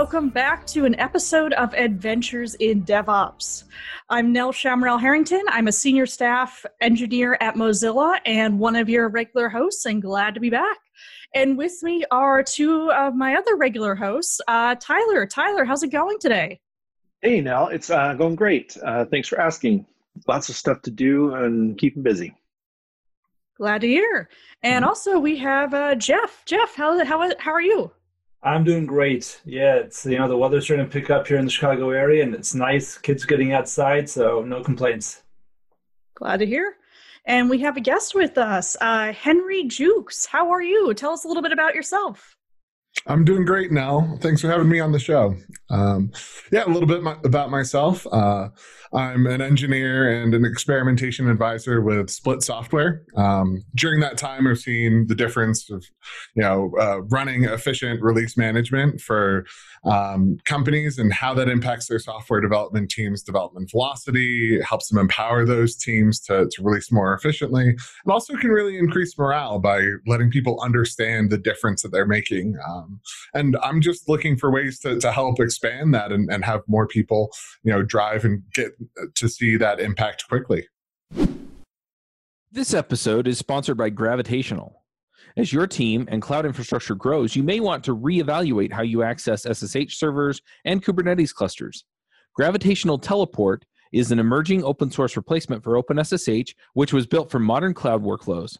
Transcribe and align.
welcome 0.00 0.30
back 0.30 0.66
to 0.66 0.86
an 0.86 0.98
episode 0.98 1.52
of 1.52 1.74
Adventures 1.74 2.54
in 2.54 2.82
DevOps. 2.84 3.64
I'm 4.08 4.32
Nell 4.32 4.50
Shamrell 4.50 4.98
Harrington. 4.98 5.42
I'm 5.50 5.68
a 5.68 5.72
senior 5.72 6.06
staff 6.06 6.64
engineer 6.80 7.36
at 7.42 7.54
Mozilla 7.54 8.18
and 8.24 8.58
one 8.58 8.76
of 8.76 8.88
your 8.88 9.10
regular 9.10 9.50
hosts, 9.50 9.84
and 9.84 10.00
glad 10.00 10.32
to 10.32 10.40
be 10.40 10.48
back. 10.48 10.78
And 11.34 11.58
with 11.58 11.82
me 11.82 12.02
are 12.10 12.42
two 12.42 12.90
of 12.92 13.14
my 13.14 13.34
other 13.34 13.56
regular 13.56 13.94
hosts, 13.94 14.40
uh, 14.48 14.74
Tyler. 14.80 15.26
Tyler, 15.26 15.66
how's 15.66 15.82
it 15.82 15.92
going 15.92 16.18
today? 16.18 16.62
Hey, 17.20 17.42
Nell, 17.42 17.66
it's 17.66 17.90
uh, 17.90 18.14
going 18.14 18.36
great. 18.36 18.78
Uh, 18.82 19.04
thanks 19.04 19.28
for 19.28 19.38
asking. 19.38 19.84
Lots 20.26 20.48
of 20.48 20.56
stuff 20.56 20.80
to 20.80 20.90
do 20.90 21.34
and 21.34 21.76
keeping 21.76 22.02
busy. 22.02 22.34
Glad 23.58 23.82
to 23.82 23.86
hear. 23.86 24.30
And 24.62 24.82
mm-hmm. 24.82 24.88
also, 24.88 25.18
we 25.18 25.36
have 25.36 25.74
uh, 25.74 25.94
Jeff. 25.94 26.42
Jeff, 26.46 26.74
how, 26.74 27.04
how, 27.04 27.30
how 27.38 27.52
are 27.52 27.60
you? 27.60 27.92
I'm 28.42 28.64
doing 28.64 28.86
great. 28.86 29.40
Yeah, 29.44 29.76
it's 29.76 30.06
you 30.06 30.18
know 30.18 30.28
the 30.28 30.36
weather's 30.36 30.64
starting 30.64 30.86
to 30.86 30.92
pick 30.92 31.10
up 31.10 31.26
here 31.26 31.36
in 31.36 31.44
the 31.44 31.50
Chicago 31.50 31.90
area, 31.90 32.22
and 32.22 32.34
it's 32.34 32.54
nice. 32.54 32.96
Kids 32.96 33.24
getting 33.24 33.52
outside, 33.52 34.08
so 34.08 34.42
no 34.42 34.62
complaints. 34.62 35.22
Glad 36.14 36.38
to 36.38 36.46
hear. 36.46 36.76
And 37.26 37.50
we 37.50 37.58
have 37.58 37.76
a 37.76 37.80
guest 37.80 38.14
with 38.14 38.38
us, 38.38 38.76
uh, 38.80 39.12
Henry 39.12 39.64
Jewkes. 39.64 40.24
How 40.24 40.50
are 40.50 40.62
you? 40.62 40.94
Tell 40.94 41.12
us 41.12 41.24
a 41.24 41.28
little 41.28 41.42
bit 41.42 41.52
about 41.52 41.74
yourself. 41.74 42.34
I'm 43.06 43.24
doing 43.24 43.44
great 43.44 43.72
now. 43.72 44.16
Thanks 44.20 44.40
for 44.40 44.48
having 44.48 44.68
me 44.68 44.80
on 44.80 44.90
the 44.90 44.98
show. 44.98 45.36
Um, 45.68 46.10
yeah, 46.50 46.64
a 46.64 46.68
little 46.68 46.88
bit 46.88 47.02
my, 47.02 47.16
about 47.24 47.50
myself. 47.50 48.06
Uh, 48.10 48.48
I'm 48.92 49.26
an 49.26 49.40
engineer 49.40 50.20
and 50.20 50.34
an 50.34 50.44
experimentation 50.44 51.30
advisor 51.30 51.80
with 51.80 52.10
Split 52.10 52.42
Software. 52.42 53.02
Um, 53.16 53.62
during 53.76 54.00
that 54.00 54.18
time, 54.18 54.48
I've 54.48 54.58
seen 54.58 55.06
the 55.06 55.14
difference 55.14 55.70
of, 55.70 55.84
you 56.34 56.42
know, 56.42 56.72
uh, 56.80 57.02
running 57.02 57.44
efficient 57.44 58.02
release 58.02 58.36
management 58.36 59.00
for 59.00 59.46
um, 59.84 60.38
companies 60.44 60.98
and 60.98 61.12
how 61.12 61.34
that 61.34 61.48
impacts 61.48 61.86
their 61.86 62.00
software 62.00 62.40
development 62.40 62.90
teams' 62.90 63.22
development 63.22 63.70
velocity, 63.70 64.60
helps 64.62 64.88
them 64.88 64.98
empower 64.98 65.44
those 65.44 65.76
teams 65.76 66.18
to, 66.20 66.48
to 66.50 66.62
release 66.62 66.90
more 66.90 67.14
efficiently, 67.14 67.68
and 67.68 67.78
also 68.12 68.36
can 68.36 68.50
really 68.50 68.76
increase 68.76 69.16
morale 69.16 69.60
by 69.60 69.80
letting 70.06 70.30
people 70.30 70.60
understand 70.62 71.30
the 71.30 71.38
difference 71.38 71.82
that 71.82 71.92
they're 71.92 72.06
making. 72.06 72.56
Um, 72.68 73.00
and 73.34 73.56
I'm 73.62 73.80
just 73.80 74.08
looking 74.08 74.36
for 74.36 74.50
ways 74.50 74.80
to, 74.80 74.98
to 74.98 75.12
help 75.12 75.38
expand 75.38 75.94
that 75.94 76.10
and, 76.10 76.28
and 76.30 76.44
have 76.44 76.62
more 76.66 76.88
people, 76.88 77.30
you 77.62 77.72
know, 77.72 77.82
drive 77.82 78.24
and 78.24 78.42
get 78.52 78.72
to 79.14 79.28
see 79.28 79.56
that 79.56 79.80
impact 79.80 80.24
quickly. 80.28 80.66
This 82.52 82.74
episode 82.74 83.28
is 83.28 83.38
sponsored 83.38 83.76
by 83.76 83.90
Gravitational. 83.90 84.84
As 85.36 85.52
your 85.52 85.66
team 85.66 86.08
and 86.10 86.20
cloud 86.20 86.44
infrastructure 86.44 86.94
grows, 86.94 87.36
you 87.36 87.42
may 87.42 87.60
want 87.60 87.84
to 87.84 87.96
reevaluate 87.96 88.72
how 88.72 88.82
you 88.82 89.02
access 89.02 89.42
SSH 89.42 89.96
servers 89.96 90.40
and 90.64 90.84
Kubernetes 90.84 91.32
clusters. 91.32 91.84
Gravitational 92.34 92.98
Teleport 92.98 93.64
is 93.92 94.10
an 94.10 94.18
emerging 94.18 94.64
open 94.64 94.90
source 94.90 95.16
replacement 95.16 95.62
for 95.62 95.80
OpenSSH, 95.80 96.54
which 96.74 96.92
was 96.92 97.06
built 97.06 97.30
for 97.30 97.38
modern 97.38 97.74
cloud 97.74 98.02
workflows. 98.02 98.56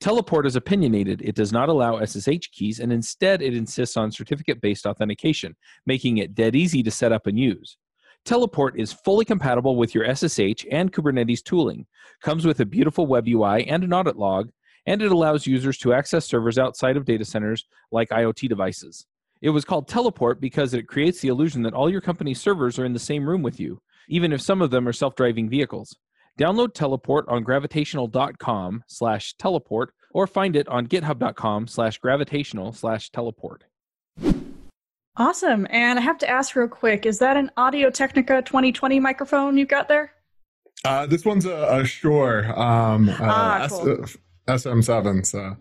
Teleport 0.00 0.46
is 0.46 0.56
opinionated. 0.56 1.22
It 1.22 1.36
does 1.36 1.52
not 1.52 1.68
allow 1.68 2.04
SSH 2.04 2.50
keys, 2.52 2.80
and 2.80 2.92
instead 2.92 3.40
it 3.40 3.54
insists 3.54 3.96
on 3.96 4.10
certificate 4.10 4.60
based 4.60 4.86
authentication, 4.86 5.56
making 5.86 6.18
it 6.18 6.34
dead 6.34 6.56
easy 6.56 6.82
to 6.82 6.90
set 6.90 7.12
up 7.12 7.26
and 7.26 7.38
use. 7.38 7.76
Teleport 8.24 8.78
is 8.78 8.92
fully 8.92 9.24
compatible 9.24 9.74
with 9.76 9.94
your 9.94 10.04
SSH 10.14 10.64
and 10.70 10.92
Kubernetes 10.92 11.42
tooling, 11.42 11.86
comes 12.22 12.46
with 12.46 12.60
a 12.60 12.64
beautiful 12.64 13.06
web 13.06 13.26
UI 13.26 13.66
and 13.66 13.82
an 13.82 13.92
audit 13.92 14.16
log, 14.16 14.50
and 14.86 15.02
it 15.02 15.10
allows 15.10 15.46
users 15.46 15.76
to 15.78 15.92
access 15.92 16.24
servers 16.24 16.56
outside 16.56 16.96
of 16.96 17.04
data 17.04 17.24
centers 17.24 17.66
like 17.90 18.10
IoT 18.10 18.48
devices. 18.48 19.06
It 19.40 19.50
was 19.50 19.64
called 19.64 19.88
Teleport 19.88 20.40
because 20.40 20.72
it 20.72 20.86
creates 20.86 21.20
the 21.20 21.28
illusion 21.28 21.62
that 21.62 21.74
all 21.74 21.90
your 21.90 22.00
company's 22.00 22.40
servers 22.40 22.78
are 22.78 22.84
in 22.84 22.92
the 22.92 22.98
same 23.00 23.28
room 23.28 23.42
with 23.42 23.58
you, 23.58 23.82
even 24.08 24.32
if 24.32 24.40
some 24.40 24.62
of 24.62 24.70
them 24.70 24.86
are 24.86 24.92
self-driving 24.92 25.48
vehicles. 25.48 25.96
Download 26.38 26.72
Teleport 26.72 27.26
on 27.28 27.42
gravitational.com 27.42 28.84
slash 28.86 29.34
teleport 29.34 29.92
or 30.12 30.28
find 30.28 30.54
it 30.54 30.68
on 30.68 30.86
github.com 30.86 31.66
slash 31.66 31.98
gravitational 31.98 32.72
slash 32.72 33.10
teleport. 33.10 33.64
Awesome. 35.16 35.66
And 35.70 35.98
I 35.98 36.02
have 36.02 36.18
to 36.18 36.28
ask 36.28 36.56
real 36.56 36.68
quick, 36.68 37.04
is 37.04 37.18
that 37.18 37.36
an 37.36 37.50
Audio 37.56 37.90
Technica 37.90 38.42
2020 38.42 38.98
microphone 38.98 39.58
you've 39.58 39.68
got 39.68 39.88
there? 39.88 40.12
Uh, 40.84 41.06
this 41.06 41.24
one's 41.24 41.44
a, 41.44 41.68
a 41.70 41.84
Shure 41.84 42.46
um, 42.58 43.08
uh, 43.08 43.16
ah, 43.20 43.66
cool. 43.68 44.02
S- 44.02 44.16
SM7. 44.48 45.26
So, 45.26 45.56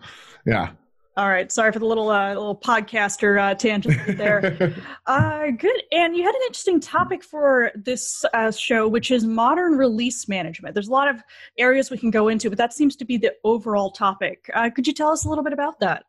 yeah. 0.45 0.71
All 1.17 1.27
right. 1.27 1.51
Sorry 1.51 1.73
for 1.73 1.79
the 1.79 1.85
little 1.85 2.09
uh, 2.09 2.29
little 2.29 2.55
podcaster 2.55 3.39
uh, 3.39 3.53
tangent 3.53 4.17
there. 4.17 4.73
uh, 5.05 5.51
good. 5.51 5.83
And 5.91 6.15
you 6.15 6.23
had 6.23 6.33
an 6.33 6.41
interesting 6.47 6.79
topic 6.79 7.21
for 7.21 7.71
this 7.75 8.23
uh, 8.33 8.51
show, 8.51 8.87
which 8.87 9.11
is 9.11 9.25
modern 9.25 9.73
release 9.73 10.29
management. 10.29 10.73
There's 10.73 10.87
a 10.87 10.91
lot 10.91 11.09
of 11.09 11.21
areas 11.57 11.91
we 11.91 11.97
can 11.97 12.11
go 12.11 12.29
into, 12.29 12.49
but 12.49 12.57
that 12.57 12.71
seems 12.71 12.95
to 12.95 13.05
be 13.05 13.17
the 13.17 13.33
overall 13.43 13.91
topic. 13.91 14.49
Uh, 14.53 14.69
could 14.69 14.87
you 14.87 14.93
tell 14.93 15.09
us 15.09 15.25
a 15.25 15.29
little 15.29 15.43
bit 15.43 15.53
about 15.53 15.81
that? 15.81 16.05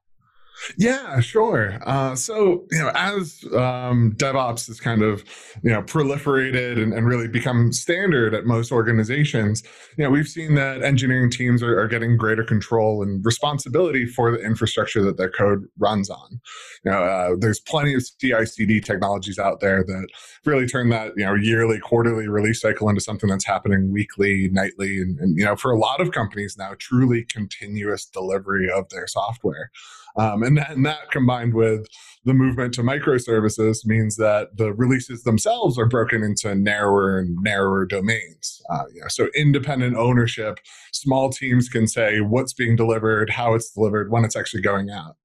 Yeah, 0.77 1.21
sure. 1.21 1.79
Uh, 1.85 2.15
so, 2.15 2.67
you 2.71 2.79
know, 2.79 2.91
as 2.95 3.45
um, 3.55 4.13
DevOps 4.17 4.69
has 4.69 4.81
kind 4.81 5.03
of, 5.03 5.25
you 5.63 5.71
know, 5.71 5.83
proliferated 5.83 6.81
and, 6.81 6.93
and, 6.93 7.07
really 7.07 7.27
become 7.27 7.73
standard 7.73 8.33
at 8.33 8.47
most 8.47 8.71
organizations, 8.71 9.63
you 9.97 10.05
know, 10.05 10.11
we've 10.11 10.29
seen 10.29 10.55
that 10.55 10.83
engineering 10.83 11.31
teams 11.31 11.63
are, 11.63 11.79
are, 11.81 11.89
getting 11.89 12.17
greater 12.17 12.45
control 12.45 13.03
and 13.03 13.25
responsibility 13.25 14.07
for 14.07 14.31
the 14.31 14.39
infrastructure 14.39 15.03
that 15.03 15.17
their 15.17 15.31
code 15.31 15.67
runs 15.79 16.09
on. 16.09 16.41
You 16.85 16.93
know, 16.93 17.03
uh, 17.03 17.37
there's 17.39 17.61
plenty 17.61 17.95
of 17.95 18.05
CI/CD 18.21 18.81
technologies 18.81 19.39
out 19.39 19.61
there 19.61 19.85
that 19.85 20.09
really 20.45 20.67
turn 20.67 20.89
that, 20.91 21.13
you 21.17 21.25
know, 21.25 21.35
yearly, 21.35 21.81
quarterly 21.81 22.29
release 22.29 22.61
cycle 22.61 22.89
into 22.89 23.01
something 23.01 23.29
that's 23.29 23.47
happening 23.47 23.93
weekly, 23.93 24.49
nightly, 24.53 25.01
and, 25.01 25.19
and 25.19 25.37
you 25.37 25.45
know, 25.45 25.57
for 25.57 25.73
a 25.73 25.79
lot 25.79 26.01
of 26.01 26.13
companies 26.13 26.57
now, 26.57 26.73
truly 26.79 27.25
continuous 27.25 28.07
delivery 28.07 28.71
of 28.71 28.89
their 28.91 29.07
software. 29.07 29.71
Um, 30.17 30.43
and, 30.43 30.59
that, 30.59 30.71
and 30.71 30.85
that 30.85 31.11
combined 31.11 31.55
with 31.55 31.87
the 32.25 32.35
movement 32.35 32.75
to 32.75 32.83
microservices 32.83 33.85
means 33.85 34.17
that 34.17 34.57
the 34.57 34.73
releases 34.73 35.23
themselves 35.23 35.79
are 35.79 35.89
broken 35.89 36.23
into 36.23 36.55
narrower 36.55 37.19
and 37.19 37.37
narrower 37.43 37.85
domains. 37.87 38.61
Uh, 38.71 38.85
you 38.95 39.01
know, 39.01 39.09
so 39.09 39.29
independent 39.35 39.97
ownership, 39.97 40.61
small 40.93 41.31
teams 41.31 41.69
can 41.69 41.87
say 41.87 42.21
what's 42.21 42.53
being 42.53 42.77
delivered, 42.77 43.31
how 43.31 43.55
it's 43.55 43.71
delivered, 43.71 44.11
when 44.11 44.25
it's 44.25 44.37
actually 44.37 44.63
going 44.63 44.91
out. 44.91 45.17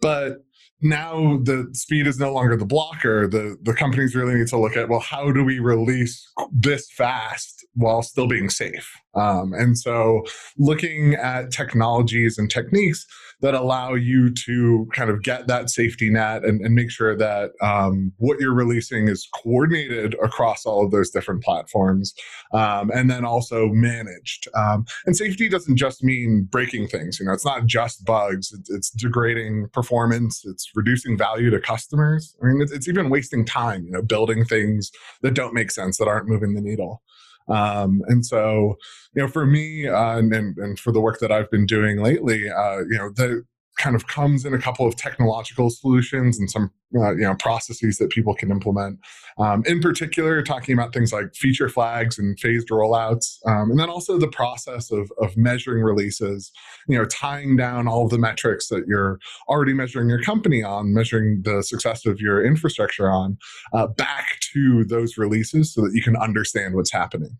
But 0.00 0.44
now 0.82 1.38
the 1.42 1.68
speed 1.72 2.06
is 2.06 2.18
no 2.18 2.32
longer 2.32 2.56
the 2.56 2.66
blocker. 2.66 3.26
The 3.26 3.56
the 3.62 3.72
companies 3.72 4.14
really 4.14 4.34
need 4.34 4.48
to 4.48 4.58
look 4.58 4.76
at 4.76 4.88
well, 4.88 5.00
how 5.00 5.32
do 5.32 5.42
we 5.42 5.58
release 5.58 6.30
this 6.52 6.90
fast 6.90 7.55
while 7.76 8.02
still 8.02 8.26
being 8.26 8.50
safe? 8.50 8.90
Um, 9.14 9.52
and 9.54 9.78
so, 9.78 10.24
looking 10.58 11.14
at 11.14 11.50
technologies 11.50 12.36
and 12.38 12.50
techniques 12.50 13.06
that 13.40 13.54
allow 13.54 13.94
you 13.94 14.32
to 14.32 14.88
kind 14.94 15.10
of 15.10 15.22
get 15.22 15.46
that 15.46 15.68
safety 15.68 16.08
net 16.08 16.42
and, 16.44 16.60
and 16.62 16.74
make 16.74 16.90
sure 16.90 17.14
that 17.16 17.50
um, 17.60 18.12
what 18.16 18.40
you're 18.40 18.54
releasing 18.54 19.08
is 19.08 19.28
coordinated 19.42 20.14
across 20.22 20.64
all 20.64 20.84
of 20.84 20.90
those 20.90 21.10
different 21.10 21.42
platforms, 21.42 22.14
um, 22.52 22.90
and 22.94 23.10
then 23.10 23.24
also 23.24 23.68
managed. 23.68 24.48
Um, 24.54 24.86
and 25.04 25.16
safety 25.16 25.48
doesn't 25.48 25.76
just 25.76 26.02
mean 26.02 26.48
breaking 26.50 26.88
things. 26.88 27.20
You 27.20 27.26
know, 27.26 27.32
it's 27.32 27.44
not 27.44 27.66
just 27.66 28.04
bugs. 28.04 28.52
It's, 28.52 28.70
it's 28.70 28.90
degrading 28.90 29.68
performance. 29.72 30.42
It's 30.44 30.70
reducing 30.74 31.18
value 31.18 31.50
to 31.50 31.60
customers. 31.60 32.34
I 32.42 32.46
mean, 32.46 32.62
it's, 32.62 32.72
it's 32.72 32.88
even 32.88 33.10
wasting 33.10 33.44
time. 33.44 33.84
You 33.84 33.92
know, 33.92 34.02
building 34.02 34.44
things 34.44 34.90
that 35.22 35.34
don't 35.34 35.54
make 35.54 35.70
sense 35.70 35.98
that 35.98 36.08
aren't 36.08 36.28
moving 36.28 36.54
the 36.54 36.62
needle. 36.62 37.02
Um, 37.48 38.02
and 38.08 38.24
so, 38.24 38.76
you 39.14 39.22
know, 39.22 39.28
for 39.28 39.46
me 39.46 39.88
uh, 39.88 40.18
and, 40.18 40.32
and 40.32 40.78
for 40.78 40.92
the 40.92 41.00
work 41.00 41.20
that 41.20 41.32
I've 41.32 41.50
been 41.50 41.66
doing 41.66 42.02
lately, 42.02 42.50
uh, 42.50 42.78
you 42.78 42.98
know, 42.98 43.10
the 43.10 43.44
kind 43.76 43.94
of 43.94 44.06
comes 44.06 44.44
in 44.44 44.54
a 44.54 44.58
couple 44.58 44.86
of 44.86 44.96
technological 44.96 45.70
solutions 45.70 46.38
and 46.38 46.50
some 46.50 46.70
uh, 46.94 47.14
you 47.14 47.22
know 47.22 47.34
processes 47.34 47.98
that 47.98 48.10
people 48.10 48.34
can 48.34 48.50
implement. 48.50 48.98
Um, 49.38 49.62
in 49.66 49.80
particular, 49.80 50.42
talking 50.42 50.72
about 50.72 50.94
things 50.94 51.12
like 51.12 51.34
feature 51.34 51.68
flags 51.68 52.18
and 52.18 52.38
phased 52.38 52.68
rollouts, 52.68 53.38
um, 53.46 53.70
and 53.70 53.78
then 53.78 53.90
also 53.90 54.18
the 54.18 54.28
process 54.28 54.90
of 54.90 55.10
of 55.20 55.36
measuring 55.36 55.82
releases. 55.82 56.52
You 56.88 56.98
know, 56.98 57.04
tying 57.04 57.56
down 57.56 57.86
all 57.86 58.04
of 58.04 58.10
the 58.10 58.18
metrics 58.18 58.68
that 58.68 58.86
you're 58.86 59.18
already 59.48 59.74
measuring 59.74 60.08
your 60.08 60.22
company 60.22 60.62
on, 60.62 60.94
measuring 60.94 61.42
the 61.42 61.62
success 61.62 62.06
of 62.06 62.20
your 62.20 62.44
infrastructure 62.44 63.10
on, 63.10 63.36
uh, 63.72 63.88
back 63.88 64.40
to 64.52 64.84
those 64.84 65.18
releases 65.18 65.74
so 65.74 65.82
that 65.82 65.92
you 65.92 66.02
can 66.02 66.16
understand 66.16 66.74
what's 66.74 66.92
happening. 66.92 67.38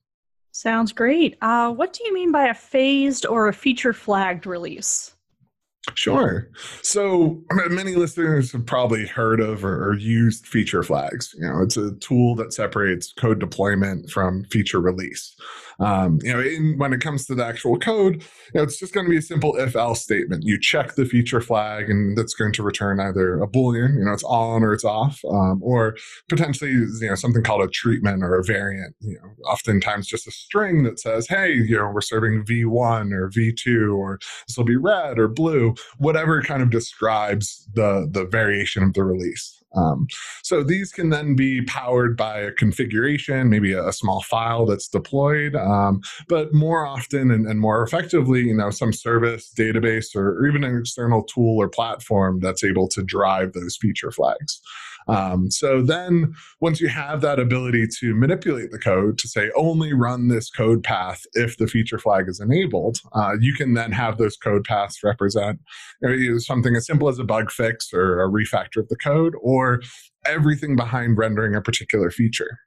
Sounds 0.53 0.93
great. 0.93 1.37
Uh, 1.43 1.71
what 1.71 1.93
do 1.93 2.03
you 2.05 2.15
mean 2.15 2.33
by 2.33 2.47
a 2.47 2.55
phased 2.55 3.27
or 3.27 3.49
a 3.49 3.53
feature 3.53 3.93
flagged 3.93 4.47
release? 4.47 5.16
Sure. 5.95 6.51
So 6.83 7.43
many 7.71 7.95
listeners 7.95 8.53
have 8.53 8.67
probably 8.67 9.07
heard 9.07 9.41
of 9.41 9.65
or, 9.65 9.95
used 9.95 10.47
feature 10.47 10.83
flags. 10.83 11.35
You 11.39 11.49
know, 11.49 11.63
it's 11.63 11.77
a 11.77 11.93
tool 11.93 12.35
that 12.37 12.53
separates 12.53 13.13
code 13.13 13.39
deployment 13.39 14.11
from 14.11 14.45
feature 14.45 14.81
release. 14.81 15.35
Um, 15.79 16.19
you 16.23 16.33
know, 16.33 16.41
in, 16.41 16.79
when 16.79 16.93
it 16.93 17.01
comes 17.01 17.27
to 17.27 17.35
the 17.35 17.45
actual 17.45 17.79
code, 17.79 18.17
you 18.17 18.53
know, 18.55 18.63
it's 18.63 18.79
just 18.79 18.95
going 18.95 19.07
to 19.07 19.11
be 19.11 19.19
a 19.19 19.23
simple 19.23 19.57
if-else 19.57 20.03
statement. 20.03 20.45
You 20.45 20.59
check 20.59 20.95
the 20.95 21.05
feature 21.05 21.41
flag, 21.41 21.91
and 21.91 22.17
that's 22.17 22.35
going 22.35 22.53
to 22.55 22.63
return 22.63 23.01
either 23.01 23.43
a 23.43 23.49
boolean, 23.49 23.99
you 23.99 24.05
know, 24.05 24.13
it's 24.13 24.25
on 24.25 24.63
or 24.63 24.73
it's 24.73 24.85
off, 24.85 25.21
um, 25.31 25.61
or 25.63 25.97
potentially, 26.29 26.71
you 26.71 27.09
know, 27.09 27.15
something 27.15 27.43
called 27.43 27.63
a 27.63 27.69
treatment 27.69 28.23
or 28.23 28.39
a 28.39 28.45
variant. 28.45 28.95
You 29.01 29.19
know, 29.23 29.51
oftentimes 29.51 30.07
just 30.07 30.27
a 30.27 30.31
string 30.31 30.83
that 30.85 30.99
says, 30.99 31.27
"Hey, 31.29 31.53
you 31.53 31.77
know, 31.77 31.91
we're 31.93 32.01
serving 32.01 32.45
v1 32.45 33.13
or 33.13 33.29
v2, 33.29 33.95
or 33.97 34.19
this 34.47 34.57
will 34.57 34.65
be 34.65 34.77
red 34.77 35.19
or 35.19 35.29
blue," 35.29 35.75
whatever 35.99 36.43
kind 36.43 36.63
of 36.63 36.71
describes 36.71 37.69
the 37.75 38.09
the 38.11 38.25
variation 38.25 38.83
of 38.83 38.95
the 38.95 39.05
release. 39.05 39.63
Um, 39.75 40.07
so 40.43 40.63
these 40.63 40.93
can 40.93 41.11
then 41.11 41.35
be 41.35 41.63
powered 41.63 42.17
by 42.17 42.39
a 42.39 42.53
configuration, 42.53 43.51
maybe 43.51 43.73
a, 43.73 43.89
a 43.89 43.93
small 43.93 44.23
file 44.23 44.65
that's 44.65 44.89
deployed, 44.89 45.55
um, 45.55 46.01
but 46.29 46.55
more 46.55 46.87
often 46.87 47.31
and, 47.31 47.47
and, 47.47 47.61
more 47.61 47.83
effectively, 47.83 48.43
you 48.43 48.55
know, 48.55 48.71
some 48.71 48.93
service, 48.93 49.53
database, 49.57 50.15
or, 50.15 50.39
or 50.39 50.47
even 50.47 50.65
an 50.65 50.79
external 50.79 51.23
tool 51.25 51.57
or 51.61 51.69
platform 51.69 52.41
that's 52.41 52.65
able 52.65 52.89
to 52.89 53.03
drive 53.03 53.53
those 53.53 53.77
feature 53.77 54.11
flags. 54.11 54.61
Um, 55.09 55.51
so 55.51 55.83
then, 55.83 56.35
once 56.61 56.81
you 56.81 56.89
have 56.89 57.21
that 57.21 57.39
ability 57.39 57.87
to 58.01 58.15
manipulate 58.15 58.71
the 58.71 58.79
code 58.79 59.19
to 59.19 59.29
say 59.29 59.51
only 59.57 59.93
run 59.93 60.29
this 60.29 60.51
code 60.51 60.83
path 60.83 61.23
if 61.35 61.57
the 61.59 61.67
feature 61.67 61.99
flag 61.99 62.29
is 62.29 62.41
enabled, 62.41 62.99
uh, 63.13 63.35
you 63.41 63.55
can 63.55 63.75
then 63.75 63.93
have 63.93 64.19
those 64.19 64.37
code 64.37 64.65
paths 64.65 65.03
represent 65.03 65.61
you 66.03 66.33
know, 66.33 66.39
something 66.39 66.75
as 66.77 66.87
simple 66.87 67.09
as 67.09 67.19
a 67.19 67.25
bug 67.25 67.51
fix 67.51 67.93
or 67.93 68.23
a 68.23 68.29
refactor 68.29 68.79
of 68.79 68.89
the 68.89 68.97
code, 68.97 69.35
or 69.41 69.81
everything 70.25 70.77
behind 70.77 71.17
rendering 71.17 71.55
a 71.55 71.63
particular 71.63 72.11
feature. 72.11 72.59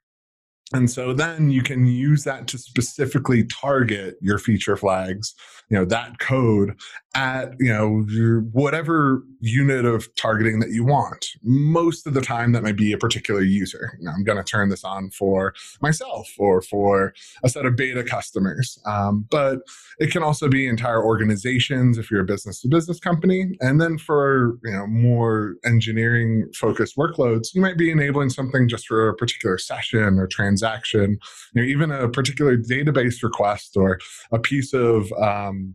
And 0.72 0.88
so 0.88 1.12
then 1.12 1.50
you 1.50 1.62
can 1.62 1.86
use 1.86 2.24
that 2.24 2.46
to 2.48 2.58
specifically 2.58 3.44
target 3.44 4.16
your 4.20 4.38
feature 4.38 4.76
flags, 4.76 5.34
you 5.68 5.76
know, 5.76 5.84
that 5.86 6.20
code 6.20 6.76
at, 7.14 7.54
you 7.58 7.72
know, 7.72 8.04
your 8.08 8.42
whatever 8.52 9.24
unit 9.40 9.84
of 9.84 10.14
targeting 10.14 10.60
that 10.60 10.70
you 10.70 10.84
want. 10.84 11.26
Most 11.42 12.06
of 12.06 12.14
the 12.14 12.20
time 12.20 12.52
that 12.52 12.62
might 12.62 12.76
be 12.76 12.92
a 12.92 12.98
particular 12.98 13.42
user. 13.42 13.98
You 13.98 14.04
know, 14.04 14.12
I'm 14.12 14.22
going 14.22 14.38
to 14.38 14.44
turn 14.44 14.68
this 14.68 14.84
on 14.84 15.10
for 15.10 15.54
myself 15.80 16.28
or 16.38 16.62
for 16.62 17.14
a 17.42 17.48
set 17.48 17.66
of 17.66 17.74
beta 17.74 18.04
customers. 18.04 18.78
Um, 18.86 19.26
but 19.28 19.58
it 19.98 20.12
can 20.12 20.22
also 20.22 20.48
be 20.48 20.68
entire 20.68 21.04
organizations 21.04 21.98
if 21.98 22.12
you're 22.12 22.20
a 22.20 22.24
business 22.24 22.60
to 22.60 22.68
business 22.68 23.00
company. 23.00 23.56
And 23.60 23.80
then 23.80 23.98
for, 23.98 24.58
you 24.62 24.70
know, 24.70 24.86
more 24.86 25.56
engineering 25.64 26.48
focused 26.54 26.96
workloads, 26.96 27.54
you 27.54 27.60
might 27.60 27.76
be 27.76 27.90
enabling 27.90 28.30
something 28.30 28.68
just 28.68 28.86
for 28.86 29.08
a 29.08 29.16
particular 29.16 29.58
session 29.58 30.20
or 30.20 30.28
transaction 30.28 30.59
transaction, 30.60 31.18
you 31.54 31.62
know, 31.62 31.68
even 31.68 31.90
a 31.90 32.08
particular 32.08 32.56
database 32.56 33.22
request 33.22 33.76
or 33.76 33.98
a 34.32 34.38
piece 34.38 34.72
of 34.72 35.10
um, 35.12 35.74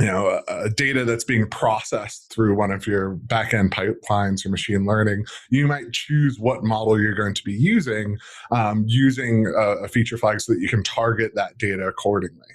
you 0.00 0.06
know 0.06 0.42
a, 0.48 0.70
data 0.70 1.04
that's 1.04 1.22
being 1.22 1.48
processed 1.50 2.32
through 2.32 2.56
one 2.56 2.72
of 2.72 2.84
your 2.86 3.16
backend 3.28 3.70
pipelines 3.70 4.44
or 4.44 4.48
machine 4.48 4.84
learning 4.84 5.24
you 5.50 5.68
might 5.68 5.92
choose 5.92 6.36
what 6.40 6.64
model 6.64 7.00
you're 7.00 7.14
going 7.14 7.32
to 7.32 7.44
be 7.44 7.52
using 7.52 8.18
um, 8.50 8.84
using 8.88 9.46
a, 9.46 9.84
a, 9.84 9.88
feature 9.88 10.18
flag 10.18 10.40
so 10.40 10.52
that 10.52 10.60
you 10.60 10.68
can 10.68 10.82
target 10.82 11.30
that 11.36 11.56
data 11.58 11.86
accordingly 11.86 12.48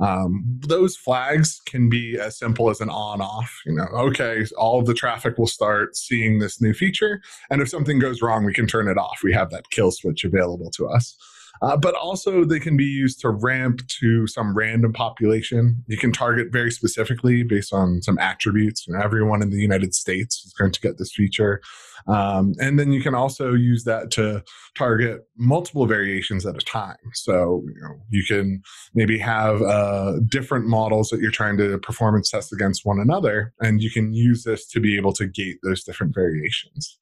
um, 0.00 0.44
those 0.66 0.96
flags 0.96 1.60
can 1.66 1.88
be 1.88 2.18
as 2.18 2.38
simple 2.38 2.68
as 2.70 2.80
an 2.80 2.88
on 2.88 3.20
off. 3.20 3.60
You 3.64 3.74
know, 3.74 3.86
okay, 3.94 4.44
all 4.58 4.80
of 4.80 4.86
the 4.86 4.94
traffic 4.94 5.38
will 5.38 5.46
start 5.46 5.96
seeing 5.96 6.38
this 6.38 6.60
new 6.60 6.74
feature. 6.74 7.20
And 7.50 7.62
if 7.62 7.68
something 7.68 7.98
goes 7.98 8.20
wrong, 8.20 8.44
we 8.44 8.54
can 8.54 8.66
turn 8.66 8.88
it 8.88 8.98
off. 8.98 9.20
We 9.22 9.32
have 9.32 9.50
that 9.50 9.70
kill 9.70 9.90
switch 9.92 10.24
available 10.24 10.70
to 10.72 10.88
us. 10.88 11.16
Uh, 11.64 11.78
but 11.78 11.94
also, 11.94 12.44
they 12.44 12.60
can 12.60 12.76
be 12.76 12.84
used 12.84 13.20
to 13.20 13.30
ramp 13.30 13.80
to 13.88 14.26
some 14.26 14.54
random 14.54 14.92
population. 14.92 15.82
You 15.86 15.96
can 15.96 16.12
target 16.12 16.48
very 16.52 16.70
specifically 16.70 17.42
based 17.42 17.72
on 17.72 18.02
some 18.02 18.18
attributes. 18.18 18.86
You 18.86 18.92
know, 18.92 19.00
everyone 19.00 19.40
in 19.40 19.48
the 19.48 19.56
United 19.56 19.94
States 19.94 20.44
is 20.44 20.52
going 20.52 20.72
to 20.72 20.80
get 20.80 20.98
this 20.98 21.14
feature. 21.14 21.62
Um, 22.06 22.52
and 22.60 22.78
then 22.78 22.92
you 22.92 23.00
can 23.00 23.14
also 23.14 23.54
use 23.54 23.84
that 23.84 24.10
to 24.10 24.44
target 24.76 25.26
multiple 25.38 25.86
variations 25.86 26.44
at 26.44 26.54
a 26.54 26.58
time. 26.58 26.98
So 27.14 27.62
you, 27.66 27.80
know, 27.80 27.94
you 28.10 28.24
can 28.24 28.62
maybe 28.92 29.16
have 29.18 29.62
uh, 29.62 30.18
different 30.28 30.66
models 30.66 31.08
that 31.08 31.20
you're 31.20 31.30
trying 31.30 31.56
to 31.58 31.78
performance 31.78 32.30
test 32.30 32.52
against 32.52 32.84
one 32.84 33.00
another, 33.00 33.54
and 33.60 33.82
you 33.82 33.90
can 33.90 34.12
use 34.12 34.44
this 34.44 34.66
to 34.66 34.80
be 34.80 34.98
able 34.98 35.14
to 35.14 35.26
gate 35.26 35.60
those 35.62 35.82
different 35.82 36.14
variations 36.14 36.98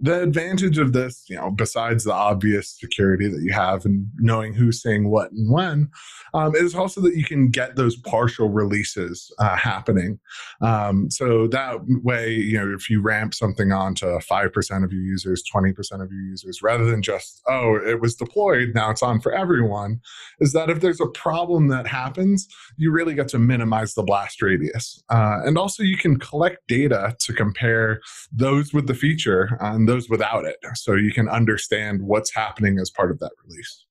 the 0.00 0.22
advantage 0.22 0.78
of 0.78 0.92
this, 0.92 1.24
you 1.28 1.36
know, 1.36 1.50
besides 1.50 2.04
the 2.04 2.12
obvious 2.12 2.76
security 2.78 3.28
that 3.28 3.42
you 3.42 3.52
have 3.52 3.84
and 3.84 4.08
knowing 4.16 4.52
who's 4.52 4.82
saying 4.82 5.08
what 5.08 5.30
and 5.30 5.52
when, 5.52 5.90
um, 6.34 6.54
is 6.56 6.74
also 6.74 7.00
that 7.00 7.14
you 7.16 7.24
can 7.24 7.50
get 7.50 7.76
those 7.76 7.96
partial 7.96 8.48
releases 8.48 9.32
uh, 9.38 9.56
happening. 9.56 10.18
Um, 10.60 11.08
so 11.10 11.46
that 11.48 11.76
way, 11.86 12.32
you 12.32 12.58
know, 12.58 12.72
if 12.74 12.90
you 12.90 13.00
ramp 13.00 13.32
something 13.32 13.70
on 13.70 13.94
to 13.96 14.06
5% 14.06 14.84
of 14.84 14.92
your 14.92 15.02
users, 15.02 15.44
20% 15.54 16.02
of 16.02 16.10
your 16.10 16.22
users, 16.22 16.62
rather 16.62 16.84
than 16.84 17.02
just, 17.02 17.40
oh, 17.48 17.76
it 17.76 18.00
was 18.00 18.16
deployed, 18.16 18.72
now 18.74 18.90
it's 18.90 19.02
on 19.02 19.20
for 19.20 19.32
everyone, 19.32 20.00
is 20.40 20.52
that 20.52 20.68
if 20.68 20.80
there's 20.80 21.00
a 21.00 21.08
problem 21.08 21.68
that 21.68 21.86
happens, 21.86 22.48
you 22.76 22.90
really 22.90 23.14
get 23.14 23.28
to 23.28 23.38
minimize 23.38 23.94
the 23.94 24.02
blast 24.02 24.42
radius. 24.42 25.02
Uh, 25.10 25.40
and 25.44 25.56
also, 25.56 25.82
you 25.82 25.96
can 25.96 26.18
collect 26.18 26.58
data 26.66 27.14
to 27.20 27.32
compare 27.32 28.00
those 28.32 28.72
with 28.72 28.86
the 28.86 28.94
feature 28.94 29.56
and 29.82 29.88
those 29.88 30.08
without 30.08 30.44
it 30.44 30.58
so 30.74 30.94
you 30.94 31.12
can 31.12 31.28
understand 31.28 32.00
what's 32.00 32.32
happening 32.32 32.78
as 32.78 32.88
part 32.90 33.10
of 33.10 33.18
that 33.18 33.32
release. 33.44 33.84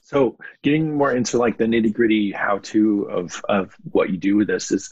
So 0.00 0.36
getting 0.64 0.96
more 0.96 1.12
into 1.12 1.38
like 1.38 1.58
the 1.58 1.64
nitty 1.64 1.92
gritty 1.92 2.32
how 2.32 2.58
to 2.58 3.02
of 3.04 3.40
of 3.48 3.76
what 3.92 4.10
you 4.10 4.16
do 4.16 4.36
with 4.36 4.48
this 4.48 4.72
is 4.72 4.90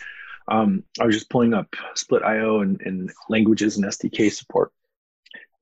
um, 0.48 0.84
i 1.00 1.04
was 1.04 1.16
just 1.16 1.30
pulling 1.30 1.52
up 1.52 1.74
split 1.96 2.22
io 2.22 2.60
and, 2.60 2.80
and 2.82 3.10
languages 3.28 3.76
and 3.76 3.86
sdk 3.86 4.30
support 4.30 4.70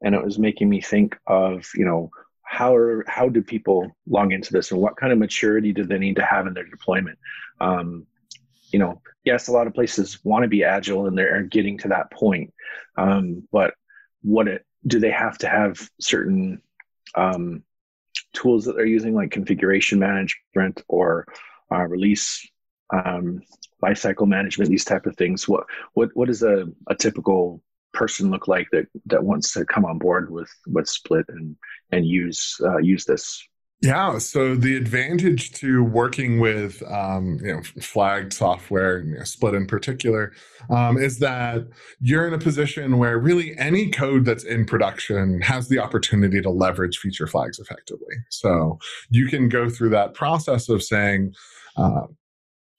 and 0.02 0.14
it 0.14 0.22
was 0.22 0.38
making 0.38 0.69
me 0.69 0.82
think 0.82 1.16
of 1.26 1.66
you 1.75 1.86
know 1.86 2.10
how 2.42 2.75
are 2.75 3.04
how 3.08 3.31
do 3.31 3.40
people 3.42 3.90
log 4.06 4.32
into 4.32 4.52
this 4.52 4.70
and 4.70 4.81
what 4.81 4.96
kind 4.98 5.12
of 5.12 5.19
maturity 5.19 5.72
do 5.72 5.84
they 5.84 5.98
need 5.98 6.16
to 6.16 6.25
have 6.25 6.46
in 6.46 6.52
their 6.52 6.69
deployment? 6.69 7.19
Um, 7.58 8.06
you 8.72 8.78
know 8.78 9.00
yes 9.25 9.48
a 9.48 9.52
lot 9.52 9.66
of 9.66 9.72
places 9.72 10.19
want 10.25 10.42
to 10.42 10.48
be 10.48 10.64
agile 10.64 11.06
and 11.06 11.16
they're 11.16 11.42
getting 11.42 11.78
to 11.78 11.88
that 11.88 12.10
point 12.10 12.52
um, 12.98 13.48
but 13.50 13.72
what 14.22 14.48
it 14.48 14.66
do 14.86 15.00
they 15.00 15.10
have 15.10 15.38
to 15.38 15.48
have 15.48 15.88
certain 16.00 16.60
um, 17.14 17.62
tools 18.32 18.64
that 18.64 18.76
they're 18.76 18.86
using, 18.86 19.14
like 19.14 19.31
configuration 19.31 19.98
management 19.98 20.82
or 20.88 21.26
uh, 21.72 21.84
release 21.84 22.46
um, 22.91 23.41
lifecycle 23.82 24.26
management, 24.26 24.70
these 24.70 24.84
type 24.84 25.06
of 25.06 25.17
things? 25.17 25.48
What 25.48 25.64
what 25.94 26.10
what 26.14 26.29
does 26.29 26.43
a, 26.43 26.67
a 26.88 26.94
typical 26.94 27.62
person 27.93 28.31
look 28.31 28.48
like 28.48 28.69
that 28.72 28.86
that 29.06 29.22
wants 29.22 29.53
to 29.53 29.64
come 29.64 29.84
on 29.84 29.98
board 29.98 30.31
with 30.31 30.50
with 30.67 30.88
Split 30.88 31.26
and 31.29 31.56
and 31.93 32.06
use 32.06 32.60
uh, 32.62 32.79
use 32.79 33.05
this 33.05 33.46
yeah, 33.84 34.17
so 34.17 34.55
the 34.56 34.76
advantage 34.76 35.53
to 35.53 35.84
working 35.84 36.41
with 36.41 36.82
um, 36.91 37.38
you 37.43 37.53
know 37.53 37.62
flagged 37.82 38.32
software, 38.32 39.00
you 39.00 39.19
know, 39.19 39.24
Split 39.24 39.53
in 39.53 39.67
particular, 39.67 40.32
um, 40.70 40.96
is 40.96 41.19
that 41.19 41.67
you're 42.00 42.26
in 42.26 42.32
a 42.32 42.38
position 42.38 42.96
where 42.96 43.19
really 43.19 43.55
any 43.58 43.91
code 43.91 44.24
that's 44.24 44.43
in 44.43 44.64
production 44.64 45.43
has 45.43 45.69
the 45.69 45.79
opportunity 45.79 46.41
to 46.41 46.48
leverage 46.48 46.96
feature 46.96 47.26
flags 47.26 47.58
effectively. 47.58 48.14
So 48.31 48.79
you 49.10 49.26
can 49.26 49.50
go 49.50 49.69
through 49.69 49.91
that 49.91 50.14
process 50.14 50.70
of 50.70 50.82
saying, 50.82 51.34
uh, 51.76 52.06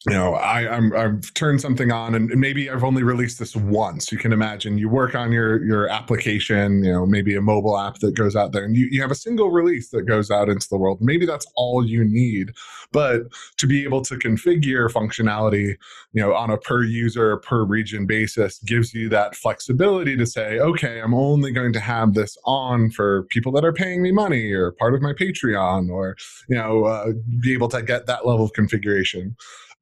you 0.07 0.13
know, 0.13 0.35
I, 0.35 0.71
I'm 0.71 0.93
I've 0.95 1.33
turned 1.33 1.61
something 1.61 1.91
on, 1.91 2.13
and 2.13 2.29
maybe 2.35 2.69
I've 2.69 2.83
only 2.83 3.01
released 3.01 3.39
this 3.39 3.55
once. 3.55 4.11
You 4.11 4.19
can 4.19 4.31
imagine 4.31 4.77
you 4.77 4.87
work 4.87 5.15
on 5.15 5.31
your 5.31 5.63
your 5.65 5.87
application, 5.89 6.83
you 6.83 6.91
know, 6.91 7.07
maybe 7.07 7.35
a 7.35 7.41
mobile 7.41 7.77
app 7.77 7.95
that 7.99 8.13
goes 8.13 8.35
out 8.35 8.51
there, 8.51 8.63
and 8.63 8.75
you, 8.75 8.87
you 8.91 9.01
have 9.01 9.09
a 9.09 9.15
single 9.15 9.49
release 9.49 9.89
that 9.89 10.03
goes 10.03 10.29
out 10.29 10.47
into 10.47 10.67
the 10.69 10.77
world. 10.77 10.99
Maybe 11.01 11.25
that's 11.25 11.47
all 11.55 11.83
you 11.83 12.03
need, 12.03 12.53
but 12.91 13.23
to 13.57 13.65
be 13.65 13.83
able 13.83 14.03
to 14.03 14.15
configure 14.15 14.91
functionality, 14.91 15.75
you 16.13 16.21
know, 16.21 16.35
on 16.35 16.51
a 16.51 16.57
per 16.57 16.83
user 16.83 17.37
per 17.37 17.63
region 17.63 18.05
basis 18.05 18.59
gives 18.59 18.93
you 18.93 19.09
that 19.09 19.35
flexibility 19.35 20.15
to 20.17 20.27
say, 20.27 20.59
okay, 20.59 20.99
I'm 20.99 21.15
only 21.15 21.51
going 21.51 21.73
to 21.73 21.79
have 21.79 22.13
this 22.13 22.37
on 22.45 22.91
for 22.91 23.23
people 23.23 23.51
that 23.53 23.65
are 23.65 23.73
paying 23.73 24.03
me 24.03 24.11
money 24.11 24.51
or 24.51 24.71
part 24.73 24.93
of 24.93 25.01
my 25.01 25.13
Patreon, 25.13 25.89
or 25.89 26.15
you 26.47 26.57
know, 26.57 26.85
uh, 26.85 27.07
be 27.39 27.53
able 27.53 27.69
to 27.69 27.81
get 27.81 28.05
that 28.05 28.27
level 28.27 28.45
of 28.45 28.53
configuration 28.53 29.35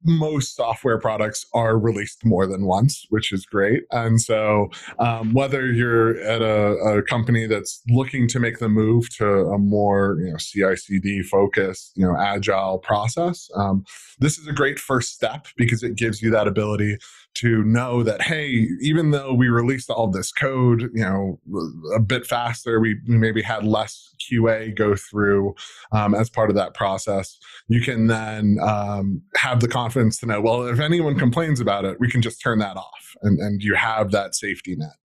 most 0.04 0.54
software 0.54 0.98
products 0.98 1.46
are 1.54 1.78
released 1.78 2.24
more 2.24 2.46
than 2.46 2.66
once, 2.66 3.06
which 3.10 3.32
is 3.32 3.46
great. 3.46 3.84
And 3.90 4.20
so, 4.20 4.70
um, 4.98 5.32
whether 5.32 5.66
you're 5.66 6.20
at 6.20 6.42
a, 6.42 6.98
a, 6.98 7.02
company 7.02 7.46
that's 7.46 7.82
looking 7.88 8.28
to 8.28 8.40
make 8.40 8.58
the 8.58 8.68
move 8.68 9.08
to 9.16 9.26
a 9.26 9.58
more 9.58 10.18
you 10.20 10.30
know 10.30 10.36
CI/CD 10.36 11.22
focused, 11.22 11.92
you 11.96 12.06
know, 12.06 12.16
agile 12.18 12.78
process, 12.78 13.48
um, 13.56 13.84
this 14.18 14.38
is 14.38 14.46
a 14.46 14.52
great 14.52 14.78
first 14.78 15.14
step 15.14 15.46
because 15.56 15.82
it 15.82 15.96
gives 15.96 16.22
you 16.22 16.30
that 16.30 16.46
ability 16.46 16.98
to 17.34 17.64
know 17.64 18.02
that 18.02 18.22
hey 18.22 18.68
even 18.80 19.10
though 19.10 19.34
we 19.34 19.48
released 19.48 19.90
all 19.90 20.08
this 20.08 20.30
code 20.30 20.82
you 20.94 21.02
know 21.02 21.38
a 21.94 22.00
bit 22.00 22.26
faster 22.26 22.80
we, 22.80 22.96
maybe 23.06 23.42
had 23.42 23.64
less 23.64 24.14
qa 24.20 24.74
go 24.76 24.94
through 24.94 25.54
um, 25.92 26.14
as 26.14 26.30
part 26.30 26.50
of 26.50 26.56
that 26.56 26.74
process 26.74 27.38
you 27.68 27.80
can 27.80 28.06
then 28.06 28.58
um, 28.62 29.20
have 29.36 29.60
the 29.60 29.68
confidence 29.68 30.18
to 30.18 30.26
know 30.26 30.40
well 30.40 30.66
if 30.66 30.80
anyone 30.80 31.18
complains 31.18 31.60
about 31.60 31.84
it 31.84 31.98
we 32.00 32.10
can 32.10 32.22
just 32.22 32.40
turn 32.40 32.58
that 32.58 32.76
off 32.76 33.04
and, 33.22 33.38
and 33.40 33.62
you 33.62 33.74
have 33.74 34.10
that 34.12 34.34
safety 34.34 34.76
net. 34.76 34.96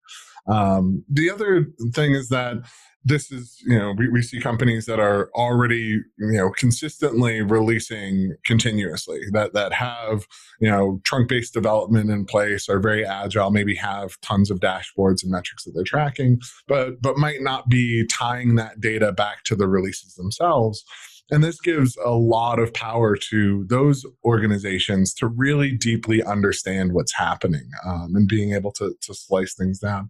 Um, 0.48 1.03
the 1.09 1.29
other 1.29 1.67
thing 1.93 2.13
is 2.13 2.29
that 2.29 2.57
this 3.06 3.32
is 3.32 3.62
you 3.65 3.77
know 3.77 3.94
we, 3.98 4.10
we 4.10 4.22
see 4.22 4.39
companies 4.39 4.86
that 4.86 5.00
are 5.00 5.29
already 5.34 6.01
you 6.18 6.34
know 6.34 6.50
consistently 6.51 7.41
releasing 7.41 8.36
continuously 8.46 9.20
that 9.32 9.53
that 9.53 9.72
have 9.72 10.25
you 10.60 10.70
know 10.70 11.00
trunk 11.06 11.29
based 11.29 11.53
development 11.53 12.10
in 12.10 12.25
place 12.25 12.68
are 12.68 12.79
very 12.79 13.06
agile 13.06 13.51
maybe 13.51 13.75
have 13.75 14.20
tons 14.22 14.51
of 14.51 14.60
dashboards 14.60 15.24
and 15.24 15.32
metrics 15.32 15.63
that 15.63 15.72
they're 15.74 15.84
tracking 15.84 16.39
but 16.68 17.01
but 17.01 17.18
might 17.18 17.41
not 17.41 17.70
be 17.70 18.06
tying 18.08 18.56
that 18.56 18.79
data 18.82 19.12
back 19.12 19.44
to 19.44 19.56
the 19.56 19.68
releases 19.68 20.15
themselves 20.15 20.84
and 21.32 21.44
this 21.44 21.62
gives 21.62 21.96
a 22.03 22.12
lot 22.12 22.60
of 22.60 22.74
power 22.74 23.15
to 23.15 23.65
those 23.70 24.06
organizations 24.25 25.13
to 25.15 25.27
really 25.27 25.72
deeply 25.72 26.24
understand 26.24 26.94
what's 26.94 27.15
happening 27.15 27.70
um, 27.86 28.13
and 28.15 28.27
being 28.27 28.53
able 28.53 28.72
to, 28.74 28.96
to 29.01 29.13
slice 29.13 29.53
things 29.53 29.79
down. 29.79 30.10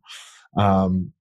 Um, 0.58 1.12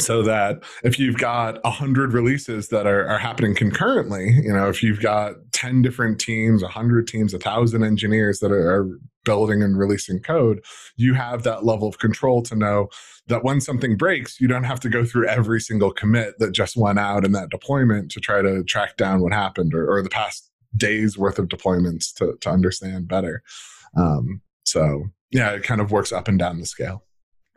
so 0.00 0.22
that 0.22 0.62
if 0.82 0.98
you've 0.98 1.18
got 1.18 1.58
a 1.64 1.70
hundred 1.70 2.12
releases 2.12 2.68
that 2.68 2.86
are, 2.86 3.06
are 3.06 3.18
happening 3.18 3.54
concurrently, 3.54 4.32
you 4.42 4.52
know, 4.52 4.68
if 4.68 4.82
you've 4.82 5.00
got 5.00 5.34
10 5.52 5.82
different 5.82 6.18
teams, 6.18 6.62
a 6.62 6.68
hundred 6.68 7.06
teams, 7.06 7.34
a 7.34 7.38
thousand 7.38 7.84
engineers 7.84 8.40
that 8.40 8.50
are, 8.50 8.70
are 8.74 8.88
building 9.24 9.62
and 9.62 9.78
releasing 9.78 10.20
code, 10.20 10.64
you 10.96 11.14
have 11.14 11.42
that 11.42 11.64
level 11.64 11.88
of 11.88 11.98
control 11.98 12.42
to 12.42 12.54
know 12.54 12.88
that 13.26 13.44
when 13.44 13.60
something 13.60 13.96
breaks, 13.96 14.40
you 14.40 14.48
don't 14.48 14.64
have 14.64 14.80
to 14.80 14.88
go 14.88 15.04
through 15.04 15.28
every 15.28 15.60
single 15.60 15.92
commit 15.92 16.38
that 16.38 16.52
just 16.52 16.76
went 16.76 16.98
out 16.98 17.24
in 17.24 17.32
that 17.32 17.50
deployment 17.50 18.10
to 18.10 18.20
try 18.20 18.42
to 18.42 18.64
track 18.64 18.96
down 18.96 19.20
what 19.20 19.32
happened 19.32 19.74
or, 19.74 19.88
or 19.90 20.02
the 20.02 20.08
past 20.08 20.50
days 20.76 21.18
worth 21.18 21.38
of 21.38 21.48
deployments 21.48 22.12
to, 22.14 22.36
to 22.40 22.50
understand 22.50 23.08
better. 23.08 23.42
Um, 23.96 24.40
so 24.64 25.04
yeah, 25.30 25.50
it 25.52 25.62
kind 25.62 25.80
of 25.80 25.92
works 25.92 26.12
up 26.12 26.28
and 26.28 26.38
down 26.38 26.58
the 26.58 26.66
scale. 26.66 27.04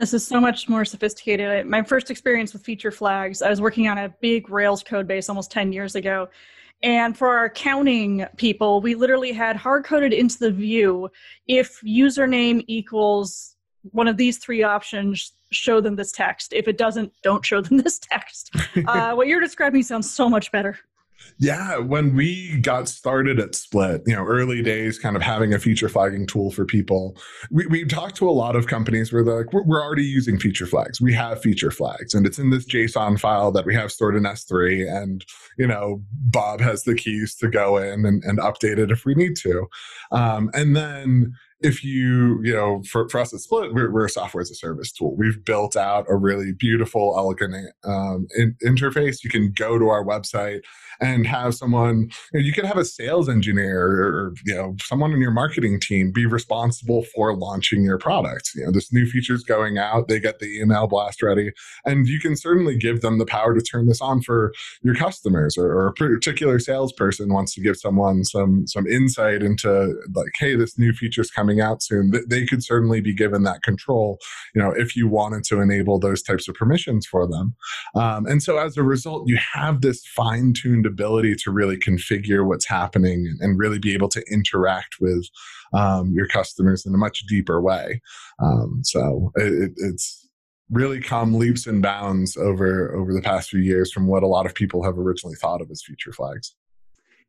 This 0.03 0.13
is 0.13 0.27
so 0.27 0.41
much 0.41 0.67
more 0.67 0.83
sophisticated. 0.83 1.65
My 1.65 1.81
first 1.81 2.11
experience 2.11 2.51
with 2.51 2.61
feature 2.61 2.91
flags, 2.91 3.41
I 3.41 3.49
was 3.49 3.61
working 3.61 3.87
on 3.87 3.97
a 3.97 4.09
big 4.19 4.49
Rails 4.49 4.83
code 4.83 5.07
base 5.07 5.29
almost 5.29 5.49
10 5.49 5.71
years 5.71 5.95
ago. 5.95 6.27
And 6.81 7.17
for 7.17 7.29
our 7.29 7.45
accounting 7.45 8.25
people, 8.35 8.81
we 8.81 8.95
literally 8.95 9.31
had 9.31 9.55
hard 9.55 9.85
coded 9.85 10.11
into 10.11 10.37
the 10.39 10.51
view 10.51 11.09
if 11.47 11.79
username 11.85 12.65
equals 12.67 13.55
one 13.91 14.09
of 14.09 14.17
these 14.17 14.39
three 14.39 14.61
options, 14.61 15.31
show 15.53 15.79
them 15.79 15.95
this 15.95 16.11
text. 16.11 16.51
If 16.51 16.67
it 16.67 16.77
doesn't, 16.77 17.13
don't 17.21 17.45
show 17.45 17.61
them 17.61 17.77
this 17.83 17.97
text. 17.97 18.53
Uh, 18.85 19.13
what 19.13 19.27
you're 19.27 19.39
describing 19.39 19.83
sounds 19.83 20.13
so 20.13 20.27
much 20.27 20.51
better. 20.51 20.77
Yeah, 21.39 21.77
when 21.77 22.15
we 22.15 22.59
got 22.61 22.87
started 22.87 23.39
at 23.39 23.55
Split, 23.55 24.03
you 24.05 24.15
know, 24.15 24.25
early 24.25 24.61
days, 24.61 24.99
kind 24.99 25.15
of 25.15 25.21
having 25.21 25.53
a 25.53 25.59
feature 25.59 25.89
flagging 25.89 26.27
tool 26.27 26.51
for 26.51 26.65
people, 26.65 27.17
we, 27.51 27.65
we 27.67 27.85
talked 27.85 28.15
to 28.17 28.29
a 28.29 28.31
lot 28.31 28.55
of 28.55 28.67
companies 28.67 29.11
where 29.11 29.23
they're 29.23 29.37
like, 29.37 29.51
we're, 29.51 29.63
we're 29.63 29.83
already 29.83 30.05
using 30.05 30.39
feature 30.39 30.67
flags. 30.67 31.01
We 31.01 31.13
have 31.13 31.41
feature 31.41 31.71
flags, 31.71 32.13
and 32.13 32.25
it's 32.25 32.39
in 32.39 32.49
this 32.49 32.65
JSON 32.65 33.19
file 33.19 33.51
that 33.51 33.65
we 33.65 33.75
have 33.75 33.91
stored 33.91 34.15
in 34.15 34.23
S3. 34.23 34.89
And, 34.89 35.25
you 35.57 35.67
know, 35.67 36.03
Bob 36.11 36.61
has 36.61 36.83
the 36.83 36.95
keys 36.95 37.35
to 37.35 37.49
go 37.49 37.77
in 37.77 38.05
and, 38.05 38.23
and 38.23 38.39
update 38.39 38.77
it 38.77 38.91
if 38.91 39.05
we 39.05 39.15
need 39.15 39.35
to. 39.37 39.67
Um, 40.11 40.49
and 40.53 40.75
then 40.75 41.33
if 41.63 41.83
you, 41.83 42.41
you 42.43 42.53
know, 42.53 42.83
for, 42.83 43.07
for 43.07 43.21
us 43.21 43.33
at 43.33 43.39
Split, 43.39 43.73
we're, 43.73 43.89
we're, 43.89 44.05
a 44.05 44.09
software 44.09 44.41
as 44.41 44.51
a 44.51 44.55
service 44.55 44.91
tool. 44.91 45.15
We've 45.15 45.43
built 45.43 45.77
out 45.77 46.05
a 46.09 46.15
really 46.15 46.51
beautiful, 46.51 47.13
elegant 47.17 47.55
um, 47.85 48.27
in, 48.35 48.55
interface. 48.63 49.23
You 49.23 49.29
can 49.29 49.51
go 49.53 49.79
to 49.79 49.87
our 49.87 50.03
website 50.03 50.59
and 50.99 51.25
have 51.27 51.55
someone, 51.55 52.09
you, 52.33 52.39
know, 52.39 52.39
you 52.39 52.53
can 52.53 52.65
have 52.65 52.77
a 52.77 52.85
sales 52.85 53.29
engineer 53.29 53.85
or, 53.85 54.33
you 54.45 54.55
know, 54.55 54.75
someone 54.81 55.13
in 55.13 55.21
your 55.21 55.31
marketing 55.31 55.79
team 55.79 56.11
be 56.11 56.25
responsible 56.25 57.05
for 57.15 57.35
launching 57.35 57.83
your 57.83 57.97
product. 57.97 58.51
You 58.55 58.65
know, 58.65 58.71
this 58.71 58.91
new 58.91 59.05
feature's 59.05 59.43
going 59.43 59.77
out, 59.77 60.07
they 60.07 60.19
get 60.19 60.39
the 60.39 60.59
email 60.59 60.87
blast 60.87 61.21
ready, 61.21 61.51
and 61.85 62.07
you 62.07 62.19
can 62.19 62.35
certainly 62.35 62.77
give 62.77 63.01
them 63.01 63.19
the 63.19 63.25
power 63.25 63.53
to 63.53 63.61
turn 63.61 63.87
this 63.87 64.01
on 64.01 64.21
for 64.21 64.53
your 64.81 64.95
customers 64.95 65.57
or, 65.57 65.67
or 65.67 65.87
a 65.87 65.93
particular 65.93 66.59
salesperson 66.59 67.31
wants 67.31 67.53
to 67.53 67.61
give 67.61 67.77
someone 67.77 68.23
some, 68.23 68.67
some 68.67 68.87
insight 68.87 69.43
into 69.43 69.95
like, 70.13 70.31
hey, 70.39 70.55
this 70.55 70.77
new 70.77 70.93
feature's 70.93 71.31
coming 71.31 71.43
coming 71.43 71.61
out 71.61 71.83
soon, 71.83 72.11
they 72.27 72.45
could 72.45 72.63
certainly 72.63 73.01
be 73.01 73.13
given 73.13 73.43
that 73.43 73.61
control, 73.63 74.17
you 74.55 74.61
know, 74.61 74.71
if 74.71 74.95
you 74.95 75.07
wanted 75.07 75.43
to 75.43 75.59
enable 75.59 75.99
those 75.99 76.21
types 76.21 76.47
of 76.47 76.55
permissions 76.55 77.05
for 77.05 77.27
them. 77.27 77.53
Um, 77.95 78.25
and 78.25 78.41
so 78.41 78.57
as 78.57 78.77
a 78.77 78.83
result, 78.83 79.27
you 79.27 79.37
have 79.53 79.81
this 79.81 80.05
fine 80.05 80.53
ability 80.85 81.35
to 81.35 81.51
really 81.51 81.77
configure 81.77 82.45
what's 82.45 82.67
happening 82.67 83.37
and 83.39 83.59
really 83.59 83.79
be 83.79 83.93
able 83.93 84.09
to 84.09 84.23
interact 84.31 84.95
with 84.99 85.27
um, 85.73 86.11
your 86.13 86.27
customers 86.27 86.85
in 86.85 86.93
a 86.93 86.97
much 86.97 87.25
deeper 87.27 87.61
way. 87.61 88.01
Um, 88.41 88.81
so 88.83 89.31
it, 89.35 89.71
it's 89.77 90.29
really 90.69 90.99
come 90.99 91.33
leaps 91.33 91.67
and 91.67 91.81
bounds 91.81 92.37
over 92.37 92.95
over 92.95 93.13
the 93.13 93.21
past 93.21 93.49
few 93.49 93.59
years 93.59 93.91
from 93.91 94.07
what 94.07 94.23
a 94.23 94.27
lot 94.27 94.45
of 94.45 94.55
people 94.55 94.83
have 94.83 94.97
originally 94.97 95.35
thought 95.35 95.61
of 95.61 95.69
as 95.69 95.83
feature 95.83 96.13
flags. 96.13 96.55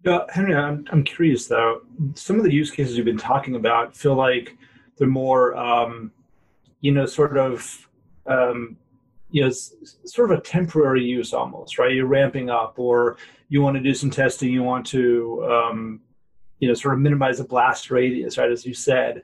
Yeah, 0.04 0.20
Henry, 0.28 0.54
I'm, 0.54 0.86
I'm 0.90 1.02
curious 1.02 1.46
though. 1.46 1.80
Some 2.14 2.36
of 2.36 2.44
the 2.44 2.52
use 2.52 2.70
cases 2.70 2.96
you've 2.96 3.06
been 3.06 3.16
talking 3.16 3.56
about 3.56 3.96
feel 3.96 4.14
like 4.14 4.56
they're 4.96 5.08
more, 5.08 5.56
um, 5.56 6.12
you 6.80 6.92
know, 6.92 7.06
sort 7.06 7.36
of, 7.38 7.88
um, 8.26 8.76
you 9.30 9.42
know, 9.42 9.50
sort 9.50 10.30
of 10.30 10.38
a 10.38 10.42
temporary 10.42 11.04
use 11.04 11.32
almost, 11.32 11.78
right? 11.78 11.92
You're 11.92 12.06
ramping 12.06 12.50
up, 12.50 12.74
or 12.78 13.16
you 13.48 13.62
want 13.62 13.76
to 13.76 13.82
do 13.82 13.94
some 13.94 14.10
testing. 14.10 14.50
You 14.50 14.62
want 14.62 14.86
to, 14.86 15.44
um, 15.50 16.00
you 16.60 16.68
know, 16.68 16.74
sort 16.74 16.94
of 16.94 17.00
minimize 17.00 17.38
the 17.38 17.44
blast 17.44 17.90
radius, 17.90 18.38
right? 18.38 18.50
As 18.50 18.64
you 18.64 18.74
said. 18.74 19.22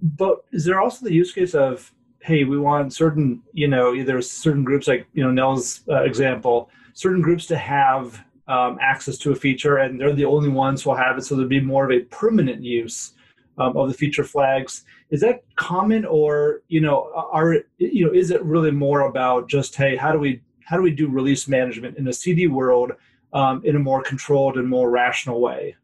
But 0.00 0.44
is 0.52 0.64
there 0.64 0.80
also 0.80 1.04
the 1.04 1.12
use 1.12 1.32
case 1.32 1.54
of, 1.54 1.92
hey, 2.20 2.44
we 2.44 2.58
want 2.58 2.92
certain, 2.92 3.42
you 3.52 3.68
know, 3.68 3.94
either 3.94 4.20
certain 4.20 4.64
groups, 4.64 4.88
like 4.88 5.06
you 5.14 5.22
know, 5.22 5.30
Nell's 5.30 5.82
uh, 5.88 6.02
example, 6.02 6.70
certain 6.92 7.22
groups 7.22 7.46
to 7.46 7.56
have 7.56 8.22
um, 8.48 8.78
access 8.80 9.18
to 9.18 9.32
a 9.32 9.34
feature, 9.34 9.78
and 9.78 10.00
they're 10.00 10.12
the 10.12 10.24
only 10.24 10.48
ones 10.48 10.82
who 10.82 10.90
will 10.90 10.96
have 10.96 11.18
it. 11.18 11.22
So 11.22 11.36
there'd 11.36 11.48
be 11.48 11.60
more 11.60 11.84
of 11.84 11.90
a 11.90 12.04
permanent 12.04 12.62
use 12.62 13.12
um, 13.58 13.76
of 13.76 13.88
the 13.88 13.94
feature 13.94 14.24
flags. 14.24 14.84
Is 15.10 15.20
that 15.20 15.44
common, 15.56 16.04
or 16.04 16.62
you 16.68 16.80
know, 16.80 17.10
are 17.14 17.56
you 17.78 18.06
know, 18.06 18.12
is 18.12 18.30
it 18.30 18.42
really 18.44 18.70
more 18.70 19.02
about 19.02 19.48
just 19.48 19.74
hey, 19.74 19.96
how 19.96 20.12
do 20.12 20.18
we 20.18 20.40
how 20.64 20.76
do 20.76 20.82
we 20.82 20.90
do 20.90 21.08
release 21.08 21.48
management 21.48 21.96
in 21.96 22.08
a 22.08 22.12
CD 22.12 22.46
world 22.46 22.92
um, 23.32 23.62
in 23.64 23.76
a 23.76 23.78
more 23.78 24.02
controlled 24.02 24.56
and 24.56 24.68
more 24.68 24.90
rational 24.90 25.40
way? 25.40 25.76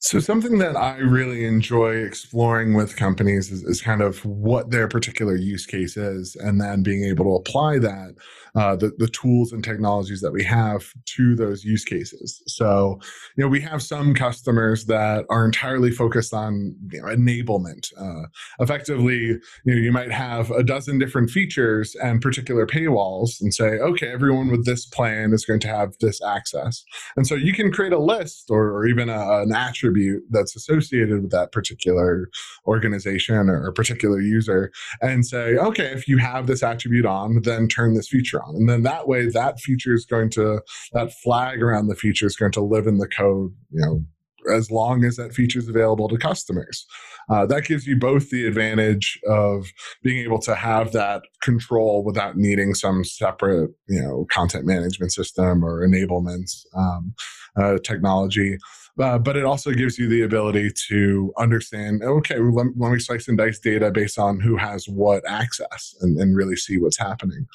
So, 0.00 0.20
something 0.20 0.58
that 0.58 0.76
I 0.76 0.98
really 0.98 1.44
enjoy 1.44 1.96
exploring 1.96 2.74
with 2.74 2.96
companies 2.96 3.50
is, 3.50 3.64
is, 3.64 3.82
kind 3.82 4.00
of 4.00 4.24
what 4.24 4.70
their 4.70 4.86
particular 4.86 5.34
use 5.34 5.66
case 5.66 5.96
is, 5.96 6.36
and 6.36 6.60
then 6.60 6.84
being 6.84 7.02
able 7.02 7.24
to 7.24 7.34
apply 7.34 7.80
that 7.80 8.14
uh, 8.54 8.76
the, 8.76 8.92
the 8.98 9.08
tools 9.08 9.52
and 9.52 9.64
technologies 9.64 10.20
that 10.20 10.32
we 10.32 10.44
have 10.44 10.92
to 11.06 11.34
those 11.34 11.64
use 11.64 11.84
cases. 11.84 12.42
So, 12.46 13.00
you 13.36 13.42
know, 13.42 13.48
we 13.48 13.60
have 13.62 13.82
some 13.82 14.14
customers 14.14 14.86
that 14.86 15.24
are 15.30 15.44
entirely 15.44 15.90
focused 15.90 16.32
on 16.32 16.76
you 16.92 17.02
know, 17.02 17.08
enablement. 17.08 17.92
Uh, 17.98 18.28
effectively, 18.60 19.16
you 19.16 19.40
know, 19.64 19.74
you 19.74 19.90
might 19.90 20.12
have 20.12 20.52
a 20.52 20.62
dozen 20.62 20.98
different 21.00 21.30
features 21.30 21.96
and 21.96 22.22
particular 22.22 22.66
paywalls 22.66 23.40
and 23.40 23.52
say, 23.52 23.78
okay, 23.80 24.12
everyone 24.12 24.48
with 24.48 24.64
this 24.64 24.86
plan 24.86 25.32
is 25.32 25.44
going 25.44 25.60
to 25.60 25.68
have 25.68 25.94
this 26.00 26.22
access. 26.22 26.84
And 27.16 27.26
so 27.26 27.34
you 27.34 27.52
can 27.52 27.72
create 27.72 27.92
a 27.92 27.98
list 27.98 28.46
or, 28.48 28.70
or 28.70 28.86
even 28.86 29.08
a, 29.08 29.40
an 29.42 29.52
attribute 29.52 29.88
that's 30.30 30.56
associated 30.56 31.22
with 31.22 31.30
that 31.30 31.52
particular 31.52 32.28
organization 32.66 33.48
or, 33.48 33.66
or 33.66 33.72
particular 33.72 34.20
user 34.20 34.70
and 35.00 35.26
say, 35.26 35.56
okay, 35.56 35.86
if 35.86 36.08
you 36.08 36.18
have 36.18 36.46
this 36.46 36.62
attribute 36.62 37.06
on, 37.06 37.42
then 37.42 37.68
turn 37.68 37.94
this 37.94 38.08
feature 38.08 38.42
on. 38.42 38.54
And 38.56 38.68
then 38.68 38.82
that 38.82 39.08
way, 39.08 39.28
that 39.28 39.60
feature 39.60 39.94
is 39.94 40.04
going 40.04 40.30
to, 40.30 40.60
that 40.92 41.12
flag 41.22 41.62
around 41.62 41.88
the 41.88 41.96
feature 41.96 42.26
is 42.26 42.36
going 42.36 42.52
to 42.52 42.60
live 42.62 42.86
in 42.86 42.98
the 42.98 43.08
code, 43.08 43.52
you 43.70 43.80
know, 43.80 44.04
as 44.52 44.70
long 44.70 45.04
as 45.04 45.16
that 45.16 45.34
feature 45.34 45.58
is 45.58 45.68
available 45.68 46.08
to 46.08 46.18
customers. 46.18 46.86
Uh, 47.30 47.44
that 47.46 47.64
gives 47.64 47.86
you 47.86 47.96
both 47.96 48.30
the 48.30 48.46
advantage 48.46 49.20
of 49.28 49.66
being 50.02 50.24
able 50.24 50.38
to 50.38 50.54
have 50.54 50.92
that 50.92 51.22
control 51.42 52.02
without 52.02 52.36
needing 52.36 52.74
some 52.74 53.04
separate, 53.04 53.70
you 53.86 54.00
know, 54.00 54.26
content 54.30 54.64
management 54.64 55.12
system 55.12 55.62
or 55.62 55.86
enablement 55.86 56.50
um, 56.74 57.14
uh, 57.56 57.78
technology. 57.84 58.56
Uh, 59.00 59.18
but 59.18 59.36
it 59.36 59.44
also 59.44 59.70
gives 59.70 59.96
you 59.96 60.08
the 60.08 60.22
ability 60.22 60.72
to 60.88 61.32
understand 61.38 62.02
okay 62.02 62.36
let, 62.38 62.66
let, 62.76 62.90
me 62.90 62.98
slice 62.98 63.28
and 63.28 63.38
dice 63.38 63.60
data 63.60 63.92
based 63.92 64.18
on 64.18 64.40
who 64.40 64.56
has 64.56 64.88
what 64.88 65.22
access 65.28 65.94
and, 66.00 66.18
and 66.18 66.36
really 66.36 66.56
see 66.56 66.78
what's 66.78 66.98
happening 66.98 67.46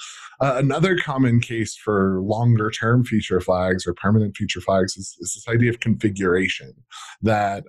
uh, 0.43 0.55
another 0.57 0.97
common 0.97 1.39
case 1.39 1.75
for 1.75 2.19
longer 2.21 2.69
term 2.69 3.05
feature 3.05 3.39
flags 3.39 3.87
or 3.87 3.93
permanent 3.93 4.35
feature 4.35 4.59
flags 4.59 4.97
is, 4.97 5.15
is 5.21 5.33
this 5.35 5.47
idea 5.47 5.69
of 5.69 5.79
configuration 5.79 6.73
that 7.21 7.63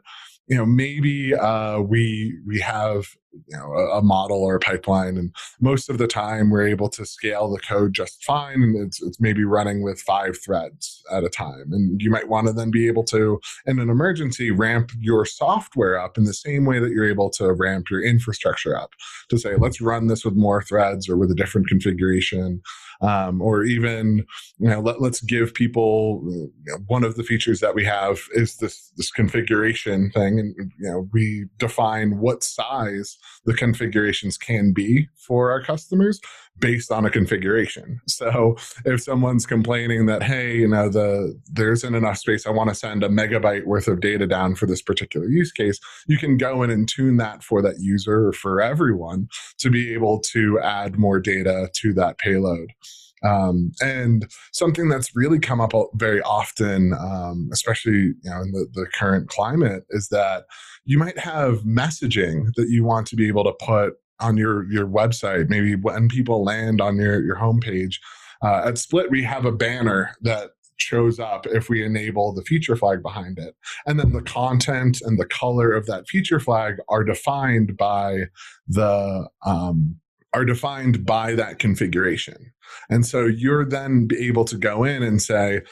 you 0.48 0.56
know 0.56 0.66
maybe 0.66 1.34
uh, 1.34 1.78
we 1.78 2.36
we 2.46 2.58
have 2.60 3.06
you 3.46 3.56
know 3.56 3.72
a, 3.72 3.98
a, 3.98 4.02
model 4.02 4.42
or 4.42 4.56
a 4.56 4.60
pipeline 4.60 5.16
and 5.16 5.34
most 5.60 5.88
of 5.88 5.98
the 5.98 6.06
time 6.06 6.50
we're 6.50 6.66
able 6.66 6.88
to 6.88 7.04
scale 7.04 7.50
the 7.50 7.60
code 7.60 7.92
just 7.92 8.22
fine 8.22 8.62
and 8.62 8.76
it's, 8.76 9.02
it's 9.02 9.20
maybe 9.20 9.44
running 9.44 9.82
with 9.82 10.00
five 10.00 10.36
threads 10.42 11.02
at 11.12 11.24
a 11.24 11.28
time 11.28 11.72
and 11.72 12.00
you 12.00 12.10
might 12.10 12.28
want 12.28 12.46
to 12.46 12.52
then 12.52 12.70
be 12.70 12.86
able 12.86 13.04
to 13.04 13.40
in 13.66 13.78
an 13.78 13.90
emergency 13.90 14.50
ramp 14.50 14.90
your 14.98 15.24
software 15.24 15.98
up 15.98 16.16
in 16.16 16.24
the 16.24 16.34
same 16.34 16.64
way 16.64 16.78
that 16.78 16.90
you're 16.90 17.08
able 17.08 17.30
to 17.30 17.52
ramp 17.52 17.90
your 17.90 18.02
infrastructure 18.02 18.76
up 18.76 18.90
to 19.28 19.38
say 19.38 19.56
let's 19.56 19.80
run 19.80 20.06
this 20.06 20.24
with 20.24 20.34
more 20.34 20.62
threads 20.62 21.08
or 21.08 21.16
with 21.16 21.30
a 21.30 21.34
different 21.34 21.66
configuration 21.66 22.60
um, 23.00 23.40
or 23.42 23.64
even 23.64 24.24
you 24.58 24.68
know 24.68 24.80
let, 24.80 25.00
us 25.00 25.20
give 25.20 25.54
people 25.54 26.22
you 26.24 26.52
know, 26.66 26.78
one 26.86 27.04
of 27.04 27.16
the 27.16 27.22
features 27.22 27.60
that 27.60 27.74
we 27.74 27.84
have 27.84 28.20
is 28.32 28.56
this 28.56 28.92
this 28.96 29.10
configuration 29.10 30.10
thing 30.10 30.38
and 30.38 30.54
you 30.78 30.90
know 30.90 31.08
we 31.12 31.46
define 31.58 32.18
what 32.18 32.42
size 32.42 33.18
the 33.44 33.54
configurations 33.54 34.36
can 34.36 34.72
be 34.72 35.08
for 35.16 35.50
our 35.50 35.62
customers 35.62 36.20
based 36.58 36.92
on 36.92 37.04
a 37.04 37.10
configuration. 37.10 38.00
So 38.06 38.56
if 38.84 39.02
someone's 39.02 39.46
complaining 39.46 40.06
that 40.06 40.22
hey 40.22 40.58
you 40.58 40.68
know 40.68 40.88
the 40.88 41.38
there 41.52 41.72
isn't 41.72 41.94
enough 41.94 42.18
space 42.18 42.46
i 42.46 42.50
want 42.50 42.68
to 42.68 42.74
send 42.74 43.02
a 43.02 43.08
megabyte 43.08 43.64
worth 43.64 43.88
of 43.88 44.00
data 44.00 44.26
down 44.26 44.54
for 44.54 44.66
this 44.66 44.82
particular 44.82 45.26
use 45.26 45.52
case 45.52 45.78
you 46.06 46.16
can 46.16 46.36
go 46.36 46.62
in 46.62 46.70
and 46.70 46.88
tune 46.88 47.16
that 47.16 47.42
for 47.42 47.60
that 47.62 47.78
user 47.78 48.28
or 48.28 48.32
for 48.32 48.60
everyone 48.60 49.28
to 49.58 49.70
be 49.70 49.92
able 49.92 50.20
to 50.20 50.58
add 50.60 50.98
more 50.98 51.20
data 51.20 51.68
to 51.74 51.92
that 51.92 52.18
payload 52.18 52.72
um, 53.24 53.72
and 53.80 54.26
something 54.52 54.88
that's 54.88 55.14
really 55.14 55.38
come 55.38 55.60
up 55.60 55.72
very 55.94 56.20
often, 56.22 56.92
um, 56.94 57.48
especially 57.52 57.92
you 57.92 58.16
know 58.24 58.42
in 58.42 58.52
the, 58.52 58.66
the 58.72 58.86
current 58.94 59.28
climate, 59.28 59.84
is 59.90 60.08
that 60.08 60.44
you 60.84 60.98
might 60.98 61.18
have 61.18 61.60
messaging 61.62 62.52
that 62.56 62.68
you 62.68 62.84
want 62.84 63.06
to 63.08 63.16
be 63.16 63.28
able 63.28 63.44
to 63.44 63.54
put 63.64 63.94
on 64.20 64.36
your 64.36 64.70
your 64.70 64.86
website. 64.86 65.48
Maybe 65.48 65.74
when 65.74 66.08
people 66.08 66.44
land 66.44 66.80
on 66.80 66.96
your 66.96 67.22
your 67.22 67.36
homepage. 67.36 67.96
Uh, 68.42 68.62
at 68.66 68.76
Split, 68.76 69.10
we 69.10 69.22
have 69.22 69.46
a 69.46 69.52
banner 69.52 70.14
that 70.20 70.50
shows 70.76 71.18
up 71.18 71.46
if 71.46 71.68
we 71.68 71.84
enable 71.84 72.32
the 72.32 72.42
feature 72.42 72.76
flag 72.76 73.02
behind 73.02 73.38
it. 73.38 73.54
And 73.86 73.98
then 73.98 74.12
the 74.12 74.22
content 74.22 74.98
and 75.02 75.18
the 75.18 75.26
color 75.26 75.72
of 75.72 75.86
that 75.86 76.08
feature 76.08 76.40
flag 76.40 76.76
are 76.88 77.04
defined 77.04 77.76
by 77.76 78.24
the 78.68 79.28
um, 79.46 79.96
are 80.34 80.44
defined 80.44 81.06
by 81.06 81.34
that 81.34 81.58
configuration. 81.58 82.52
And 82.90 83.06
so 83.06 83.24
you're 83.24 83.64
then 83.64 84.08
able 84.18 84.44
to 84.46 84.56
go 84.56 84.84
in 84.84 85.02
and 85.02 85.22
say, 85.22 85.62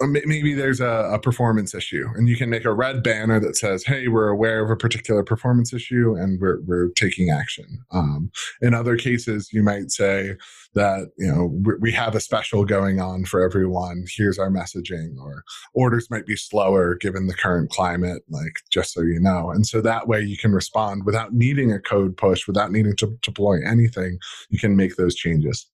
maybe 0.00 0.52
there's 0.52 0.80
a, 0.80 1.10
a, 1.12 1.18
performance 1.18 1.74
issue 1.74 2.06
and 2.14 2.28
you 2.28 2.36
can 2.36 2.50
make 2.50 2.64
a 2.64 2.72
red 2.72 3.02
banner 3.02 3.40
that 3.40 3.56
says 3.56 3.82
hey 3.84 4.08
we're 4.08 4.28
aware 4.28 4.62
of 4.62 4.70
a 4.70 4.76
particular 4.76 5.22
performance 5.22 5.72
issue 5.72 6.14
and 6.14 6.40
we're, 6.40 6.60
we're 6.62 6.88
taking 6.90 7.30
action. 7.30 7.82
Um, 7.90 8.30
in 8.60 8.74
other 8.74 8.96
cases 8.96 9.52
you 9.52 9.62
might 9.62 9.90
say 9.90 10.36
that 10.74 11.08
you 11.16 11.32
know 11.32 11.76
we 11.80 11.92
have 11.92 12.14
a 12.14 12.20
special 12.20 12.64
going 12.64 13.00
on 13.00 13.24
for 13.24 13.42
everyone. 13.42 14.04
Here's 14.14 14.38
our 14.38 14.50
messaging 14.50 15.16
or 15.18 15.42
orders 15.72 16.10
might 16.10 16.26
be 16.26 16.36
slower 16.36 16.94
given 16.94 17.26
the 17.26 17.34
current 17.34 17.70
climate 17.70 18.22
like 18.28 18.60
just 18.70 18.92
so 18.92 19.00
you 19.00 19.18
know. 19.18 19.50
And 19.50 19.66
so 19.66 19.80
that 19.80 20.06
way 20.08 20.20
you 20.20 20.36
can 20.36 20.52
respond 20.52 21.04
without 21.06 21.32
needing 21.32 21.72
a 21.72 21.80
code 21.80 22.16
push 22.16 22.46
without 22.46 22.70
needing 22.70 22.96
to 22.96 23.18
deploy 23.22 23.58
anything 23.66 24.18
you 24.50 24.58
can 24.58 24.76
make 24.76 24.96
those 24.96 25.14
changes 25.14 25.66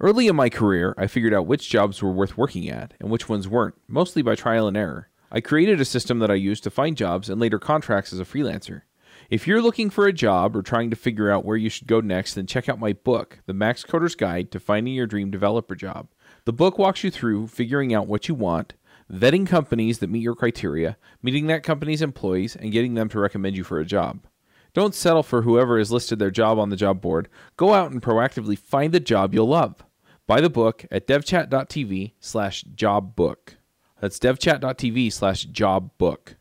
Early 0.00 0.28
in 0.28 0.36
my 0.36 0.48
career, 0.48 0.94
I 0.96 1.08
figured 1.08 1.34
out 1.34 1.48
which 1.48 1.68
jobs 1.68 2.00
were 2.00 2.12
worth 2.12 2.38
working 2.38 2.70
at 2.70 2.94
and 3.00 3.10
which 3.10 3.28
ones 3.28 3.48
weren't, 3.48 3.74
mostly 3.88 4.22
by 4.22 4.36
trial 4.36 4.68
and 4.68 4.76
error. 4.76 5.08
I 5.32 5.40
created 5.40 5.80
a 5.80 5.84
system 5.84 6.20
that 6.20 6.30
I 6.30 6.34
used 6.34 6.62
to 6.64 6.70
find 6.70 6.96
jobs 6.96 7.28
and 7.28 7.40
later 7.40 7.58
contracts 7.58 8.12
as 8.12 8.20
a 8.20 8.24
freelancer. 8.24 8.82
If 9.28 9.48
you're 9.48 9.60
looking 9.60 9.90
for 9.90 10.06
a 10.06 10.12
job 10.12 10.54
or 10.54 10.62
trying 10.62 10.90
to 10.90 10.96
figure 10.96 11.32
out 11.32 11.44
where 11.44 11.56
you 11.56 11.68
should 11.68 11.88
go 11.88 11.98
next, 12.00 12.34
then 12.34 12.46
check 12.46 12.68
out 12.68 12.78
my 12.78 12.92
book, 12.92 13.40
The 13.46 13.52
Max 13.52 13.82
Coder's 13.82 14.14
Guide 14.14 14.52
to 14.52 14.60
Finding 14.60 14.94
Your 14.94 15.08
Dream 15.08 15.32
Developer 15.32 15.74
Job. 15.74 16.06
The 16.44 16.52
book 16.52 16.78
walks 16.78 17.02
you 17.02 17.10
through 17.10 17.48
figuring 17.48 17.92
out 17.92 18.06
what 18.06 18.28
you 18.28 18.36
want, 18.36 18.74
vetting 19.12 19.48
companies 19.48 19.98
that 19.98 20.10
meet 20.10 20.22
your 20.22 20.36
criteria, 20.36 20.96
meeting 21.24 21.48
that 21.48 21.64
company's 21.64 22.02
employees, 22.02 22.54
and 22.54 22.70
getting 22.70 22.94
them 22.94 23.08
to 23.08 23.18
recommend 23.18 23.56
you 23.56 23.64
for 23.64 23.80
a 23.80 23.84
job. 23.84 24.28
Don't 24.74 24.94
settle 24.94 25.24
for 25.24 25.42
whoever 25.42 25.76
has 25.76 25.90
listed 25.90 26.20
their 26.20 26.30
job 26.30 26.56
on 26.56 26.68
the 26.68 26.76
job 26.76 27.00
board. 27.00 27.28
Go 27.56 27.74
out 27.74 27.90
and 27.90 28.00
proactively 28.00 28.56
find 28.56 28.94
the 28.94 29.00
job 29.00 29.34
you'll 29.34 29.48
love. 29.48 29.84
Buy 30.28 30.42
the 30.42 30.50
book 30.50 30.84
at 30.90 31.06
devchat.tv 31.06 32.12
slash 32.20 32.62
jobbook. 32.76 33.54
That's 33.98 34.18
devchat.tv 34.18 35.10
slash 35.10 35.46
jobbook. 35.46 36.34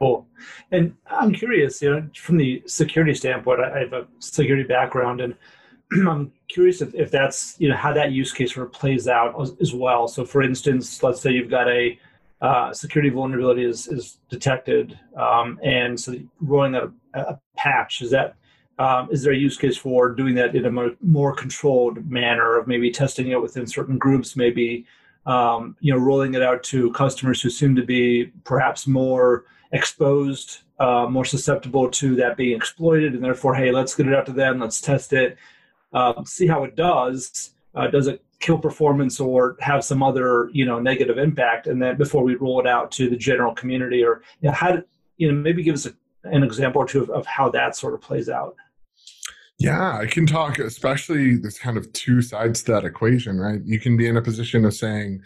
Cool. 0.00 0.26
And 0.72 0.96
I'm 1.06 1.32
curious, 1.32 1.80
you 1.80 1.92
know, 1.92 2.08
from 2.16 2.38
the 2.38 2.60
security 2.66 3.14
standpoint, 3.14 3.60
I 3.60 3.78
have 3.78 3.92
a 3.92 4.08
security 4.18 4.64
background 4.64 5.20
and 5.20 5.36
I'm 6.08 6.32
curious 6.48 6.82
if, 6.82 6.92
if 6.96 7.12
that's, 7.12 7.54
you 7.60 7.68
know, 7.68 7.76
how 7.76 7.92
that 7.92 8.10
use 8.10 8.32
case 8.32 8.54
sort 8.54 8.66
of 8.66 8.72
plays 8.72 9.06
out 9.06 9.40
as, 9.40 9.54
as 9.60 9.72
well. 9.72 10.08
So 10.08 10.24
for 10.24 10.42
instance, 10.42 11.00
let's 11.00 11.20
say 11.20 11.30
you've 11.30 11.48
got 11.48 11.68
a 11.68 11.96
uh, 12.40 12.72
security 12.72 13.10
vulnerability 13.10 13.64
is, 13.64 13.86
is 13.86 14.18
detected 14.28 14.98
um, 15.16 15.60
and 15.62 15.98
so 15.98 16.16
rolling 16.40 16.74
out 16.74 16.92
a, 17.14 17.20
a 17.20 17.40
patch, 17.56 18.02
is 18.02 18.10
that 18.10 18.34
um, 18.78 19.08
is 19.10 19.22
there 19.22 19.32
a 19.32 19.36
use 19.36 19.56
case 19.56 19.76
for 19.76 20.10
doing 20.10 20.34
that 20.36 20.54
in 20.54 20.64
a 20.66 20.90
more, 21.02 21.34
controlled 21.34 22.10
manner 22.10 22.58
of 22.58 22.66
maybe 22.66 22.90
testing 22.90 23.28
it 23.28 23.40
within 23.40 23.66
certain 23.66 23.98
groups, 23.98 24.36
maybe 24.36 24.86
um, 25.26 25.76
you 25.80 25.92
know 25.92 25.98
rolling 25.98 26.34
it 26.34 26.42
out 26.42 26.62
to 26.64 26.92
customers 26.92 27.40
who 27.40 27.50
seem 27.50 27.76
to 27.76 27.84
be 27.84 28.32
perhaps 28.44 28.86
more 28.86 29.44
exposed, 29.72 30.62
uh, 30.78 31.06
more 31.08 31.24
susceptible 31.24 31.88
to 31.90 32.16
that 32.16 32.36
being 32.36 32.56
exploited, 32.56 33.14
and 33.14 33.24
therefore, 33.24 33.54
hey, 33.54 33.70
let's 33.70 33.94
get 33.94 34.08
it 34.08 34.14
out 34.14 34.26
to 34.26 34.32
them, 34.32 34.60
let's 34.60 34.80
test 34.80 35.12
it, 35.12 35.36
uh, 35.92 36.24
see 36.24 36.46
how 36.46 36.64
it 36.64 36.74
does. 36.74 37.50
Uh, 37.74 37.86
does 37.86 38.06
it 38.06 38.22
kill 38.40 38.58
performance 38.58 39.20
or 39.20 39.56
have 39.60 39.84
some 39.84 40.02
other 40.02 40.50
you 40.52 40.64
know 40.64 40.78
negative 40.78 41.18
impact, 41.18 41.66
and 41.66 41.80
then 41.80 41.96
before 41.96 42.24
we 42.24 42.34
roll 42.34 42.60
it 42.60 42.66
out 42.66 42.90
to 42.92 43.08
the 43.08 43.16
general 43.16 43.54
community, 43.54 44.02
or 44.02 44.22
you 44.40 44.48
know, 44.48 44.54
how 44.54 44.82
you 45.18 45.30
know 45.30 45.38
maybe 45.38 45.62
give 45.62 45.74
us 45.74 45.86
a, 45.86 45.94
an 46.24 46.42
example 46.42 46.82
or 46.82 46.86
two 46.86 47.02
of, 47.02 47.10
of 47.10 47.26
how 47.26 47.48
that 47.50 47.76
sort 47.76 47.94
of 47.94 48.00
plays 48.00 48.28
out. 48.28 48.56
Yeah, 49.58 49.96
I 49.96 50.06
can 50.06 50.26
talk, 50.26 50.58
especially 50.58 51.36
there's 51.36 51.58
kind 51.58 51.76
of 51.76 51.92
two 51.92 52.20
sides 52.20 52.62
to 52.64 52.72
that 52.72 52.84
equation, 52.84 53.38
right? 53.38 53.60
You 53.64 53.78
can 53.78 53.96
be 53.96 54.08
in 54.08 54.16
a 54.16 54.22
position 54.22 54.64
of 54.64 54.74
saying 54.74 55.22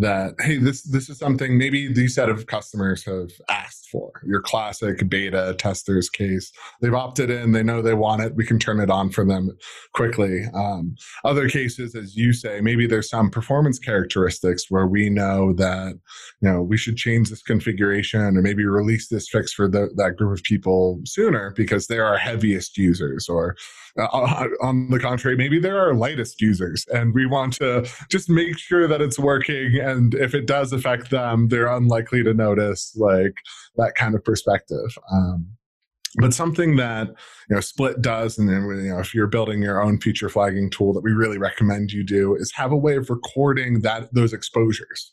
that, 0.00 0.34
hey, 0.40 0.56
this 0.56 0.82
this 0.82 1.08
is 1.08 1.18
something 1.18 1.56
maybe 1.56 1.92
these 1.92 2.14
set 2.14 2.28
of 2.28 2.46
customers 2.46 3.04
have 3.04 3.30
asked 3.48 3.88
for. 3.90 4.10
Your 4.26 4.40
classic 4.40 5.08
beta 5.08 5.54
testers 5.58 6.08
case. 6.08 6.50
They've 6.80 6.94
opted 6.94 7.30
in, 7.30 7.52
they 7.52 7.62
know 7.62 7.82
they 7.82 7.94
want 7.94 8.22
it, 8.22 8.34
we 8.34 8.46
can 8.46 8.58
turn 8.58 8.80
it 8.80 8.90
on 8.90 9.10
for 9.10 9.24
them 9.24 9.50
quickly. 9.94 10.44
Um, 10.54 10.94
other 11.24 11.48
cases, 11.48 11.94
as 11.94 12.16
you 12.16 12.32
say, 12.32 12.60
maybe 12.60 12.86
there's 12.86 13.10
some 13.10 13.30
performance 13.30 13.78
characteristics 13.78 14.66
where 14.70 14.86
we 14.86 15.10
know 15.10 15.52
that, 15.54 15.98
you 16.40 16.50
know, 16.50 16.62
we 16.62 16.76
should 16.76 16.96
change 16.96 17.30
this 17.30 17.42
configuration 17.42 18.36
or 18.36 18.42
maybe 18.42 18.64
release 18.64 19.08
this 19.08 19.28
fix 19.28 19.52
for 19.52 19.68
the, 19.68 19.90
that 19.96 20.16
group 20.16 20.38
of 20.38 20.42
people 20.44 21.00
sooner 21.04 21.52
because 21.56 21.86
they're 21.86 22.06
our 22.06 22.18
heaviest 22.18 22.78
users 22.78 23.28
or 23.28 23.56
uh, 23.98 24.04
uh, 24.04 24.46
on 24.62 24.88
the 24.90 24.98
contrary, 24.98 25.36
maybe 25.36 25.58
they're 25.58 25.80
our 25.80 25.94
lightest 25.94 26.40
users, 26.40 26.86
and 26.92 27.12
we 27.14 27.26
want 27.26 27.54
to 27.54 27.88
just 28.10 28.28
make 28.28 28.56
sure 28.58 28.86
that 28.86 29.00
it's 29.00 29.18
working. 29.18 29.80
And 29.90 30.14
if 30.14 30.34
it 30.34 30.46
does 30.46 30.72
affect 30.72 31.10
them, 31.10 31.48
they're 31.48 31.66
unlikely 31.66 32.22
to 32.24 32.34
notice, 32.34 32.94
like 32.96 33.34
that 33.76 33.94
kind 33.94 34.14
of 34.14 34.24
perspective. 34.24 34.96
Um, 35.12 35.48
but 36.16 36.34
something 36.34 36.76
that 36.76 37.08
you 37.48 37.54
know 37.54 37.60
split 37.60 38.02
does 38.02 38.36
and 38.36 38.48
then 38.48 38.62
you 38.82 38.90
know 38.90 38.98
if 38.98 39.14
you're 39.14 39.28
building 39.28 39.62
your 39.62 39.80
own 39.80 40.00
feature 40.00 40.28
flagging 40.28 40.68
tool 40.68 40.92
that 40.92 41.04
we 41.04 41.12
really 41.12 41.38
recommend 41.38 41.92
you 41.92 42.02
do 42.02 42.34
is 42.34 42.50
have 42.52 42.72
a 42.72 42.76
way 42.76 42.96
of 42.96 43.10
recording 43.10 43.82
that 43.82 44.12
those 44.12 44.32
exposures 44.32 45.12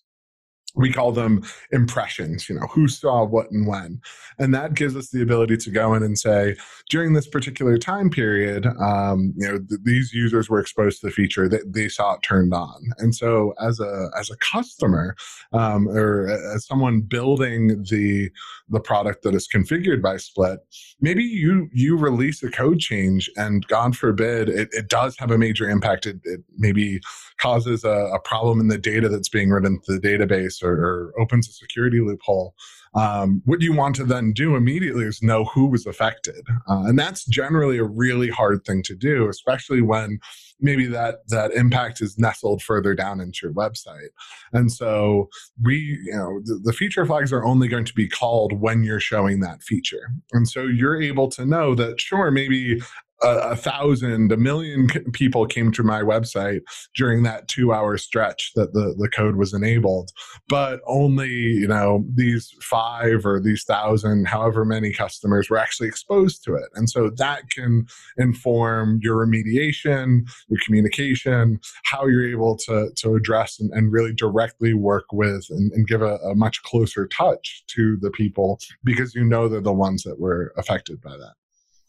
we 0.78 0.92
call 0.92 1.12
them 1.12 1.44
impressions 1.72 2.48
you 2.48 2.56
know 2.56 2.68
who 2.68 2.88
saw 2.88 3.24
what 3.26 3.52
and 3.52 3.68
when. 3.68 4.02
And 4.40 4.54
that 4.54 4.76
gives 4.76 4.96
us 4.96 5.10
the 5.10 5.22
ability 5.22 5.58
to 5.58 5.72
go 5.72 5.94
in 5.94 6.04
and 6.04 6.18
say 6.18 6.56
during 6.90 7.14
this 7.14 7.28
particular 7.28 7.78
time 7.78 8.10
period 8.10 8.66
um, 8.66 9.34
you 9.38 9.48
know 9.48 9.58
th- 9.58 9.82
these 9.84 10.14
users 10.14 10.50
were 10.50 10.60
exposed 10.60 11.02
to 11.02 11.08
the 11.08 11.12
feature 11.12 11.50
that 11.50 11.74
they 11.74 11.90
saw 11.90 12.14
it 12.14 12.22
turned 12.24 12.54
on. 12.54 12.92
And 13.00 13.14
so 13.14 13.54
as 13.62 13.80
a 13.80 14.10
as 14.18 14.30
a 14.30 14.38
customer 14.38 15.16
um, 15.54 15.88
or 15.88 16.28
as 16.54 16.66
someone 16.66 17.02
building 17.02 17.84
the 17.90 18.30
the 18.70 18.80
product 18.80 19.24
that 19.24 19.34
is 19.34 19.48
configured 19.48 20.02
by 20.02 20.18
split 20.18 20.60
maybe 21.00 21.24
you 21.24 21.70
you 21.74 21.98
release 21.98 22.44
a 22.44 22.52
code 22.52 22.80
change 22.80 23.30
and 23.38 23.66
god 23.68 23.96
forbid 23.96 24.50
it, 24.50 24.70
it 24.72 24.90
does 24.90 25.16
have 25.18 25.32
a 25.32 25.38
major 25.38 25.70
impact. 25.70 26.06
It, 26.06 26.18
it 26.24 26.42
maybe 26.58 27.00
causes 27.40 27.84
a, 27.84 28.10
a 28.14 28.20
problem 28.20 28.60
in 28.60 28.68
the 28.68 28.78
data 28.78 29.10
that's 29.10 29.30
being 29.30 29.50
written 29.50 29.80
to 29.86 29.98
the 29.98 30.00
database 30.00 30.64
or, 30.68 31.14
or 31.16 31.22
opens 31.22 31.48
a 31.48 31.54
security 31.54 32.00
loophole, 32.00 32.54
um, 32.96 33.42
what 33.46 33.62
you 33.62 33.74
want 33.74 33.96
to 33.96 34.04
then 34.04 34.34
do 34.34 34.56
immediately 34.56 35.06
is 35.06 35.22
know 35.22 35.46
who 35.46 35.68
was 35.68 35.86
affected. 35.86 36.46
Uh, 36.70 36.84
and 36.86 36.98
that's 36.98 37.26
generally 37.26 37.78
a 37.78 37.84
really 37.84 38.30
hard 38.30 38.66
thing 38.66 38.84
to 38.84 38.96
do, 38.96 39.30
especially 39.30 39.82
when 39.82 40.20
maybe 40.60 40.88
that 40.88 41.28
that 41.28 41.52
impact 41.52 42.02
is 42.02 42.18
nestled 42.18 42.62
further 42.62 42.96
down 42.96 43.20
into 43.20 43.40
your 43.44 43.54
website 43.54 44.10
and 44.54 44.72
so 44.72 45.30
we 45.64 46.00
you 46.04 46.12
know 46.12 46.40
the, 46.46 46.60
the, 46.64 46.74
feature 46.74 47.06
flags 47.06 47.32
are 47.32 47.46
only 47.46 47.68
going 47.68 47.86
to 47.86 47.94
be 47.94 48.08
called 48.08 48.54
when 48.54 48.84
you're 48.84 49.00
showing 49.00 49.40
that 49.40 49.62
feature 49.62 50.10
and 50.34 50.48
so 50.48 50.64
you're 50.64 51.00
able 51.00 51.30
to 51.30 51.46
know 51.46 51.76
that 51.76 52.02
sure 52.02 52.32
maybe 52.32 52.82
a, 53.22 53.52
a, 53.52 53.56
thousand, 53.56 54.32
a 54.32 54.38
million 54.38 54.88
people 55.14 55.46
came 55.46 55.72
to 55.72 55.84
my 55.84 56.02
website 56.02 56.62
during 56.96 57.24
that 57.24 57.48
two 57.48 57.74
hour 57.74 57.98
stretch 57.98 58.52
that 58.56 58.74
the, 58.74 58.96
the 58.98 59.10
code 59.10 59.36
was 59.36 59.54
enabled. 59.54 60.12
But 60.50 60.82
only, 60.88 61.30
you 61.30 61.68
know, 61.68 62.06
these 62.14 62.54
five 62.62 63.26
or 63.26 63.40
these 63.40 63.64
thousand, 63.64 64.28
however 64.28 64.66
many 64.66 64.94
customers 64.94 65.50
were 65.50 65.58
actually 65.58 65.88
exposed 65.88 66.44
to 66.46 66.56
it. 66.56 66.70
And 66.76 66.90
so 66.90 67.10
that 67.18 67.50
can 67.50 67.88
inform 68.18 69.00
your 69.02 69.26
remediation, 69.26 70.22
your 70.50 70.60
communication, 70.64 71.60
how 71.86 72.06
you're 72.06 72.28
able 72.28 72.58
to, 72.58 72.90
to 72.96 73.16
address 73.16 73.60
and, 73.60 73.72
and 73.74 73.92
really 73.92 74.14
directly 74.14 74.74
work 74.74 75.06
with 75.12 75.46
and, 75.50 75.72
and 75.74 75.88
give 75.88 76.02
a, 76.02 76.18
a 76.18 76.36
much 76.36 76.62
closer 76.64 77.08
touch 77.08 77.64
to 77.68 77.98
the 78.02 78.12
people 78.12 78.60
because 78.84 79.16
you 79.16 79.24
know 79.24 79.48
they're 79.48 79.62
the 79.62 79.74
ones 79.74 80.04
that 80.04 80.20
were 80.20 80.54
affected 80.58 81.02
by 81.02 81.12
that. 81.12 81.34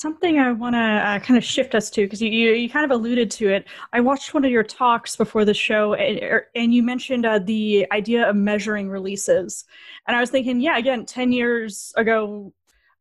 Something 0.00 0.38
I 0.38 0.52
want 0.52 0.76
to 0.76 0.78
uh, 0.78 1.18
kind 1.18 1.37
of 1.37 1.42
shift 1.42 1.74
us 1.74 1.90
to 1.90 2.02
because 2.02 2.22
you, 2.22 2.30
you, 2.30 2.52
you 2.52 2.70
kind 2.70 2.84
of 2.84 2.92
alluded 2.92 3.32
to 3.32 3.48
it. 3.48 3.66
I 3.92 3.98
watched 3.98 4.32
one 4.32 4.44
of 4.44 4.50
your 4.52 4.62
talks 4.62 5.16
before 5.16 5.44
the 5.44 5.52
show, 5.52 5.94
and, 5.94 6.22
er, 6.22 6.46
and 6.54 6.72
you 6.72 6.84
mentioned 6.84 7.26
uh, 7.26 7.40
the 7.40 7.84
idea 7.90 8.28
of 8.30 8.37
measuring 8.37 8.88
releases. 8.88 9.64
And 10.06 10.16
I 10.16 10.20
was 10.20 10.30
thinking, 10.30 10.61
yeah, 10.61 10.78
again, 10.78 11.04
ten 11.04 11.32
years 11.32 11.92
ago, 11.96 12.52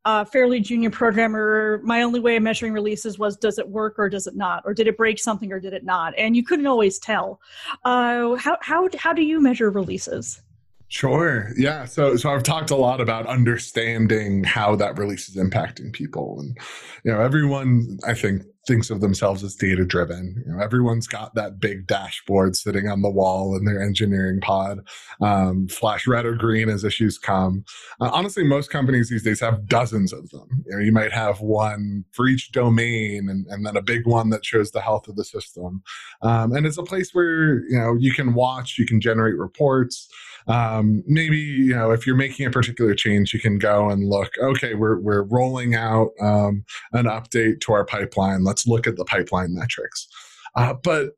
uh, 0.05 0.25
fairly 0.25 0.60
junior 0.60 0.89
programmer. 0.89 1.81
My 1.83 2.01
only 2.01 2.19
way 2.19 2.36
of 2.36 2.41
measuring 2.41 2.73
releases 2.73 3.19
was 3.19 3.38
does 3.38 3.60
it 3.60 3.69
work 3.69 3.99
or 3.99 4.10
does 4.10 4.25
it 4.25 4.36
not, 4.36 4.63
or 4.65 4.73
did 4.73 4.88
it 4.88 4.97
break 4.97 5.19
something 5.19 5.51
or 5.51 5.60
did 5.60 5.73
it 5.73 5.83
not? 5.83 6.15
And 6.17 6.36
you 6.36 6.43
couldn't 6.43 6.65
always 6.65 6.97
tell. 6.97 7.39
Uh, 7.86 8.38
how 8.38 8.57
how 8.62 8.89
how 8.97 9.13
do 9.13 9.21
you 9.21 9.39
measure 9.39 9.69
releases? 9.69 10.41
Sure. 10.89 11.52
Yeah. 11.58 11.84
So 11.86 12.15
so 12.15 12.30
I've 12.30 12.43
talked 12.43 12.71
a 12.71 12.76
lot 12.76 13.02
about 13.02 13.28
understanding 13.28 14.45
how 14.45 14.76
that 14.78 14.97
release 14.97 15.28
is 15.28 15.36
impacting 15.36 15.91
people. 15.91 16.38
And 16.39 16.58
you 17.04 17.12
know, 17.12 17.19
everyone 17.19 17.97
I 18.08 18.13
think 18.13 18.43
thinks 18.67 18.89
of 18.89 19.00
themselves 19.00 19.43
as 19.43 19.56
data 19.56 19.86
driven. 19.86 20.43
You 20.45 20.52
know, 20.52 20.60
everyone's 20.62 21.08
got 21.08 21.34
that 21.36 21.60
big 21.60 21.88
dashboard 21.88 22.56
sitting 22.56 22.88
on 22.88 23.02
the 23.02 23.10
wall 23.10 23.56
in 23.56 23.63
their 23.63 23.82
engineering 23.82 24.39
pod, 24.41 24.80
um, 25.21 25.67
flash 25.69 26.06
red 26.06 26.26
or 26.26 26.36
green 26.36 26.69
as 26.69 26.84
issues 26.84 27.17
come. 27.17 27.63
Uh, 28.02 28.10
honestly, 28.12 28.43
most 28.43 28.69
companies 28.69 29.10
these 29.10 29.23
days 29.23 29.39
have 29.39 29.67
dozens 29.67 30.12
of 30.12 30.30
them. 30.30 30.47
You, 30.67 30.76
know, 30.76 30.84
you 30.84 30.91
might 30.91 31.13
have 31.13 31.39
one 31.39 32.04
for 32.12 32.28
each 32.28 32.52
domain, 32.52 33.30
and, 33.30 33.47
and 33.47 33.65
then 33.65 33.78
a 33.78 33.82
big 33.82 34.06
one 34.06 34.30
that 34.30 34.45
shows 34.45 34.71
the 34.71 34.82
health 34.82 35.08
of 35.08 35.15
the 35.15 35.23
system. 35.23 35.82
Um, 36.21 36.52
and 36.52 36.65
it's 36.67 36.78
a 36.78 36.84
place 36.84 37.12
where 37.13 37.63
you 37.69 37.80
know 37.80 37.95
you 37.97 38.13
can 38.13 38.34
watch, 38.34 38.78
you 38.78 38.86
can 38.86 39.00
generate 39.00 39.38
reports. 39.38 40.10
Um, 40.47 41.03
maybe 41.05 41.38
you 41.38 41.75
know 41.75 41.91
if 41.91 42.07
you're 42.07 42.15
making 42.15 42.45
a 42.45 42.51
particular 42.51 42.95
change, 42.95 43.33
you 43.33 43.39
can 43.39 43.57
go 43.57 43.89
and 43.89 44.07
look. 44.07 44.31
Okay, 44.41 44.73
we're 44.75 44.99
we're 44.99 45.23
rolling 45.23 45.75
out 45.75 46.12
um, 46.21 46.63
an 46.93 47.05
update 47.05 47.62
to 47.62 47.73
our 47.73 47.86
pipeline. 47.86 48.43
Let's 48.43 48.67
look 48.67 48.88
at 48.88 48.95
the 48.95 49.05
pipeline 49.05 49.53
metrics. 49.53 50.07
Uh, 50.55 50.73
but 50.83 51.12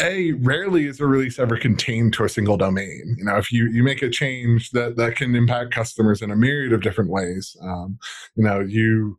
a 0.00 0.32
rarely 0.32 0.86
is 0.86 1.00
a 1.00 1.06
release 1.06 1.38
ever 1.38 1.56
contained 1.56 2.12
to 2.14 2.24
a 2.24 2.28
single 2.28 2.56
domain. 2.56 3.16
You 3.18 3.24
know, 3.24 3.36
if 3.36 3.52
you 3.52 3.68
you 3.68 3.82
make 3.82 4.02
a 4.02 4.10
change 4.10 4.70
that 4.70 4.96
that 4.96 5.16
can 5.16 5.34
impact 5.34 5.72
customers 5.72 6.22
in 6.22 6.30
a 6.30 6.36
myriad 6.36 6.72
of 6.72 6.82
different 6.82 7.10
ways, 7.10 7.56
um, 7.62 7.98
you 8.34 8.44
know, 8.44 8.60
you 8.60 9.18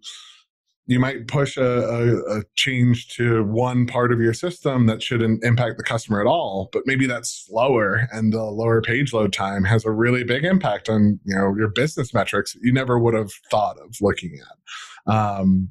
you 0.86 1.00
might 1.00 1.28
push 1.28 1.56
a, 1.56 1.64
a, 1.64 2.40
a, 2.40 2.44
change 2.56 3.08
to 3.16 3.44
one 3.46 3.88
part 3.88 4.12
of 4.12 4.20
your 4.20 4.34
system 4.34 4.86
that 4.86 5.02
shouldn't 5.02 5.44
impact 5.44 5.78
the 5.78 5.84
customer 5.84 6.20
at 6.20 6.28
all 6.28 6.70
but 6.72 6.84
maybe 6.86 7.06
that's 7.08 7.46
slower 7.48 8.08
and 8.12 8.34
the 8.34 8.44
lower 8.44 8.82
page 8.82 9.14
load 9.14 9.32
time 9.32 9.64
has 9.64 9.86
a 9.86 9.92
really 9.92 10.24
big 10.24 10.44
impact 10.44 10.90
on 10.90 11.20
you 11.26 11.36
know 11.36 11.54
your 11.58 11.70
business 11.70 12.14
metrics 12.14 12.56
you 12.62 12.74
never 12.74 12.98
would 13.00 13.14
have 13.14 13.32
thought 13.50 13.78
of 13.80 13.96
looking 14.02 14.38
at. 14.40 15.14
Um, 15.14 15.70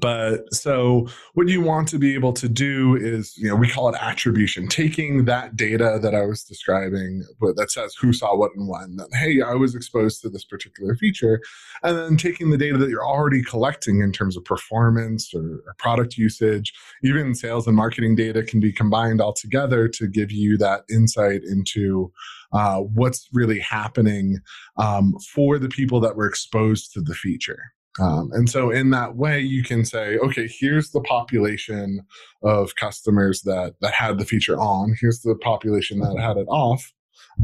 but 0.00 0.52
so 0.52 1.06
what 1.34 1.48
you 1.48 1.60
want 1.60 1.86
to 1.88 1.98
be 1.98 2.14
able 2.14 2.32
to 2.32 2.48
do 2.48 2.96
is 2.96 3.36
you 3.36 3.48
know 3.48 3.54
we 3.54 3.68
call 3.68 3.88
it 3.88 3.96
attribution 4.00 4.66
taking 4.66 5.24
that 5.24 5.54
data 5.54 5.98
that 6.00 6.14
i 6.14 6.24
was 6.24 6.44
describing 6.44 7.22
that 7.56 7.70
says 7.70 7.94
who 7.94 8.12
saw 8.12 8.34
what 8.36 8.50
and 8.56 8.68
when 8.68 8.96
that 8.96 9.08
hey 9.14 9.42
i 9.42 9.52
was 9.52 9.74
exposed 9.74 10.20
to 10.20 10.28
this 10.28 10.44
particular 10.44 10.94
feature 10.96 11.40
and 11.82 11.96
then 11.96 12.16
taking 12.16 12.50
the 12.50 12.58
data 12.58 12.78
that 12.78 12.88
you're 12.88 13.06
already 13.06 13.42
collecting 13.42 14.00
in 14.00 14.12
terms 14.12 14.36
of 14.36 14.44
performance 14.44 15.34
or, 15.34 15.62
or 15.66 15.74
product 15.78 16.16
usage 16.16 16.72
even 17.04 17.34
sales 17.34 17.66
and 17.66 17.76
marketing 17.76 18.14
data 18.14 18.42
can 18.42 18.60
be 18.60 18.72
combined 18.72 19.20
all 19.20 19.34
together 19.34 19.88
to 19.88 20.06
give 20.06 20.32
you 20.32 20.56
that 20.56 20.82
insight 20.90 21.42
into 21.44 22.10
uh, 22.52 22.78
what's 22.78 23.28
really 23.32 23.58
happening 23.58 24.38
um, 24.76 25.14
for 25.34 25.58
the 25.58 25.68
people 25.68 26.00
that 26.00 26.16
were 26.16 26.26
exposed 26.26 26.92
to 26.92 27.00
the 27.00 27.14
feature 27.14 27.72
um, 28.00 28.30
and 28.32 28.48
so, 28.48 28.70
in 28.70 28.90
that 28.90 29.16
way, 29.16 29.40
you 29.40 29.62
can 29.62 29.84
say, 29.84 30.16
okay, 30.18 30.48
here's 30.48 30.90
the 30.90 31.02
population 31.02 32.00
of 32.42 32.74
customers 32.76 33.42
that 33.42 33.74
that 33.80 33.92
had 33.92 34.18
the 34.18 34.24
feature 34.24 34.58
on. 34.58 34.96
Here's 35.00 35.20
the 35.20 35.34
population 35.36 36.00
that 36.00 36.18
had 36.18 36.38
it 36.38 36.46
off. 36.48 36.90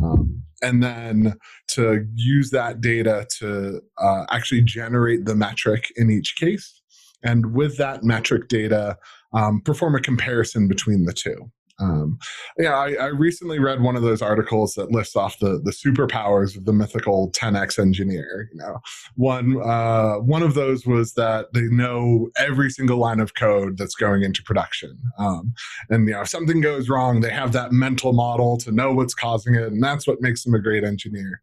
Um, 0.02 0.42
and 0.62 0.82
then 0.82 1.34
to 1.68 2.06
use 2.14 2.50
that 2.50 2.80
data 2.80 3.26
to 3.38 3.80
uh, 3.98 4.24
actually 4.30 4.62
generate 4.62 5.24
the 5.24 5.34
metric 5.34 5.92
in 5.96 6.10
each 6.10 6.36
case. 6.36 6.80
And 7.22 7.54
with 7.54 7.76
that 7.78 8.04
metric 8.04 8.48
data, 8.48 8.96
um, 9.32 9.60
perform 9.60 9.94
a 9.94 10.00
comparison 10.00 10.68
between 10.68 11.04
the 11.04 11.12
two. 11.12 11.50
Um, 11.80 12.18
yeah, 12.58 12.74
I, 12.74 12.94
I, 12.94 13.06
recently 13.06 13.60
read 13.60 13.80
one 13.80 13.94
of 13.94 14.02
those 14.02 14.20
articles 14.20 14.74
that 14.74 14.90
lists 14.90 15.14
off 15.14 15.38
the 15.38 15.60
the 15.62 15.70
superpowers 15.70 16.56
of 16.56 16.64
the 16.64 16.72
mythical 16.72 17.30
10x 17.30 17.78
engineer. 17.78 18.48
You 18.52 18.58
know, 18.58 18.78
one 19.14 19.62
uh, 19.62 20.14
one 20.16 20.42
of 20.42 20.54
those 20.54 20.86
was 20.86 21.14
that 21.14 21.52
they 21.54 21.68
know 21.68 22.30
every 22.36 22.70
single 22.70 22.98
line 22.98 23.20
of 23.20 23.34
code 23.34 23.78
that's 23.78 23.94
going 23.94 24.22
into 24.22 24.42
production, 24.42 24.98
um, 25.18 25.54
and 25.88 26.08
you 26.08 26.14
know, 26.14 26.22
if 26.22 26.28
something 26.28 26.60
goes 26.60 26.88
wrong, 26.88 27.20
they 27.20 27.30
have 27.30 27.52
that 27.52 27.70
mental 27.70 28.12
model 28.12 28.56
to 28.58 28.72
know 28.72 28.92
what's 28.92 29.14
causing 29.14 29.54
it, 29.54 29.68
and 29.68 29.82
that's 29.82 30.06
what 30.06 30.20
makes 30.20 30.42
them 30.42 30.54
a 30.54 30.60
great 30.60 30.82
engineer. 30.82 31.40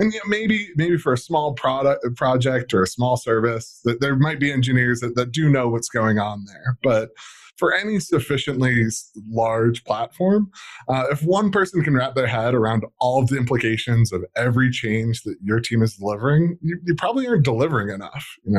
And 0.00 0.12
you 0.12 0.18
know, 0.18 0.28
maybe 0.28 0.68
maybe 0.74 0.98
for 0.98 1.12
a 1.12 1.18
small 1.18 1.54
product 1.54 2.04
project 2.16 2.74
or 2.74 2.82
a 2.82 2.88
small 2.88 3.16
service 3.16 3.80
that 3.84 4.00
there 4.00 4.16
might 4.16 4.40
be 4.40 4.50
engineers 4.50 4.98
that, 5.00 5.14
that 5.14 5.30
do 5.30 5.48
know 5.48 5.68
what's 5.68 5.88
going 5.88 6.18
on 6.18 6.44
there. 6.46 6.76
But 6.82 7.10
for 7.56 7.74
any 7.74 7.98
sufficiently 7.98 8.86
large 9.28 9.84
platform, 9.84 10.50
uh, 10.88 11.04
if 11.10 11.22
one 11.22 11.50
person 11.50 11.82
can 11.82 11.94
wrap 11.94 12.14
their 12.14 12.26
head 12.26 12.54
around 12.54 12.84
all 13.00 13.22
of 13.22 13.28
the 13.28 13.36
implications 13.36 14.12
of 14.12 14.24
every 14.36 14.70
change 14.70 15.22
that 15.22 15.36
your 15.42 15.60
team 15.60 15.82
is 15.82 15.96
delivering, 15.96 16.58
you, 16.62 16.78
you 16.84 16.94
probably 16.94 17.26
aren't 17.26 17.44
delivering 17.44 17.88
enough. 17.88 18.26
You 18.44 18.52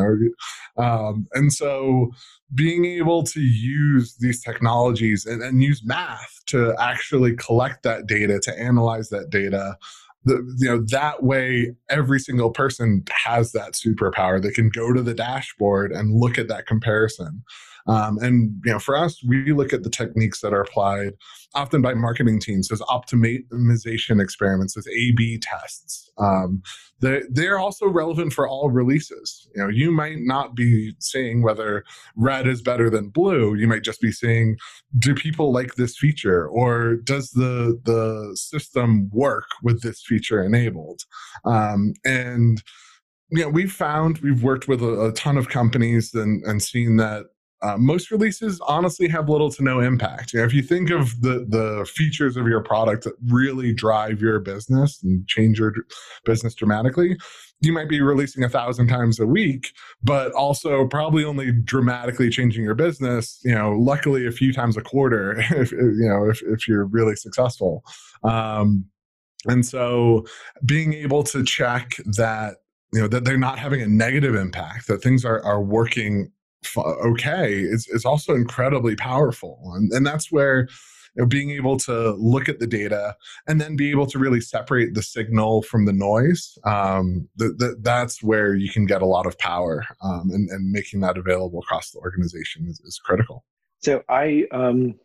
know, 0.75 0.83
um, 0.83 1.27
and 1.33 1.53
so 1.53 2.11
being 2.53 2.85
able 2.85 3.23
to 3.23 3.41
use 3.41 4.15
these 4.19 4.41
technologies 4.41 5.25
and, 5.25 5.41
and 5.41 5.61
use 5.61 5.81
math 5.83 6.39
to 6.47 6.75
actually 6.79 7.35
collect 7.35 7.83
that 7.83 8.07
data, 8.07 8.39
to 8.39 8.59
analyze 8.59 9.09
that 9.09 9.29
data, 9.29 9.77
the, 10.27 10.55
you 10.57 10.67
know 10.67 10.83
that 10.89 11.23
way 11.23 11.73
every 11.89 12.19
single 12.19 12.51
person 12.51 13.03
has 13.25 13.53
that 13.53 13.73
superpower 13.73 14.41
they 14.41 14.51
can 14.51 14.69
go 14.69 14.91
to 14.91 15.01
the 15.01 15.13
dashboard 15.13 15.91
and 15.91 16.19
look 16.19 16.37
at 16.37 16.49
that 16.49 16.67
comparison 16.67 17.43
um, 17.87 18.17
and 18.19 18.59
you 18.65 18.71
know, 18.71 18.79
for 18.79 18.97
us, 18.97 19.23
we 19.23 19.53
look 19.53 19.73
at 19.73 19.83
the 19.83 19.89
techniques 19.89 20.41
that 20.41 20.53
are 20.53 20.61
applied 20.61 21.13
often 21.55 21.81
by 21.81 21.93
marketing 21.93 22.39
teams 22.39 22.71
as 22.71 22.81
optimization 22.81 24.21
experiments, 24.21 24.77
as 24.77 24.87
A/B 24.87 25.39
tests. 25.39 26.11
Um, 26.17 26.61
they, 26.99 27.21
they're 27.29 27.59
also 27.59 27.87
relevant 27.87 28.33
for 28.33 28.47
all 28.47 28.69
releases. 28.69 29.47
You 29.55 29.63
know, 29.63 29.69
you 29.69 29.91
might 29.91 30.17
not 30.19 30.55
be 30.55 30.93
seeing 30.99 31.43
whether 31.43 31.83
red 32.15 32.47
is 32.47 32.61
better 32.61 32.89
than 32.89 33.09
blue. 33.09 33.55
You 33.55 33.67
might 33.67 33.83
just 33.83 34.01
be 34.01 34.11
saying, 34.11 34.57
do 34.97 35.13
people 35.13 35.53
like 35.53 35.75
this 35.75 35.97
feature, 35.97 36.47
or 36.47 36.95
does 36.95 37.31
the 37.31 37.79
the 37.85 38.35
system 38.35 39.09
work 39.13 39.47
with 39.63 39.81
this 39.81 40.01
feature 40.01 40.43
enabled? 40.43 41.03
Um, 41.45 41.93
and 42.03 42.61
you 43.29 43.43
know, 43.43 43.49
we've 43.49 43.71
found 43.71 44.19
we've 44.19 44.43
worked 44.43 44.67
with 44.67 44.81
a, 44.81 45.07
a 45.07 45.11
ton 45.13 45.37
of 45.37 45.49
companies 45.49 46.13
and, 46.13 46.43
and 46.45 46.61
seen 46.61 46.97
that 46.97 47.25
uh, 47.61 47.77
most 47.77 48.11
releases 48.11 48.59
honestly 48.61 49.07
have 49.07 49.29
little 49.29 49.49
to 49.51 49.63
no 49.63 49.79
impact. 49.79 50.33
You 50.33 50.39
know, 50.39 50.45
if 50.45 50.53
you 50.53 50.61
think 50.61 50.89
of 50.89 51.21
the 51.21 51.45
the 51.47 51.89
features 51.91 52.37
of 52.37 52.47
your 52.47 52.61
product 52.61 53.03
that 53.05 53.13
really 53.27 53.73
drive 53.73 54.21
your 54.21 54.39
business 54.39 55.01
and 55.03 55.27
change 55.27 55.59
your 55.59 55.73
business 56.25 56.53
dramatically, 56.53 57.17
you 57.61 57.73
might 57.73 57.89
be 57.89 58.01
releasing 58.01 58.43
a 58.43 58.49
thousand 58.49 58.87
times 58.87 59.19
a 59.19 59.25
week, 59.25 59.71
but 60.03 60.31
also 60.33 60.87
probably 60.87 61.23
only 61.25 61.51
dramatically 61.51 62.29
changing 62.29 62.63
your 62.63 62.75
business. 62.75 63.39
You 63.43 63.55
know, 63.55 63.71
luckily 63.71 64.27
a 64.27 64.31
few 64.31 64.53
times 64.53 64.77
a 64.77 64.81
quarter, 64.81 65.39
if 65.51 65.71
you 65.71 66.07
know 66.07 66.29
if 66.29 66.41
if 66.43 66.67
you're 66.67 66.85
really 66.85 67.15
successful. 67.15 67.83
Um, 68.23 68.85
And 69.47 69.65
so 69.65 70.25
being 70.65 70.93
able 70.93 71.23
to 71.23 71.43
check 71.43 71.95
that 72.17 72.57
you 72.93 73.01
know 73.01 73.07
that 73.07 73.25
they're 73.25 73.37
not 73.37 73.59
having 73.59 73.81
a 73.81 73.87
negative 73.87 74.35
impact, 74.35 74.87
that 74.87 75.01
things 75.01 75.25
are 75.25 75.43
are 75.43 75.61
working 75.61 76.31
okay 76.77 77.53
is, 77.53 77.87
is 77.87 78.05
also 78.05 78.35
incredibly 78.35 78.95
powerful. 78.95 79.59
And, 79.75 79.91
and 79.91 80.05
that's 80.05 80.31
where 80.31 80.67
you 81.15 81.23
know, 81.23 81.25
being 81.25 81.51
able 81.51 81.77
to 81.77 82.11
look 82.11 82.47
at 82.49 82.59
the 82.59 82.67
data 82.67 83.15
and 83.47 83.59
then 83.59 83.75
be 83.75 83.89
able 83.89 84.05
to 84.07 84.19
really 84.19 84.41
separate 84.41 84.93
the 84.93 85.01
signal 85.01 85.63
from 85.63 85.85
the 85.85 85.93
noise, 85.93 86.57
um, 86.63 87.27
where 88.21 88.55
you 88.55 88.69
can 88.69 88.85
get 88.85 89.01
a 89.01 89.05
lot 89.05 89.25
of 89.25 89.37
power. 89.39 89.85
Um, 90.03 90.29
and, 90.31 90.49
and 90.49 90.71
making 90.71 90.99
that 91.01 91.17
available 91.17 91.59
across 91.59 91.91
the 91.91 91.99
organization 91.99 92.67
is, 92.67 92.79
is 92.81 92.99
critical. 93.03 93.43
So 93.79 94.03
I, 94.09 94.45
um, 94.51 94.95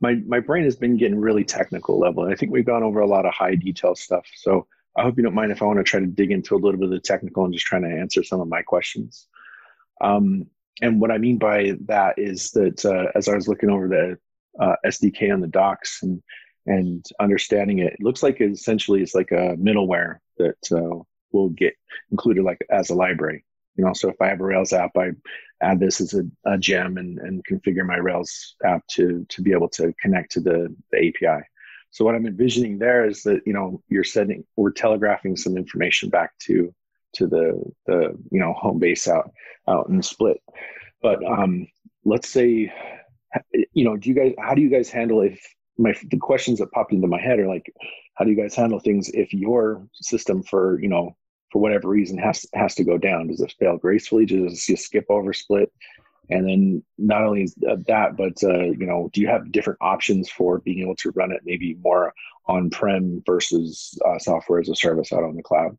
my 0.00 0.16
my 0.26 0.40
brain 0.40 0.64
has 0.64 0.76
been 0.76 0.96
getting 0.96 1.18
really 1.18 1.44
technical 1.44 1.98
level, 1.98 2.24
and 2.24 2.32
I 2.32 2.36
think 2.36 2.52
we've 2.52 2.66
gone 2.66 2.82
over 2.82 3.00
a 3.00 3.06
lot 3.06 3.26
of 3.26 3.32
high 3.32 3.54
detail 3.54 3.94
stuff. 3.94 4.26
So 4.34 4.66
I 4.96 5.02
hope 5.02 5.16
you 5.16 5.22
don't 5.22 5.34
mind 5.34 5.50
if 5.50 5.62
I 5.62 5.64
want 5.64 5.78
to 5.78 5.84
try 5.84 6.00
to 6.00 6.06
dig 6.06 6.30
into 6.30 6.54
a 6.54 6.58
little 6.58 6.78
bit 6.78 6.84
of 6.84 6.90
the 6.90 7.00
technical 7.00 7.44
and 7.44 7.52
just 7.52 7.66
trying 7.66 7.82
to 7.82 7.88
answer 7.88 8.22
some 8.22 8.40
of 8.40 8.48
my 8.48 8.62
questions. 8.62 9.26
Um, 10.00 10.46
and 10.82 11.00
what 11.00 11.10
I 11.10 11.18
mean 11.18 11.38
by 11.38 11.74
that 11.86 12.18
is 12.18 12.50
that 12.52 12.84
uh, 12.84 13.10
as 13.14 13.28
I 13.28 13.34
was 13.34 13.48
looking 13.48 13.70
over 13.70 13.88
the 13.88 14.18
uh, 14.62 14.76
SDK 14.86 15.32
on 15.32 15.40
the 15.40 15.48
docs 15.48 16.02
and 16.02 16.22
and 16.66 17.04
understanding 17.20 17.80
it, 17.80 17.92
it 17.92 18.00
looks 18.00 18.22
like 18.22 18.40
it 18.40 18.50
essentially 18.50 19.02
it's 19.02 19.14
like 19.14 19.32
a 19.32 19.56
middleware 19.56 20.18
that 20.38 20.56
uh, 20.72 21.02
will 21.32 21.50
get 21.50 21.74
included 22.10 22.44
like 22.44 22.58
as 22.70 22.90
a 22.90 22.94
library. 22.94 23.44
You 23.76 23.84
know, 23.84 23.92
so 23.92 24.08
if 24.08 24.16
I 24.20 24.28
have 24.28 24.40
a 24.40 24.44
Rails 24.44 24.72
app, 24.72 24.92
I 24.96 25.10
add 25.60 25.80
this 25.80 26.00
as 26.00 26.14
a, 26.14 26.22
a 26.46 26.56
gem 26.56 26.96
and, 26.96 27.18
and 27.18 27.44
configure 27.44 27.84
my 27.84 27.96
Rails 27.96 28.56
app 28.64 28.86
to 28.92 29.26
to 29.28 29.42
be 29.42 29.52
able 29.52 29.68
to 29.70 29.92
connect 30.00 30.32
to 30.32 30.40
the, 30.40 30.74
the 30.90 31.08
API. 31.08 31.44
So 31.90 32.04
what 32.04 32.14
I'm 32.14 32.26
envisioning 32.26 32.78
there 32.78 33.06
is 33.06 33.22
that 33.22 33.40
you 33.46 33.52
know 33.52 33.82
you're 33.88 34.04
sending 34.04 34.44
we're 34.56 34.72
telegraphing 34.72 35.36
some 35.36 35.56
information 35.56 36.08
back 36.08 36.32
to 36.46 36.74
to 37.14 37.26
the 37.26 37.62
the 37.86 38.16
you 38.30 38.40
know 38.40 38.52
home 38.52 38.78
base 38.78 39.08
out 39.08 39.30
out 39.68 39.88
in 39.88 39.96
the 39.96 40.02
split. 40.02 40.40
But 41.02 41.24
um, 41.24 41.66
let's 42.04 42.28
say 42.28 42.72
you 43.72 43.84
know 43.84 43.96
do 43.96 44.08
you 44.08 44.14
guys 44.14 44.34
how 44.38 44.54
do 44.54 44.62
you 44.62 44.70
guys 44.70 44.90
handle 44.90 45.20
if 45.20 45.40
my 45.78 45.94
the 46.10 46.18
questions 46.18 46.58
that 46.58 46.70
popped 46.72 46.92
into 46.92 47.08
my 47.08 47.20
head 47.20 47.38
are 47.38 47.48
like 47.48 47.72
how 48.14 48.24
do 48.24 48.30
you 48.30 48.36
guys 48.36 48.54
handle 48.54 48.78
things 48.78 49.08
if 49.10 49.32
your 49.32 49.86
system 49.94 50.42
for 50.42 50.80
you 50.80 50.88
know 50.88 51.16
for 51.52 51.60
whatever 51.60 51.88
reason 51.88 52.18
has 52.18 52.46
has 52.54 52.74
to 52.76 52.84
go 52.84 52.98
down? 52.98 53.28
Does 53.28 53.40
it 53.40 53.54
fail 53.58 53.76
gracefully? 53.76 54.26
Does 54.26 54.68
it 54.68 54.78
skip 54.78 55.06
over 55.08 55.32
split? 55.32 55.72
And 56.30 56.48
then 56.48 56.82
not 56.96 57.22
only 57.22 57.48
that 57.60 58.16
but 58.16 58.42
uh, 58.42 58.64
you 58.64 58.86
know 58.86 59.10
do 59.12 59.20
you 59.20 59.28
have 59.28 59.52
different 59.52 59.78
options 59.82 60.30
for 60.30 60.58
being 60.60 60.80
able 60.80 60.96
to 60.96 61.10
run 61.10 61.32
it 61.32 61.42
maybe 61.44 61.76
more 61.82 62.14
on 62.46 62.70
prem 62.70 63.22
versus 63.26 63.98
uh, 64.06 64.18
software 64.18 64.60
as 64.60 64.68
a 64.68 64.74
service 64.74 65.12
out 65.12 65.24
on 65.24 65.36
the 65.36 65.42
cloud 65.42 65.76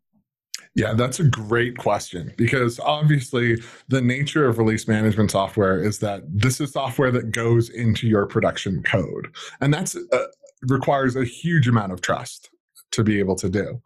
yeah, 0.75 0.93
that's 0.93 1.21
a 1.21 1.23
great 1.23 1.77
question 1.77 2.33
because 2.35 2.79
obviously 2.81 3.61
the 3.87 4.01
nature 4.01 4.45
of 4.45 4.57
release 4.57 4.89
management 4.89 5.31
software 5.31 5.81
is 5.81 5.99
that 5.99 6.23
this 6.27 6.59
is 6.59 6.73
software 6.73 7.11
that 7.11 7.31
goes 7.31 7.69
into 7.69 8.07
your 8.07 8.25
production 8.25 8.83
code, 8.83 9.33
and 9.61 9.73
that's 9.73 9.95
uh, 9.95 10.25
requires 10.63 11.15
a 11.15 11.23
huge 11.23 11.69
amount 11.69 11.93
of 11.93 12.01
trust 12.01 12.49
to 12.91 13.03
be 13.03 13.19
able 13.19 13.35
to 13.35 13.49
do. 13.49 13.81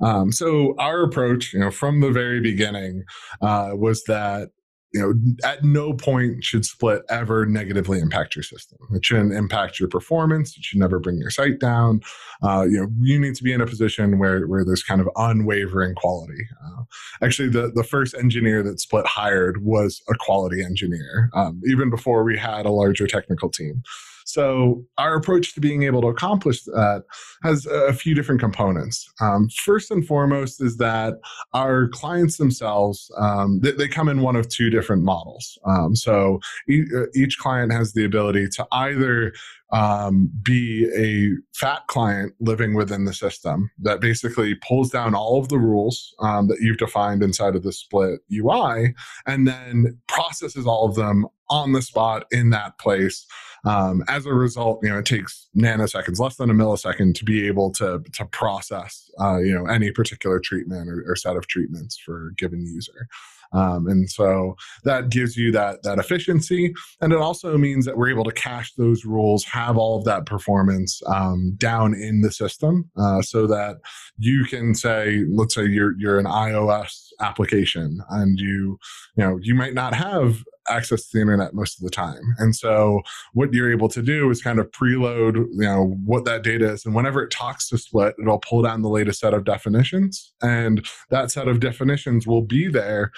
Um, 0.00 0.32
so 0.32 0.74
our 0.78 1.02
approach, 1.02 1.54
you 1.54 1.60
know, 1.60 1.70
from 1.70 2.00
the 2.00 2.10
very 2.10 2.40
beginning, 2.40 3.04
uh, 3.40 3.70
was 3.72 4.04
that 4.04 4.50
you 4.94 5.00
know, 5.00 5.48
at 5.48 5.64
no 5.64 5.92
point 5.92 6.44
should 6.44 6.64
split 6.64 7.02
ever 7.10 7.44
negatively 7.46 7.98
impact 7.98 8.36
your 8.36 8.44
system. 8.44 8.78
It 8.94 9.04
shouldn't 9.04 9.32
impact 9.32 9.80
your 9.80 9.88
performance. 9.88 10.56
It 10.56 10.62
should 10.62 10.78
never 10.78 11.00
bring 11.00 11.18
your 11.18 11.30
site 11.30 11.58
down. 11.58 12.00
Uh, 12.44 12.64
you 12.70 12.80
know, 12.80 12.86
you 13.00 13.18
need 13.18 13.34
to 13.34 13.42
be 13.42 13.52
in 13.52 13.60
a 13.60 13.66
position 13.66 14.20
where 14.20 14.46
where 14.46 14.64
there's 14.64 14.84
kind 14.84 15.00
of 15.00 15.08
unwavering 15.16 15.96
quality. 15.96 16.46
Uh, 16.64 16.84
actually, 17.22 17.48
the 17.48 17.72
the 17.74 17.82
first 17.82 18.14
engineer 18.14 18.62
that 18.62 18.78
Split 18.78 19.04
hired 19.04 19.64
was 19.64 20.00
a 20.08 20.14
quality 20.14 20.62
engineer, 20.62 21.28
um, 21.34 21.60
even 21.66 21.90
before 21.90 22.22
we 22.22 22.38
had 22.38 22.64
a 22.64 22.70
larger 22.70 23.08
technical 23.08 23.50
team. 23.50 23.82
So 24.24 24.84
our 24.98 25.16
approach 25.16 25.54
to 25.54 25.60
being 25.60 25.82
able 25.84 26.00
to 26.02 26.08
accomplish 26.08 26.64
that 26.64 27.04
has 27.42 27.66
a 27.66 27.92
few 27.92 28.14
different 28.14 28.40
components. 28.40 29.10
Um, 29.20 29.48
first 29.64 29.90
and 29.90 30.06
foremost 30.06 30.62
is 30.62 30.76
that 30.78 31.14
our 31.52 31.88
clients 31.88 32.36
themselves 32.36 33.10
um, 33.18 33.60
they, 33.60 33.72
they, 33.72 33.88
come 33.88 34.08
in 34.08 34.22
one 34.22 34.34
of 34.34 34.48
two 34.48 34.70
different 34.70 35.02
models. 35.02 35.58
Um, 35.66 35.94
so 35.94 36.40
e- 36.68 36.86
uh, 36.96 37.06
each 37.14 37.38
client 37.38 37.72
has 37.72 37.92
the 37.92 38.04
ability 38.04 38.48
to 38.48 38.66
either 38.72 39.32
um, 39.74 40.30
be 40.42 40.88
a 40.96 41.36
fat 41.58 41.82
client 41.88 42.32
living 42.38 42.74
within 42.74 43.04
the 43.04 43.12
system 43.12 43.70
that 43.80 44.00
basically 44.00 44.54
pulls 44.54 44.88
down 44.88 45.14
all 45.14 45.40
of 45.40 45.48
the 45.48 45.58
rules 45.58 46.14
um, 46.20 46.46
that 46.46 46.60
you've 46.60 46.78
defined 46.78 47.22
inside 47.22 47.56
of 47.56 47.64
the 47.64 47.72
split 47.72 48.20
UI 48.32 48.94
and 49.26 49.48
then 49.48 49.98
processes 50.06 50.64
all 50.64 50.88
of 50.88 50.94
them 50.94 51.26
on 51.50 51.72
the 51.72 51.82
spot 51.82 52.24
in 52.30 52.50
that 52.50 52.78
place 52.78 53.26
um, 53.64 54.04
as 54.08 54.26
a 54.26 54.34
result, 54.34 54.80
you 54.82 54.90
know, 54.90 54.98
it 54.98 55.06
takes 55.06 55.48
nanoseconds, 55.56 56.18
less 56.18 56.36
than 56.36 56.50
a 56.50 56.54
millisecond, 56.54 57.14
to 57.14 57.24
be 57.24 57.46
able 57.46 57.70
to 57.72 58.02
to 58.12 58.26
process, 58.26 59.10
uh, 59.20 59.38
you 59.38 59.54
know, 59.54 59.66
any 59.66 59.90
particular 59.90 60.38
treatment 60.38 60.88
or, 60.88 61.04
or, 61.08 61.16
set 61.16 61.36
of 61.36 61.46
treatments 61.46 61.96
for 61.96 62.28
a 62.28 62.34
given 62.34 62.66
user. 62.66 63.08
Um, 63.54 63.86
and 63.86 64.10
so 64.10 64.56
that 64.84 65.10
gives 65.10 65.36
you 65.36 65.52
that 65.52 65.82
that 65.82 65.98
efficiency, 65.98 66.74
and 67.00 67.12
it 67.12 67.18
also 67.18 67.56
means 67.56 67.84
that 67.86 67.96
we're 67.96 68.10
able 68.10 68.24
to 68.24 68.32
cache 68.32 68.72
those 68.74 69.04
rules, 69.04 69.44
have 69.44 69.76
all 69.76 69.98
of 69.98 70.04
that 70.04 70.26
performance 70.26 71.00
um, 71.06 71.54
down 71.56 71.94
in 71.94 72.20
the 72.20 72.32
system, 72.32 72.90
uh, 72.96 73.22
so 73.22 73.46
that 73.46 73.76
you 74.18 74.44
can 74.44 74.74
say, 74.74 75.24
let's 75.30 75.54
say 75.54 75.64
you're 75.64 75.94
you're 75.98 76.18
an 76.18 76.26
iOS 76.26 77.08
application, 77.20 78.00
and 78.10 78.38
you 78.38 78.78
you 79.16 79.24
know 79.24 79.38
you 79.40 79.54
might 79.54 79.74
not 79.74 79.94
have 79.94 80.42
access 80.68 81.06
to 81.06 81.16
the 81.16 81.20
internet 81.20 81.54
most 81.54 81.78
of 81.78 81.84
the 81.84 81.90
time. 81.90 82.34
And 82.38 82.54
so 82.54 83.02
what 83.32 83.52
you're 83.52 83.70
able 83.70 83.88
to 83.88 84.02
do 84.02 84.30
is 84.30 84.42
kind 84.42 84.58
of 84.58 84.70
preload, 84.70 85.36
you 85.36 85.60
know, 85.60 85.98
what 86.04 86.24
that 86.24 86.42
data 86.42 86.72
is. 86.72 86.84
And 86.84 86.94
whenever 86.94 87.22
it 87.22 87.30
talks 87.30 87.68
to 87.68 87.78
Split, 87.78 88.14
it'll 88.20 88.38
pull 88.38 88.62
down 88.62 88.82
the 88.82 88.88
latest 88.88 89.20
set 89.20 89.34
of 89.34 89.44
definitions. 89.44 90.32
And 90.42 90.86
that 91.10 91.30
set 91.30 91.48
of 91.48 91.60
definitions 91.60 92.26
will 92.26 92.42
be 92.42 92.68
there 92.68 93.12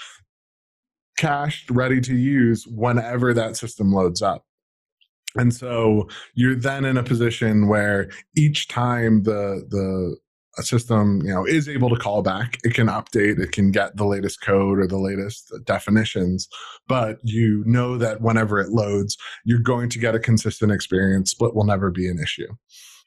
cached, 1.17 1.69
ready 1.69 1.99
to 2.01 2.15
use 2.15 2.65
whenever 2.67 3.33
that 3.33 3.57
system 3.57 3.91
loads 3.91 4.21
up. 4.21 4.45
And 5.35 5.53
so 5.53 6.07
you're 6.33 6.55
then 6.55 6.85
in 6.85 6.97
a 6.97 7.03
position 7.03 7.67
where 7.67 8.09
each 8.35 8.67
time 8.67 9.23
the 9.23 9.65
the 9.69 10.17
system 10.63 11.21
you 11.23 11.31
know 11.31 11.45
is 11.45 11.69
able 11.69 11.89
to 11.89 11.95
call 11.95 12.23
back 12.23 12.57
it 12.63 12.73
can 12.73 12.87
update 12.87 13.39
it 13.39 13.51
can 13.51 13.71
get 13.71 13.95
the 13.95 14.05
latest 14.05 14.41
code 14.41 14.79
or 14.79 14.87
the 14.87 14.97
latest 14.97 15.53
definitions 15.65 16.47
but 16.87 17.19
you 17.23 17.63
know 17.67 17.97
that 17.97 18.21
whenever 18.21 18.59
it 18.59 18.69
loads 18.69 19.17
you're 19.45 19.59
going 19.59 19.89
to 19.89 19.99
get 19.99 20.15
a 20.15 20.19
consistent 20.19 20.71
experience 20.71 21.31
split 21.31 21.53
will 21.53 21.63
never 21.63 21.91
be 21.91 22.07
an 22.07 22.17
issue 22.19 22.47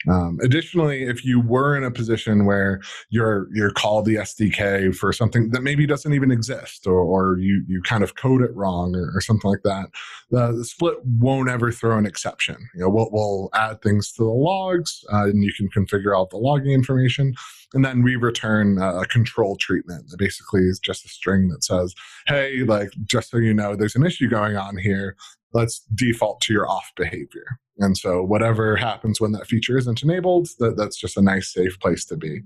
um, 0.09 0.39
additionally, 0.43 1.03
if 1.03 1.25
you 1.25 1.41
were 1.41 1.77
in 1.77 1.85
a 1.85 1.91
position 1.91 2.47
where 2.47 2.81
you're 3.11 3.49
you're 3.53 3.71
called 3.71 4.07
the 4.07 4.15
SDK 4.17 4.95
for 4.95 5.13
something 5.13 5.51
that 5.51 5.63
maybe 5.63 5.87
doesn't 5.87 6.15
even 6.15 6.31
exist, 6.31 6.87
or, 6.87 6.99
or 7.01 7.39
you 7.39 7.63
you 7.69 7.83
kind 7.83 8.03
of 8.03 8.15
code 8.15 8.43
it 8.43 8.55
wrong, 8.55 8.95
or, 8.95 9.13
or 9.15 9.21
something 9.21 9.51
like 9.51 9.63
that, 9.65 9.91
the, 10.31 10.53
the, 10.53 10.65
split 10.65 10.97
won't 11.05 11.51
ever 11.51 11.71
throw 11.71 11.99
an 11.99 12.07
exception. 12.07 12.57
You 12.75 12.83
know, 12.83 12.89
we'll, 12.89 13.11
we'll 13.13 13.51
add 13.55 13.83
things 13.83 14.13
to 14.13 14.23
the 14.23 14.31
logs, 14.31 15.05
uh, 15.13 15.25
and 15.25 15.45
you 15.45 15.53
can 15.53 15.69
configure 15.69 16.19
out 16.19 16.31
the 16.31 16.39
logging 16.39 16.73
information, 16.73 17.35
and 17.75 17.85
then 17.85 18.03
we 18.03 18.17
return 18.17 18.79
a 18.81 19.05
control 19.05 19.57
treatment 19.57 20.09
that 20.09 20.19
basically 20.19 20.63
is 20.63 20.79
just 20.79 21.05
a 21.05 21.09
string 21.09 21.49
that 21.49 21.63
says, 21.63 21.95
"Hey, 22.27 22.63
like 22.65 22.91
just 23.05 23.31
so 23.31 23.37
you 23.37 23.53
know, 23.53 23.77
there's 23.77 23.97
an 23.97 24.07
issue 24.07 24.29
going 24.29 24.57
on 24.57 24.79
here. 24.79 25.17
Let's 25.53 25.81
default 25.95 26.41
to 26.43 26.53
your 26.53 26.69
off 26.69 26.91
behavior." 26.97 27.59
And 27.81 27.97
so 27.97 28.23
whatever 28.23 28.77
happens 28.77 29.21
when 29.21 29.33
that 29.33 29.47
feature 29.47 29.77
isn't 29.79 30.03
enabled, 30.03 30.49
that, 30.59 30.77
that's 30.77 30.99
just 30.99 31.17
a 31.17 31.23
nice, 31.23 31.53
safe 31.53 31.81
place 31.81 32.05
to 32.07 32.17
be. 32.17 32.43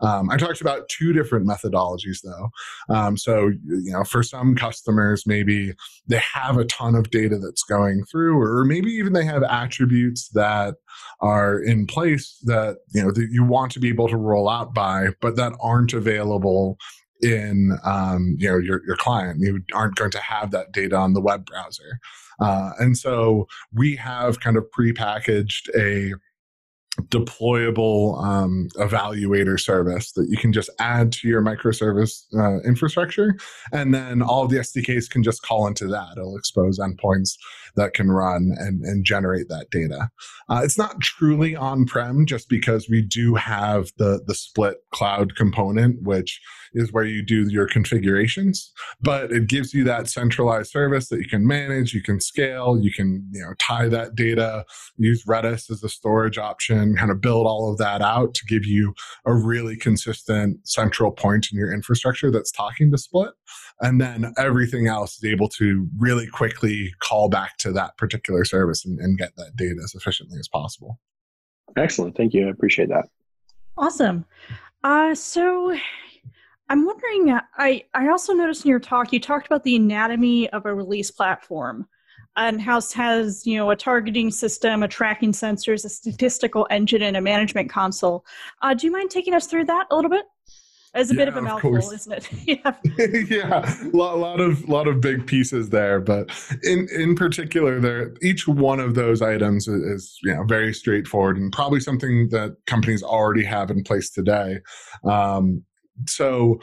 Um, 0.00 0.30
I 0.30 0.36
talked 0.36 0.60
about 0.60 0.88
two 0.88 1.12
different 1.12 1.46
methodologies 1.46 2.22
though. 2.22 2.50
Um, 2.94 3.16
so, 3.16 3.48
you 3.48 3.92
know, 3.92 4.04
for 4.04 4.22
some 4.22 4.54
customers, 4.54 5.24
maybe 5.26 5.74
they 6.06 6.22
have 6.32 6.56
a 6.56 6.64
ton 6.66 6.94
of 6.94 7.10
data 7.10 7.36
that's 7.38 7.64
going 7.64 8.04
through, 8.04 8.40
or 8.40 8.64
maybe 8.64 8.90
even 8.92 9.12
they 9.12 9.24
have 9.24 9.42
attributes 9.42 10.28
that 10.30 10.76
are 11.20 11.60
in 11.60 11.86
place 11.86 12.38
that, 12.44 12.76
you 12.94 13.02
know, 13.02 13.10
that 13.10 13.28
you 13.32 13.44
want 13.44 13.72
to 13.72 13.80
be 13.80 13.88
able 13.88 14.08
to 14.08 14.16
roll 14.16 14.48
out 14.48 14.72
by, 14.72 15.08
but 15.20 15.34
that 15.36 15.52
aren't 15.60 15.92
available 15.92 16.78
in 17.22 17.72
um, 17.82 18.36
you 18.38 18.46
know 18.46 18.58
your, 18.58 18.82
your 18.86 18.94
client 18.96 19.40
you 19.40 19.58
aren't 19.72 19.94
going 19.94 20.10
to 20.10 20.18
have 20.18 20.50
that 20.50 20.70
data 20.72 20.94
on 20.94 21.14
the 21.14 21.20
web 21.20 21.46
browser 21.46 21.98
uh, 22.40 22.70
and 22.78 22.96
so 22.96 23.46
we 23.72 23.96
have 23.96 24.40
kind 24.40 24.56
of 24.56 24.64
prepackaged 24.76 25.68
a 25.76 26.14
deployable 27.08 28.22
um, 28.24 28.68
evaluator 28.76 29.60
service 29.60 30.12
that 30.12 30.28
you 30.30 30.36
can 30.36 30.52
just 30.52 30.70
add 30.78 31.12
to 31.12 31.28
your 31.28 31.42
microservice 31.42 32.24
uh, 32.34 32.60
infrastructure. 32.66 33.36
And 33.72 33.94
then 33.94 34.22
all 34.22 34.44
of 34.44 34.50
the 34.50 34.56
SDKs 34.58 35.10
can 35.10 35.22
just 35.22 35.42
call 35.42 35.66
into 35.66 35.86
that. 35.88 36.16
It'll 36.16 36.36
expose 36.36 36.78
endpoints 36.78 37.36
that 37.76 37.94
can 37.94 38.10
run 38.10 38.52
and, 38.58 38.82
and 38.84 39.04
generate 39.04 39.48
that 39.48 39.68
data. 39.70 40.10
Uh, 40.48 40.60
it's 40.64 40.78
not 40.78 41.00
truly 41.00 41.54
on-prem 41.54 42.26
just 42.26 42.48
because 42.48 42.88
we 42.88 43.02
do 43.02 43.34
have 43.34 43.90
the, 43.98 44.22
the 44.26 44.34
split 44.34 44.78
cloud 44.92 45.36
component, 45.36 46.02
which 46.02 46.40
is 46.74 46.92
where 46.92 47.04
you 47.04 47.24
do 47.24 47.48
your 47.48 47.66
configurations, 47.66 48.72
but 49.00 49.32
it 49.32 49.46
gives 49.46 49.72
you 49.72 49.82
that 49.84 50.08
centralized 50.08 50.70
service 50.70 51.08
that 51.08 51.18
you 51.18 51.28
can 51.28 51.46
manage, 51.46 51.94
you 51.94 52.02
can 52.02 52.20
scale, 52.20 52.78
you 52.78 52.92
can, 52.92 53.26
you 53.32 53.40
know, 53.40 53.54
tie 53.58 53.88
that 53.88 54.14
data, 54.14 54.64
use 54.98 55.24
Redis 55.24 55.70
as 55.70 55.82
a 55.82 55.88
storage 55.88 56.38
option, 56.38 56.96
kind 56.96 57.10
of 57.10 57.20
build 57.20 57.46
all 57.46 57.70
of 57.70 57.78
that 57.78 58.02
out 58.02 58.34
to 58.34 58.44
give 58.46 58.66
you 58.66 58.94
a 59.24 59.34
really 59.34 59.76
consistent 59.76 60.66
central 60.68 61.12
point 61.12 61.48
in 61.50 61.58
your 61.58 61.72
infrastructure 61.72 62.30
that's 62.30 62.50
talking 62.50 62.90
to 62.90 62.98
split. 62.98 63.30
And 63.80 64.00
then 64.00 64.32
everything 64.38 64.86
else 64.86 65.16
is 65.16 65.24
able 65.24 65.48
to 65.50 65.86
really 65.98 66.26
quickly 66.26 66.94
call 67.00 67.28
back 67.28 67.58
to 67.58 67.65
that 67.72 67.96
particular 67.96 68.44
service 68.44 68.84
and, 68.84 68.98
and 68.98 69.18
get 69.18 69.34
that 69.36 69.56
data 69.56 69.76
as 69.82 69.94
efficiently 69.94 70.38
as 70.38 70.48
possible. 70.48 70.98
Excellent. 71.76 72.16
Thank 72.16 72.34
you. 72.34 72.46
I 72.46 72.50
appreciate 72.50 72.88
that. 72.88 73.08
Awesome. 73.76 74.24
Uh, 74.84 75.14
so 75.14 75.76
I'm 76.68 76.84
wondering, 76.86 77.30
uh, 77.30 77.40
I, 77.56 77.84
I 77.94 78.08
also 78.08 78.32
noticed 78.32 78.64
in 78.64 78.70
your 78.70 78.80
talk, 78.80 79.12
you 79.12 79.20
talked 79.20 79.46
about 79.46 79.64
the 79.64 79.76
anatomy 79.76 80.48
of 80.50 80.66
a 80.66 80.74
release 80.74 81.10
platform 81.10 81.86
and 82.36 82.60
how 82.60 82.78
it 82.78 82.92
has, 82.92 83.46
you 83.46 83.56
know, 83.56 83.70
a 83.70 83.76
targeting 83.76 84.30
system, 84.30 84.82
a 84.82 84.88
tracking 84.88 85.32
sensors, 85.32 85.84
a 85.84 85.88
statistical 85.88 86.66
engine, 86.70 87.02
and 87.02 87.16
a 87.16 87.20
management 87.20 87.70
console. 87.70 88.24
Uh, 88.62 88.74
do 88.74 88.86
you 88.86 88.92
mind 88.92 89.10
taking 89.10 89.34
us 89.34 89.46
through 89.46 89.64
that 89.64 89.86
a 89.90 89.96
little 89.96 90.10
bit? 90.10 90.24
It's 90.96 91.10
a 91.10 91.14
yeah, 91.14 91.18
bit 91.18 91.28
of 91.28 91.36
a 91.36 91.42
mouthful, 91.42 91.76
of 91.76 91.92
isn't 91.92 92.12
it? 92.12 92.28
yeah, 92.46 92.74
yeah, 93.28 93.84
a 93.84 93.96
lot, 93.96 94.18
lot, 94.18 94.40
of 94.40 94.68
lot 94.68 94.88
of 94.88 95.00
big 95.00 95.26
pieces 95.26 95.70
there, 95.70 96.00
but 96.00 96.30
in 96.62 96.88
in 96.90 97.14
particular, 97.14 97.78
there 97.80 98.14
each 98.22 98.48
one 98.48 98.80
of 98.80 98.94
those 98.94 99.20
items 99.20 99.68
is, 99.68 99.82
is 99.82 100.18
you 100.22 100.34
know 100.34 100.44
very 100.44 100.72
straightforward 100.72 101.36
and 101.36 101.52
probably 101.52 101.80
something 101.80 102.30
that 102.30 102.56
companies 102.66 103.02
already 103.02 103.44
have 103.44 103.70
in 103.70 103.82
place 103.82 104.10
today. 104.10 104.58
Um, 105.04 105.62
so 106.06 106.60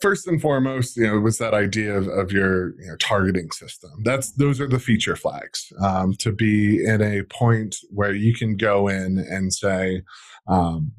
first 0.00 0.26
and 0.26 0.40
foremost, 0.40 0.96
you 0.96 1.06
know, 1.06 1.18
was 1.20 1.38
that 1.38 1.54
idea 1.54 1.96
of, 1.96 2.08
of 2.08 2.32
your 2.32 2.70
you 2.80 2.88
know, 2.88 2.96
targeting 2.96 3.50
system. 3.50 3.90
That's 4.04 4.32
those 4.32 4.60
are 4.60 4.68
the 4.68 4.78
feature 4.78 5.16
flags 5.16 5.72
um, 5.82 6.14
to 6.14 6.32
be 6.32 6.84
in 6.84 7.02
a 7.02 7.22
point 7.24 7.76
where 7.90 8.12
you 8.12 8.34
can 8.34 8.56
go 8.56 8.88
in 8.88 9.18
and 9.18 9.52
say, 9.52 10.02
um, 10.46 10.92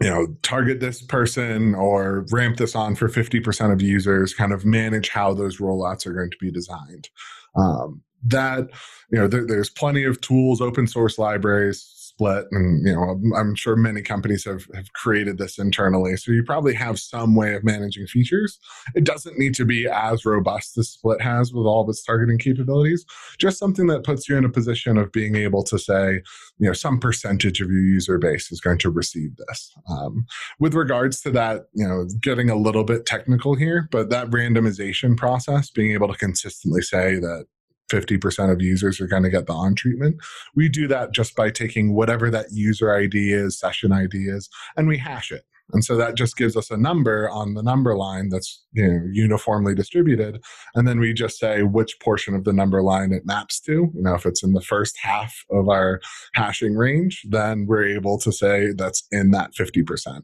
you 0.00 0.10
know, 0.10 0.26
target 0.42 0.80
this 0.80 1.02
person 1.02 1.74
or 1.74 2.26
ramp 2.30 2.56
this 2.56 2.74
on 2.74 2.94
for 2.96 3.08
50% 3.08 3.72
of 3.72 3.80
users, 3.80 4.34
kind 4.34 4.52
of 4.52 4.64
manage 4.64 5.10
how 5.10 5.32
those 5.34 5.58
rollouts 5.58 6.06
are 6.06 6.12
going 6.12 6.30
to 6.30 6.36
be 6.40 6.50
designed. 6.50 7.08
Um, 7.56 8.02
that, 8.26 8.70
you 9.10 9.18
know, 9.18 9.28
there, 9.28 9.46
there's 9.46 9.70
plenty 9.70 10.04
of 10.04 10.20
tools, 10.20 10.60
open 10.60 10.86
source 10.86 11.18
libraries, 11.18 11.82
split 12.14 12.46
and 12.52 12.86
you 12.86 12.94
know 12.94 13.20
i'm 13.36 13.54
sure 13.54 13.76
many 13.76 14.02
companies 14.02 14.44
have, 14.44 14.66
have 14.74 14.92
created 14.92 15.38
this 15.38 15.58
internally 15.58 16.16
so 16.16 16.32
you 16.32 16.42
probably 16.42 16.74
have 16.74 16.98
some 16.98 17.34
way 17.34 17.54
of 17.54 17.64
managing 17.64 18.06
features. 18.06 18.58
It 18.94 19.04
doesn't 19.04 19.38
need 19.38 19.54
to 19.54 19.64
be 19.64 19.86
as 19.86 20.24
robust 20.24 20.76
as 20.78 20.90
split 20.90 21.20
has 21.20 21.52
with 21.52 21.66
all 21.66 21.82
of 21.82 21.88
its 21.88 22.02
targeting 22.02 22.38
capabilities 22.38 23.04
just 23.38 23.58
something 23.58 23.86
that 23.88 24.04
puts 24.04 24.28
you 24.28 24.36
in 24.36 24.44
a 24.44 24.48
position 24.48 24.96
of 24.96 25.12
being 25.12 25.36
able 25.36 25.62
to 25.64 25.78
say 25.78 26.22
you 26.58 26.66
know 26.66 26.72
some 26.72 26.98
percentage 26.98 27.60
of 27.60 27.70
your 27.70 27.80
user 27.80 28.18
base 28.18 28.50
is 28.52 28.60
going 28.60 28.78
to 28.78 28.90
receive 28.90 29.30
this. 29.36 29.72
Um, 29.90 30.26
with 30.58 30.74
regards 30.74 31.20
to 31.22 31.30
that 31.32 31.66
you 31.74 31.86
know 31.86 32.06
getting 32.20 32.50
a 32.50 32.56
little 32.56 32.84
bit 32.84 33.06
technical 33.06 33.54
here 33.54 33.88
but 33.90 34.10
that 34.10 34.30
randomization 34.30 35.16
process 35.16 35.70
being 35.70 35.92
able 35.92 36.08
to 36.08 36.18
consistently 36.18 36.82
say 36.82 37.16
that 37.16 37.46
50% 37.90 38.52
of 38.52 38.62
users 38.62 39.00
are 39.00 39.06
going 39.06 39.22
to 39.22 39.30
get 39.30 39.46
the 39.46 39.52
on 39.52 39.74
treatment. 39.74 40.16
We 40.54 40.68
do 40.68 40.88
that 40.88 41.12
just 41.12 41.34
by 41.34 41.50
taking 41.50 41.94
whatever 41.94 42.30
that 42.30 42.46
user 42.52 42.94
ID 42.94 43.32
is, 43.32 43.58
session 43.58 43.92
ID 43.92 44.28
is, 44.28 44.48
and 44.76 44.88
we 44.88 44.98
hash 44.98 45.30
it. 45.30 45.44
And 45.72 45.84
so 45.84 45.96
that 45.96 46.14
just 46.14 46.36
gives 46.36 46.56
us 46.56 46.70
a 46.70 46.76
number 46.76 47.28
on 47.30 47.54
the 47.54 47.62
number 47.62 47.96
line 47.96 48.28
that's 48.28 48.62
you 48.72 48.86
know, 48.86 49.00
uniformly 49.10 49.74
distributed. 49.74 50.42
And 50.74 50.86
then 50.86 51.00
we 51.00 51.14
just 51.14 51.38
say 51.38 51.62
which 51.62 51.98
portion 52.00 52.34
of 52.34 52.44
the 52.44 52.52
number 52.52 52.82
line 52.82 53.12
it 53.12 53.24
maps 53.24 53.60
to. 53.60 53.72
You 53.72 54.02
know, 54.02 54.14
if 54.14 54.26
it's 54.26 54.42
in 54.42 54.52
the 54.52 54.60
first 54.60 54.98
half 55.00 55.34
of 55.50 55.68
our 55.68 56.00
hashing 56.34 56.74
range, 56.74 57.22
then 57.28 57.66
we're 57.66 57.86
able 57.86 58.18
to 58.18 58.30
say 58.30 58.72
that's 58.76 59.06
in 59.10 59.30
that 59.30 59.52
50%. 59.54 60.22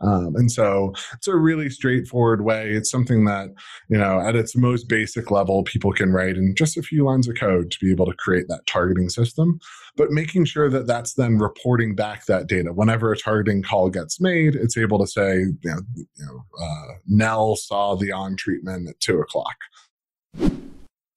Um, 0.00 0.36
and 0.36 0.50
so 0.50 0.94
it's 1.12 1.26
a 1.26 1.36
really 1.36 1.70
straightforward 1.70 2.44
way. 2.44 2.70
It's 2.70 2.90
something 2.90 3.24
that, 3.24 3.50
you 3.88 3.98
know, 3.98 4.20
at 4.20 4.36
its 4.36 4.56
most 4.56 4.88
basic 4.88 5.30
level, 5.30 5.64
people 5.64 5.92
can 5.92 6.12
write 6.12 6.36
in 6.36 6.54
just 6.56 6.76
a 6.76 6.82
few 6.82 7.04
lines 7.04 7.28
of 7.28 7.36
code 7.36 7.70
to 7.70 7.78
be 7.80 7.90
able 7.90 8.06
to 8.06 8.14
create 8.14 8.46
that 8.48 8.66
targeting 8.66 9.08
system. 9.08 9.58
But 9.96 10.10
making 10.10 10.44
sure 10.44 10.70
that 10.70 10.86
that's 10.86 11.14
then 11.14 11.38
reporting 11.38 11.94
back 11.94 12.26
that 12.26 12.46
data. 12.46 12.72
Whenever 12.72 13.12
a 13.12 13.16
targeting 13.16 13.62
call 13.62 13.90
gets 13.90 14.20
made, 14.20 14.54
it's 14.54 14.76
able 14.76 14.98
to 15.00 15.06
say, 15.06 15.38
you 15.38 15.58
know, 15.64 15.80
you 15.94 16.06
know 16.18 16.44
uh, 16.62 16.94
Nell 17.06 17.56
saw 17.56 17.96
the 17.96 18.12
on 18.12 18.36
treatment 18.36 18.88
at 18.88 19.00
two 19.00 19.18
o'clock. 19.18 19.56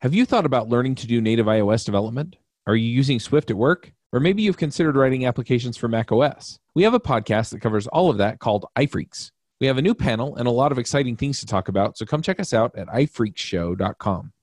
Have 0.01 0.15
you 0.15 0.25
thought 0.25 0.47
about 0.47 0.69
learning 0.69 0.95
to 0.95 1.07
do 1.07 1.21
native 1.21 1.45
iOS 1.45 1.85
development? 1.85 2.35
Are 2.65 2.75
you 2.75 2.89
using 2.89 3.19
Swift 3.19 3.51
at 3.51 3.57
work? 3.57 3.93
Or 4.13 4.19
maybe 4.19 4.41
you've 4.41 4.57
considered 4.57 4.95
writing 4.95 5.25
applications 5.25 5.77
for 5.77 5.87
macOS. 5.87 6.59
We 6.75 6.83
have 6.83 6.93
a 6.93 6.99
podcast 6.99 7.51
that 7.51 7.61
covers 7.61 7.87
all 7.87 8.09
of 8.09 8.17
that 8.17 8.39
called 8.39 8.65
iPhreaks. 8.77 9.31
We 9.59 9.67
have 9.67 9.77
a 9.77 9.81
new 9.81 9.95
panel 9.95 10.35
and 10.35 10.47
a 10.47 10.51
lot 10.51 10.71
of 10.71 10.79
exciting 10.79 11.15
things 11.15 11.39
to 11.39 11.45
talk 11.45 11.67
about, 11.67 11.97
so 11.97 12.05
come 12.05 12.21
check 12.21 12.39
us 12.39 12.53
out 12.53 12.75
at 12.75 12.87
iPhreakshow.com 12.87 14.33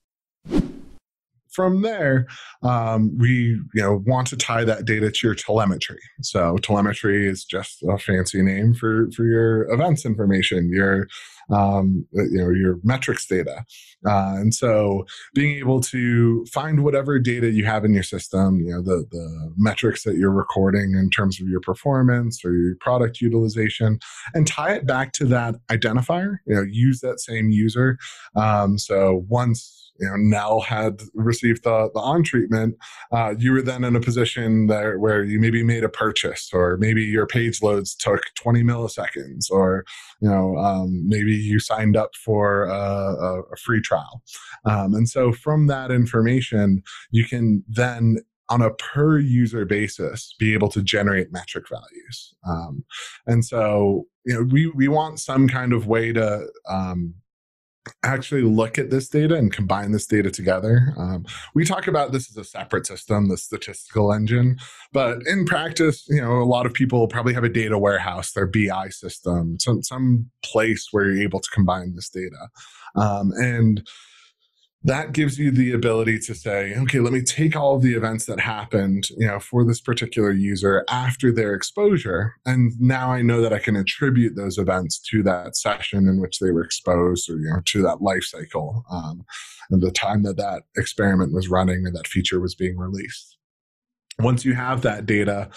from 1.59 1.83
there, 1.83 2.25
um, 2.62 3.18
we 3.18 3.61
you 3.75 3.83
know 3.83 4.01
want 4.07 4.29
to 4.29 4.37
tie 4.37 4.62
that 4.62 4.85
data 4.85 5.11
to 5.11 5.27
your 5.27 5.35
telemetry. 5.35 5.99
So 6.23 6.57
telemetry 6.59 7.27
is 7.29 7.44
just 7.44 7.83
a 7.83 7.99
fancy 7.99 8.42
name 8.42 8.75
for 8.75 9.11
for 9.11 9.25
your 9.25 9.68
events 9.73 10.07
information, 10.07 10.71
your 10.73 11.09
um, 11.51 12.07
you 12.12 12.38
know 12.38 12.51
your 12.51 12.79
metrics 12.85 13.27
data, 13.27 13.64
uh, 14.07 14.35
and 14.37 14.55
so 14.55 15.05
being 15.35 15.59
able 15.59 15.81
to 15.81 16.47
find 16.47 16.85
whatever 16.85 17.18
data 17.18 17.51
you 17.51 17.64
have 17.64 17.85
in 17.85 17.92
your 17.92 18.05
system, 18.05 18.61
you 18.61 18.71
know 18.71 18.81
the 18.81 19.05
the 19.11 19.53
metrics 19.57 20.05
that 20.05 20.14
you're 20.14 20.31
recording 20.31 20.92
in 20.92 21.11
terms 21.11 21.40
of 21.40 21.49
your 21.49 21.61
performance 21.61 22.44
or 22.44 22.53
your 22.53 22.77
product 22.77 23.21
utilization, 23.21 23.99
and 24.33 24.47
tie 24.47 24.75
it 24.75 24.87
back 24.87 25.12
to 25.14 25.25
that 25.25 25.57
identifier. 25.73 26.37
You 26.47 26.55
know, 26.55 26.62
use 26.62 27.01
that 27.01 27.18
same 27.18 27.51
user. 27.51 27.99
Um, 28.37 28.79
so 28.79 29.25
once 29.29 29.88
you 29.98 30.08
know 30.08 30.16
Nell 30.16 30.61
had 30.61 31.00
received 31.14 31.64
the, 31.64 31.90
the 31.92 32.00
on 32.00 32.22
treatment, 32.22 32.76
uh, 33.12 33.34
you 33.38 33.52
were 33.52 33.62
then 33.62 33.84
in 33.84 33.96
a 33.96 34.00
position 34.00 34.66
there 34.66 34.98
where 34.98 35.24
you 35.24 35.40
maybe 35.40 35.62
made 35.62 35.84
a 35.84 35.88
purchase, 35.88 36.50
or 36.52 36.76
maybe 36.78 37.02
your 37.02 37.26
page 37.26 37.62
loads 37.62 37.94
took 37.94 38.20
20 38.37 38.62
milliseconds, 38.62 39.50
or 39.50 39.84
you 40.20 40.28
know 40.28 40.56
um, 40.56 41.08
maybe 41.08 41.34
you 41.34 41.58
signed 41.58 41.96
up 41.96 42.14
for 42.14 42.64
a, 42.64 43.42
a 43.52 43.56
free 43.56 43.80
trial, 43.80 44.22
um, 44.64 44.94
and 44.94 45.08
so 45.08 45.32
from 45.32 45.66
that 45.66 45.90
information, 45.90 46.82
you 47.11 47.24
can 47.24 47.64
then 47.68 48.18
on 48.50 48.62
a 48.62 48.70
per 48.70 49.18
user 49.18 49.64
basis 49.64 50.34
be 50.38 50.54
able 50.54 50.68
to 50.70 50.82
generate 50.82 51.32
metric 51.32 51.66
values. 51.68 52.34
Um, 52.48 52.84
and 53.26 53.44
so 53.44 54.06
you 54.24 54.34
know 54.34 54.42
we, 54.42 54.68
we 54.68 54.88
want 54.88 55.20
some 55.20 55.48
kind 55.48 55.72
of 55.72 55.87
way 55.87 56.12
to 56.12 56.48
um, 56.68 57.14
actually 58.03 58.42
look 58.42 58.79
at 58.79 58.90
this 58.90 59.09
data 59.09 59.35
and 59.35 59.53
combine 59.53 59.92
this 59.92 60.07
data 60.07 60.31
together. 60.31 60.94
Um, 60.96 61.24
we 61.55 61.64
talk 61.64 61.87
about 61.87 62.12
this 62.12 62.31
as 62.31 62.37
a 62.37 62.44
separate 62.44 62.87
system, 62.87 63.29
the 63.29 63.37
statistical 63.37 64.12
engine, 64.12 64.59
but 64.92 65.18
in 65.27 65.44
practice, 65.44 66.07
you 66.09 66.20
know, 66.20 66.38
a 66.38 66.44
lot 66.44 66.66
of 66.66 66.74
people 66.74 67.09
probably 67.09 67.35
have 67.35 67.44
a 67.44 67.48
data 67.48 67.79
warehouse, 67.79 68.33
their 68.33 68.46
BI 68.46 68.88
system, 68.90 69.59
some 69.59 69.83
some 69.83 70.31
place 70.42 70.88
where 70.90 71.07
you're 71.07 71.22
able 71.22 71.40
to 71.40 71.51
combine 71.51 71.94
this 71.94 72.09
data. 72.09 72.48
Um, 72.96 73.33
and 73.37 73.87
that 74.85 75.12
gives 75.12 75.38
you 75.38 75.51
the 75.51 75.73
ability 75.73 76.21
to 76.21 76.35
say, 76.35 76.75
okay, 76.77 77.01
let 77.01 77.12
me 77.12 77.21
take 77.21 77.57
all 77.57 77.77
of 77.77 77.83
the 77.83 77.95
events 77.95 78.27
that 78.27 78.38
happened, 78.38 79.09
you 79.17 79.27
know, 79.27 79.41
for 79.41 79.64
this 79.64 79.81
particular 79.81 80.31
user 80.31 80.85
after 80.88 81.33
their 81.33 81.53
exposure, 81.53 82.35
and 82.47 82.73
now 82.81 83.11
I 83.11 83.23
know 83.23 83.41
that 83.43 83.53
I 83.53 83.59
can 83.59 83.75
attribute 83.75 84.37
those 84.37 84.57
events 84.57 85.01
to 85.11 85.23
that 85.25 85.57
session 85.57 86.09
in 86.09 86.21
which 86.21 86.38
they 86.38 86.53
were 86.53 86.64
exposed, 86.64 87.29
or 87.29 87.38
you 87.38 87.51
know, 87.51 87.61
to 87.64 87.83
that 87.83 88.03
life 88.03 88.23
cycle, 88.23 88.85
um, 88.91 89.25
and 89.71 89.83
the 89.83 89.91
time 89.91 90.23
that 90.23 90.37
that 90.37 90.62
experiment 90.77 91.33
was 91.33 91.49
running 91.49 91.85
and 91.85 91.97
that 91.97 92.07
feature 92.07 92.41
was 92.41 92.55
being 92.55 92.79
released. 92.79 93.37
Once 94.21 94.45
you 94.45 94.55
have 94.55 94.83
that 94.83 95.07
data, 95.07 95.51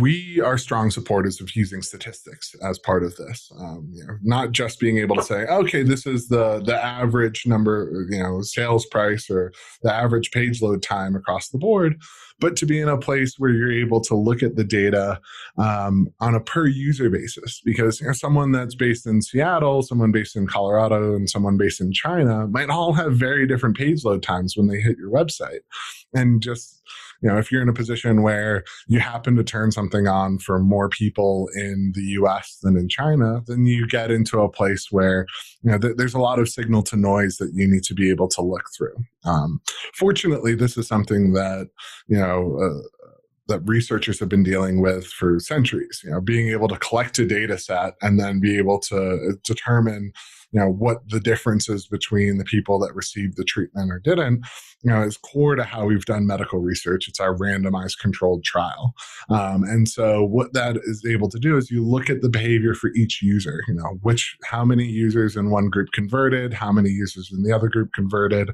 we 0.00 0.40
are 0.40 0.56
strong 0.56 0.90
supporters 0.90 1.40
of 1.40 1.54
using 1.54 1.82
statistics 1.82 2.54
as 2.62 2.78
part 2.78 3.02
of 3.04 3.14
this. 3.16 3.50
Um, 3.58 3.90
you 3.92 4.06
know, 4.06 4.16
not 4.22 4.52
just 4.52 4.80
being 4.80 4.98
able 4.98 5.16
to 5.16 5.22
say, 5.22 5.44
okay, 5.46 5.82
this 5.82 6.06
is 6.06 6.28
the 6.28 6.60
the 6.60 6.82
average 6.82 7.46
number, 7.46 8.06
you 8.08 8.22
know, 8.22 8.40
sales 8.42 8.86
price 8.86 9.28
or 9.28 9.52
the 9.82 9.92
average 9.92 10.30
page 10.30 10.62
load 10.62 10.82
time 10.82 11.14
across 11.14 11.48
the 11.48 11.58
board, 11.58 12.00
but 12.38 12.56
to 12.56 12.66
be 12.66 12.80
in 12.80 12.88
a 12.88 12.96
place 12.96 13.34
where 13.38 13.50
you're 13.50 13.72
able 13.72 14.00
to 14.02 14.14
look 14.14 14.42
at 14.42 14.56
the 14.56 14.64
data 14.64 15.20
um, 15.58 16.08
on 16.20 16.34
a 16.34 16.40
per 16.40 16.66
user 16.66 17.10
basis. 17.10 17.60
Because 17.62 18.00
you 18.00 18.06
know, 18.06 18.12
someone 18.14 18.52
that's 18.52 18.74
based 18.74 19.06
in 19.06 19.20
Seattle, 19.20 19.82
someone 19.82 20.12
based 20.12 20.36
in 20.36 20.46
Colorado, 20.46 21.14
and 21.14 21.28
someone 21.28 21.58
based 21.58 21.80
in 21.80 21.92
China 21.92 22.46
might 22.46 22.70
all 22.70 22.94
have 22.94 23.14
very 23.14 23.46
different 23.46 23.76
page 23.76 24.04
load 24.04 24.22
times 24.22 24.56
when 24.56 24.68
they 24.68 24.80
hit 24.80 24.96
your 24.96 25.10
website, 25.10 25.60
and 26.14 26.40
just 26.40 26.82
you 27.22 27.28
know, 27.28 27.38
if 27.38 27.50
you're 27.50 27.62
in 27.62 27.68
a 27.68 27.74
position 27.74 28.22
where 28.22 28.64
you 28.88 28.98
happen 28.98 29.36
to 29.36 29.44
turn 29.44 29.70
something 29.70 30.08
on 30.08 30.38
for 30.38 30.58
more 30.58 30.88
people 30.88 31.48
in 31.54 31.92
the 31.94 32.02
US 32.20 32.58
than 32.62 32.76
in 32.76 32.88
China, 32.88 33.42
then 33.46 33.64
you 33.64 33.86
get 33.86 34.10
into 34.10 34.40
a 34.40 34.48
place 34.48 34.88
where, 34.90 35.26
you 35.62 35.70
know, 35.70 35.78
th- 35.78 35.96
there's 35.96 36.14
a 36.14 36.18
lot 36.20 36.38
of 36.38 36.48
signal 36.48 36.82
to 36.82 36.96
noise 36.96 37.36
that 37.36 37.52
you 37.54 37.68
need 37.68 37.84
to 37.84 37.94
be 37.94 38.10
able 38.10 38.28
to 38.28 38.42
look 38.42 38.64
through. 38.76 38.96
Um, 39.24 39.60
fortunately, 39.94 40.54
this 40.54 40.76
is 40.76 40.88
something 40.88 41.32
that, 41.34 41.68
you 42.08 42.18
know, 42.18 42.58
uh, 42.60 42.88
that 43.48 43.60
researchers 43.64 44.18
have 44.20 44.28
been 44.28 44.44
dealing 44.44 44.80
with 44.80 45.04
for 45.04 45.40
centuries 45.40 46.00
you 46.04 46.10
know 46.10 46.20
being 46.20 46.48
able 46.50 46.68
to 46.68 46.78
collect 46.78 47.18
a 47.18 47.26
data 47.26 47.58
set 47.58 47.94
and 48.00 48.18
then 48.18 48.38
be 48.38 48.56
able 48.56 48.78
to 48.78 49.36
determine 49.44 50.12
you 50.52 50.60
know 50.60 50.70
what 50.70 51.08
the 51.08 51.20
differences 51.20 51.86
between 51.86 52.38
the 52.38 52.44
people 52.44 52.78
that 52.80 52.94
received 52.94 53.36
the 53.36 53.44
treatment 53.44 53.90
or 53.90 53.98
didn't 53.98 54.44
you 54.82 54.90
know 54.90 55.02
is 55.02 55.16
core 55.16 55.56
to 55.56 55.64
how 55.64 55.84
we've 55.86 56.04
done 56.04 56.26
medical 56.26 56.58
research. 56.58 57.08
It's 57.08 57.20
our 57.20 57.34
randomized 57.36 57.98
controlled 57.98 58.44
trial. 58.44 58.94
Um, 59.30 59.64
and 59.64 59.88
so 59.88 60.24
what 60.24 60.52
that 60.52 60.76
is 60.84 61.04
able 61.08 61.28
to 61.30 61.38
do 61.38 61.56
is 61.56 61.70
you 61.70 61.84
look 61.84 62.10
at 62.10 62.22
the 62.22 62.28
behavior 62.28 62.74
for 62.74 62.90
each 62.94 63.22
user 63.22 63.62
you 63.68 63.74
know 63.74 63.98
which 64.02 64.36
how 64.44 64.64
many 64.64 64.84
users 64.84 65.36
in 65.36 65.50
one 65.50 65.68
group 65.68 65.88
converted 65.92 66.52
how 66.52 66.72
many 66.72 66.90
users 66.90 67.30
in 67.32 67.42
the 67.42 67.52
other 67.52 67.68
group 67.68 67.92
converted 67.92 68.50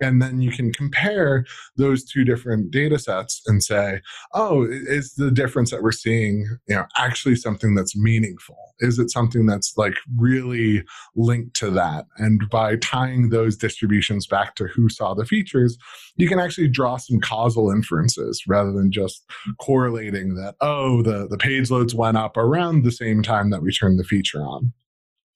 and 0.00 0.20
then 0.20 0.40
you 0.40 0.50
can 0.50 0.72
compare 0.72 1.44
those 1.76 2.04
two 2.04 2.24
different 2.24 2.70
data 2.70 2.98
sets 2.98 3.42
and 3.46 3.62
say 3.62 4.00
oh 4.34 4.66
is 4.70 5.14
the 5.14 5.30
difference 5.30 5.70
that 5.70 5.82
we're 5.82 5.92
seeing 5.92 6.46
you 6.68 6.74
know 6.74 6.84
actually 6.96 7.36
something 7.36 7.74
that's 7.74 7.96
meaningful? 7.96 8.56
Is 8.80 8.98
it 8.98 9.10
something 9.10 9.46
that's 9.46 9.74
like 9.76 9.96
really 10.16 10.82
linked 11.14 11.54
to 11.56 11.70
that? 11.70 12.06
And 12.16 12.48
by 12.50 12.76
tying 12.76 13.28
those 13.28 13.56
distributions 13.56 14.26
back 14.26 14.54
to 14.56 14.66
who 14.66 14.88
saw 14.88 15.14
the 15.14 15.26
features 15.26 15.78
you 16.16 16.28
can 16.28 16.38
actually 16.38 16.68
draw 16.68 16.96
some 16.96 17.18
causal 17.20 17.70
inferences 17.70 18.42
rather 18.46 18.72
than 18.72 18.92
just 18.92 19.24
correlating 19.58 20.34
that 20.34 20.54
oh 20.60 21.02
the 21.02 21.26
the 21.28 21.38
page 21.38 21.70
loads 21.70 21.94
went 21.94 22.16
up 22.16 22.36
around 22.36 22.84
the 22.84 22.92
same 22.92 23.22
time 23.22 23.50
that 23.50 23.62
we 23.62 23.72
turned 23.72 23.98
the 23.98 24.04
feature 24.04 24.42
on 24.42 24.72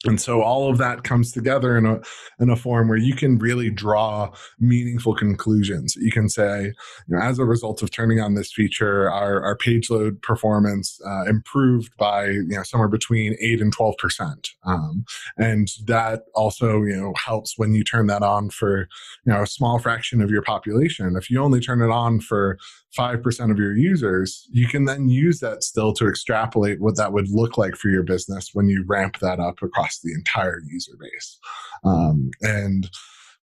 and 0.05 0.21
so 0.21 0.43
all 0.43 0.71
of 0.71 0.79
that 0.79 1.05
comes 1.05 1.33
together 1.33 1.77
in 1.77 1.87
a 1.87 2.01
in 2.41 2.51
a 2.51 2.57
form 2.57 2.89
where 2.89 2.99
you 2.99 3.15
can 3.15 3.39
really 3.39 3.71
draw 3.71 4.31
meaningful 4.59 5.15
conclusions. 5.15 5.97
You 5.97 6.11
can 6.11 6.29
say 6.29 6.73
you 7.09 7.17
know 7.17 7.23
as 7.23 7.39
a 7.39 7.45
result 7.45 7.83
of 7.83 7.91
turning 7.91 8.21
on 8.21 8.35
this 8.35 8.53
feature 8.53 9.11
our, 9.11 9.43
our 9.43 9.57
page 9.57 9.91
load 9.91 10.21
performance 10.23 11.01
uh, 11.07 11.25
improved 11.25 11.97
by 11.97 12.27
you 12.27 12.49
know 12.49 12.63
somewhere 12.63 12.89
between 12.89 13.37
8 13.41 13.61
and 13.61 13.73
12 13.73 13.95
percent. 13.99 14.49
Um, 14.65 15.05
and 15.37 15.69
that 15.87 16.23
also 16.35 16.83
you 16.83 16.97
know 16.97 17.13
helps 17.17 17.59
when 17.59 17.75
you 17.75 17.85
turn 17.85 18.07
that 18.09 18.23
on 18.23 18.51
for 18.51 18.89
you 19.25 19.33
know 19.33 19.43
a 19.43 19.47
small 19.47 19.79
fraction 19.79 20.21
of 20.21 20.31
your 20.31 20.43
population. 20.43 21.17
If 21.17 21.31
you 21.31 21.41
only 21.41 21.61
turn 21.61 21.81
it 21.81 21.91
on 21.91 22.21
for 22.21 22.59
5% 22.97 23.51
of 23.51 23.59
your 23.59 23.77
users, 23.77 24.47
you 24.51 24.67
can 24.67 24.85
then 24.85 25.09
use 25.09 25.41
that 25.41 25.63
still 25.63 25.93
to 25.95 26.09
extrapolate 26.09 26.81
what 26.81 26.97
that 26.97 27.13
would 27.13 27.29
look 27.31 27.59
like 27.59 27.77
for 27.77 27.89
your 27.89 28.03
business 28.03 28.51
when 28.53 28.69
you 28.69 28.85
ramp 28.87 29.19
that 29.21 29.41
up 29.41 29.63
across 29.63 30.01
the 30.01 30.13
entire 30.13 30.61
user 30.67 30.93
base. 30.99 31.39
Um, 31.85 32.31
and 32.43 32.89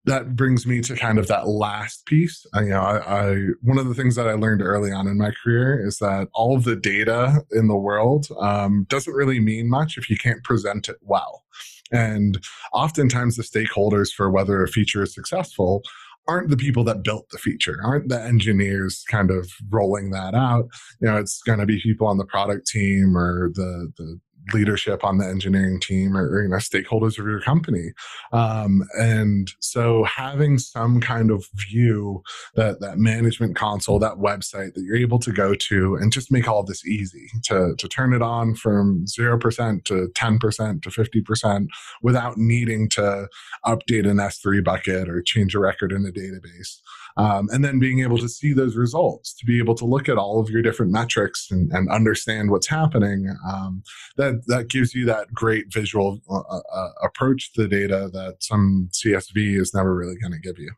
that 0.05 0.35
brings 0.35 0.65
me 0.65 0.81
to 0.81 0.95
kind 0.95 1.19
of 1.19 1.27
that 1.27 1.47
last 1.47 2.05
piece. 2.05 2.45
I, 2.53 2.61
you 2.61 2.69
know, 2.69 2.81
I, 2.81 2.97
I, 2.97 3.35
one 3.61 3.77
of 3.77 3.87
the 3.87 3.93
things 3.93 4.15
that 4.15 4.27
I 4.27 4.33
learned 4.33 4.61
early 4.61 4.91
on 4.91 5.07
in 5.07 5.17
my 5.17 5.31
career 5.43 5.85
is 5.85 5.99
that 5.99 6.27
all 6.33 6.55
of 6.55 6.63
the 6.63 6.75
data 6.75 7.43
in 7.51 7.67
the 7.67 7.75
world 7.75 8.27
um, 8.39 8.85
doesn't 8.89 9.13
really 9.13 9.39
mean 9.39 9.69
much 9.69 9.97
if 9.97 10.09
you 10.09 10.17
can't 10.17 10.43
present 10.43 10.89
it 10.89 10.97
well. 11.01 11.43
And 11.91 12.41
oftentimes, 12.73 13.35
the 13.35 13.43
stakeholders 13.43 14.11
for 14.11 14.31
whether 14.31 14.63
a 14.63 14.67
feature 14.67 15.03
is 15.03 15.13
successful 15.13 15.83
aren't 16.27 16.49
the 16.49 16.57
people 16.57 16.83
that 16.85 17.03
built 17.03 17.27
the 17.31 17.37
feature, 17.37 17.79
aren't 17.83 18.09
the 18.09 18.21
engineers 18.21 19.03
kind 19.09 19.31
of 19.31 19.49
rolling 19.69 20.11
that 20.11 20.33
out. 20.33 20.65
You 21.01 21.07
know, 21.07 21.17
it's 21.17 21.41
going 21.41 21.59
to 21.59 21.65
be 21.65 21.81
people 21.81 22.07
on 22.07 22.17
the 22.17 22.25
product 22.25 22.67
team 22.67 23.17
or 23.17 23.51
the 23.53 23.91
the 23.97 24.19
leadership 24.53 25.03
on 25.03 25.17
the 25.17 25.27
engineering 25.27 25.79
team 25.79 26.17
or, 26.17 26.43
you 26.43 26.49
know 26.49 26.57
stakeholders 26.57 27.17
of 27.19 27.25
your 27.25 27.41
company. 27.41 27.91
Um, 28.31 28.83
and 28.99 29.51
so 29.59 30.03
having 30.03 30.57
some 30.57 30.99
kind 31.01 31.31
of 31.31 31.45
view 31.55 32.23
that 32.55 32.79
that 32.81 32.97
management 32.97 33.55
console 33.55 33.99
that 33.99 34.15
website 34.15 34.73
that 34.73 34.83
you're 34.83 34.97
able 34.97 35.19
to 35.19 35.31
go 35.31 35.53
to 35.55 35.95
and 35.95 36.11
just 36.11 36.31
make 36.31 36.47
all 36.47 36.61
of 36.61 36.67
this 36.67 36.85
easy 36.85 37.27
to 37.43 37.75
to 37.77 37.87
turn 37.87 38.13
it 38.13 38.21
on 38.21 38.55
from 38.55 39.05
0% 39.05 39.83
to 39.85 40.07
10% 40.13 40.81
to 40.83 40.89
50% 40.89 41.67
without 42.01 42.37
needing 42.37 42.89
to 42.89 43.27
update 43.65 44.09
an 44.09 44.17
s3 44.17 44.63
bucket 44.63 45.09
or 45.09 45.21
change 45.21 45.55
a 45.55 45.59
record 45.59 45.91
in 45.91 46.05
a 46.05 46.11
database 46.11 46.79
um, 47.17 47.47
and 47.51 47.63
then 47.63 47.79
being 47.79 48.01
able 48.01 48.17
to 48.17 48.29
see 48.29 48.53
those 48.53 48.75
results 48.75 49.33
to 49.33 49.45
be 49.45 49.57
able 49.59 49.75
to 49.75 49.85
look 49.85 50.09
at 50.09 50.17
all 50.17 50.39
of 50.39 50.49
your 50.49 50.61
different 50.61 50.91
metrics 50.91 51.49
and, 51.51 51.71
and 51.71 51.89
understand 51.89 52.49
what's 52.49 52.67
happening 52.67 53.33
um, 53.51 53.83
that 54.17 54.41
that 54.47 54.67
gives 54.67 54.93
you 54.93 55.05
that 55.05 55.31
great 55.33 55.71
visual 55.71 56.19
uh, 56.29 56.39
uh, 56.39 56.61
uh 56.73 56.89
approach 57.03 57.53
to 57.53 57.61
the 57.61 57.67
data 57.67 58.09
that 58.13 58.35
some 58.39 58.89
csv 58.91 59.59
is 59.59 59.73
never 59.73 59.95
really 59.95 60.15
going 60.17 60.33
to 60.33 60.39
give 60.39 60.57
you 60.57 60.71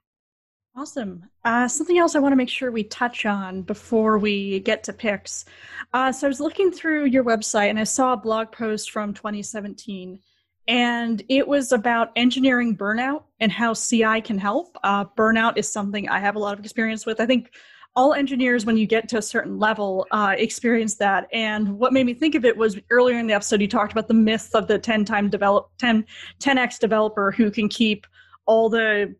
Awesome. 0.76 1.30
Uh, 1.46 1.68
something 1.68 2.00
else 2.00 2.16
I 2.16 2.20
want 2.20 2.32
to 2.32 2.38
make 2.38 2.50
sure 2.50 2.72
we 2.72 2.84
touch 2.84 3.28
on 3.28 3.62
before 3.62 4.18
we 4.18 4.60
get 4.62 4.84
to 4.86 4.94
picks. 4.94 5.46
Uh, 5.94 6.12
so 6.12 6.26
I 6.26 6.30
was 6.30 6.40
looking 6.40 6.72
through 6.72 7.06
your 7.06 7.24
website 7.24 7.70
and 7.70 7.80
I 7.80 7.84
saw 7.84 8.14
a 8.14 8.18
blog 8.18 8.52
post 8.52 8.90
from 8.90 9.14
2017 9.14 10.20
and 10.68 11.24
it 11.30 11.48
was 11.48 11.72
about 11.72 12.12
engineering 12.16 12.78
burnout 12.78 13.24
and 13.40 13.52
how 13.52 13.74
CI 13.74 14.22
can 14.22 14.38
help. 14.38 14.78
Uh, 14.84 15.06
burnout 15.06 15.58
is 15.58 15.72
something 15.72 16.08
I 16.08 16.20
have 16.20 16.36
a 16.36 16.40
lot 16.40 16.58
of 16.58 16.64
experience 16.64 17.06
with. 17.06 17.20
I 17.20 17.26
think 17.26 17.52
all 17.96 18.14
engineers, 18.14 18.66
when 18.66 18.78
you 18.78 18.88
get 18.88 19.08
to 19.10 19.18
a 19.18 19.22
certain 19.22 19.60
level, 19.60 20.08
uh, 20.12 20.34
experience 20.38 20.96
that. 20.96 21.28
And 21.32 21.78
what 21.78 21.94
made 21.94 22.06
me 22.06 22.14
think 22.14 22.34
of 22.34 22.44
it 22.44 22.58
was 22.58 22.80
earlier 22.90 23.20
in 23.20 23.28
the 23.28 23.34
episode, 23.34 23.62
you 23.62 23.68
talked 23.68 23.92
about 23.92 24.08
the 24.08 24.14
myth 24.16 24.50
of 24.54 24.68
the 24.68 24.80
10 24.80 25.06
time 25.06 25.30
develop 25.30 25.70
10 25.80 26.06
10x 26.40 26.80
developer 26.80 27.32
who 27.32 27.52
can 27.52 27.68
keep 27.70 28.08
all 28.46 28.70
the 28.70 29.14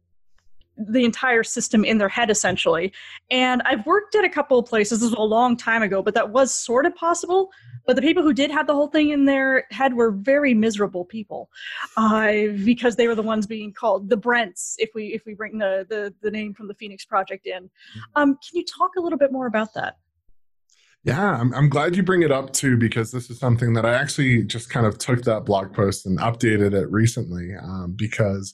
the 0.76 1.06
entire 1.06 1.44
system 1.44 1.86
in 1.86 2.00
their 2.00 2.10
head 2.10 2.32
essentially 2.32 2.92
and 3.30 3.62
i've 3.66 3.86
worked 3.86 4.16
at 4.16 4.24
a 4.24 4.30
couple 4.30 4.58
of 4.58 4.66
places 4.66 5.02
this 5.02 5.12
was 5.12 5.20
a 5.20 5.22
long 5.22 5.56
time 5.56 5.84
ago 5.84 6.02
but 6.02 6.16
that 6.16 6.32
was 6.32 6.52
sort 6.52 6.88
of 6.88 6.96
possible 6.96 7.52
but 7.86 7.96
the 7.96 8.02
people 8.02 8.24
who 8.24 8.34
did 8.34 8.52
have 8.52 8.68
the 8.68 8.74
whole 8.74 8.88
thing 8.88 9.10
in 9.10 9.26
their 9.26 9.66
head 9.72 9.94
were 9.94 10.12
very 10.12 10.54
miserable 10.54 11.06
people 11.06 11.50
uh, 11.98 12.32
because 12.64 12.96
they 12.96 13.08
were 13.08 13.16
the 13.16 13.22
ones 13.22 13.46
being 13.46 13.74
called 13.74 14.10
the 14.10 14.18
brents 14.18 14.76
if 14.80 14.90
we 14.96 15.08
if 15.08 15.26
we 15.26 15.34
bring 15.34 15.58
the 15.58 15.86
the, 15.90 16.14
the 16.22 16.32
name 16.32 16.54
from 16.54 16.68
the 16.68 16.76
phoenix 16.76 17.06
project 17.06 17.46
in 17.46 17.64
mm-hmm. 17.64 18.00
um, 18.16 18.36
can 18.36 18.60
you 18.60 18.66
talk 18.66 18.92
a 18.98 19.02
little 19.02 19.20
bit 19.20 19.32
more 19.32 19.48
about 19.48 19.74
that 19.74 19.98
yeah, 21.06 21.34
I'm, 21.34 21.54
I'm 21.54 21.68
glad 21.68 21.98
you 21.98 22.04
bring 22.04 22.22
it 22.22 22.32
up 22.32 22.54
too, 22.54 22.78
because 22.78 23.12
this 23.12 23.30
is 23.30 23.38
something 23.38 23.74
that 23.74 23.86
I 23.86 23.94
actually 23.94 24.44
just 24.44 24.70
kind 24.70 24.86
of 24.86 24.98
took 24.98 25.24
that 25.24 25.44
blog 25.44 25.74
post 25.74 26.06
and 26.06 26.18
updated 26.20 26.74
it 26.74 26.90
recently. 26.90 27.54
Um, 27.62 27.94
because 27.98 28.54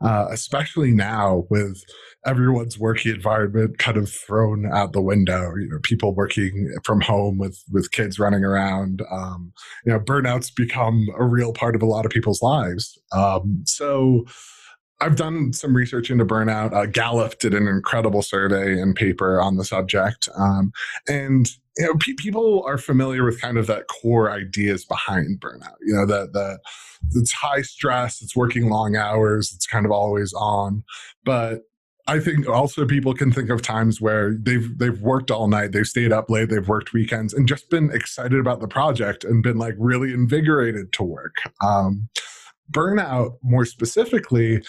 uh, 0.00 0.26
especially 0.30 0.90
now 0.90 1.46
with 1.50 1.82
everyone's 2.26 2.78
working 2.78 3.14
environment 3.14 3.78
kind 3.78 3.96
of 3.96 4.10
thrown 4.10 4.66
out 4.72 4.92
the 4.92 5.02
window. 5.02 5.54
You 5.56 5.68
know, 5.68 5.78
people 5.82 6.14
working 6.14 6.74
from 6.84 7.00
home 7.00 7.38
with 7.38 7.62
with 7.70 7.90
kids 7.92 8.18
running 8.18 8.44
around. 8.44 9.02
Um, 9.10 9.52
you 9.84 9.92
know, 9.92 10.00
burnout's 10.00 10.50
become 10.50 11.08
a 11.18 11.24
real 11.24 11.52
part 11.52 11.76
of 11.76 11.82
a 11.82 11.86
lot 11.86 12.06
of 12.06 12.12
people's 12.12 12.42
lives. 12.42 12.98
Um, 13.12 13.62
so. 13.66 14.24
I've 15.00 15.16
done 15.16 15.52
some 15.52 15.76
research 15.76 16.08
into 16.08 16.24
burnout. 16.24 16.72
Uh, 16.72 16.86
Gallup 16.86 17.38
did 17.40 17.52
an 17.52 17.66
incredible 17.66 18.22
survey 18.22 18.80
and 18.80 18.94
paper 18.94 19.40
on 19.40 19.56
the 19.56 19.64
subject, 19.64 20.28
um, 20.38 20.72
and 21.08 21.50
you 21.76 21.84
know, 21.84 21.94
pe- 21.96 22.14
people 22.14 22.62
are 22.64 22.78
familiar 22.78 23.24
with 23.24 23.40
kind 23.40 23.58
of 23.58 23.66
that 23.66 23.88
core 23.88 24.30
ideas 24.30 24.84
behind 24.84 25.40
burnout. 25.40 25.74
You 25.84 25.94
know, 25.94 26.06
that 26.06 26.32
that 26.32 26.60
it's 27.12 27.32
high 27.32 27.62
stress, 27.62 28.22
it's 28.22 28.36
working 28.36 28.70
long 28.70 28.96
hours, 28.96 29.52
it's 29.52 29.66
kind 29.66 29.84
of 29.84 29.90
always 29.92 30.32
on. 30.32 30.84
But 31.24 31.62
I 32.06 32.20
think 32.20 32.48
also 32.48 32.86
people 32.86 33.14
can 33.14 33.32
think 33.32 33.48
of 33.48 33.62
times 33.62 34.00
where 34.00 34.34
they've 34.38 34.76
they've 34.78 35.00
worked 35.00 35.30
all 35.30 35.48
night, 35.48 35.72
they've 35.72 35.86
stayed 35.86 36.12
up 36.12 36.28
late, 36.28 36.50
they've 36.50 36.68
worked 36.68 36.92
weekends, 36.92 37.32
and 37.32 37.48
just 37.48 37.70
been 37.70 37.90
excited 37.92 38.38
about 38.38 38.60
the 38.60 38.68
project 38.68 39.24
and 39.24 39.42
been 39.42 39.56
like 39.56 39.74
really 39.78 40.12
invigorated 40.12 40.92
to 40.94 41.02
work. 41.02 41.36
Um, 41.62 42.08
burnout, 42.70 43.38
more 43.42 43.64
specifically, 43.64 44.62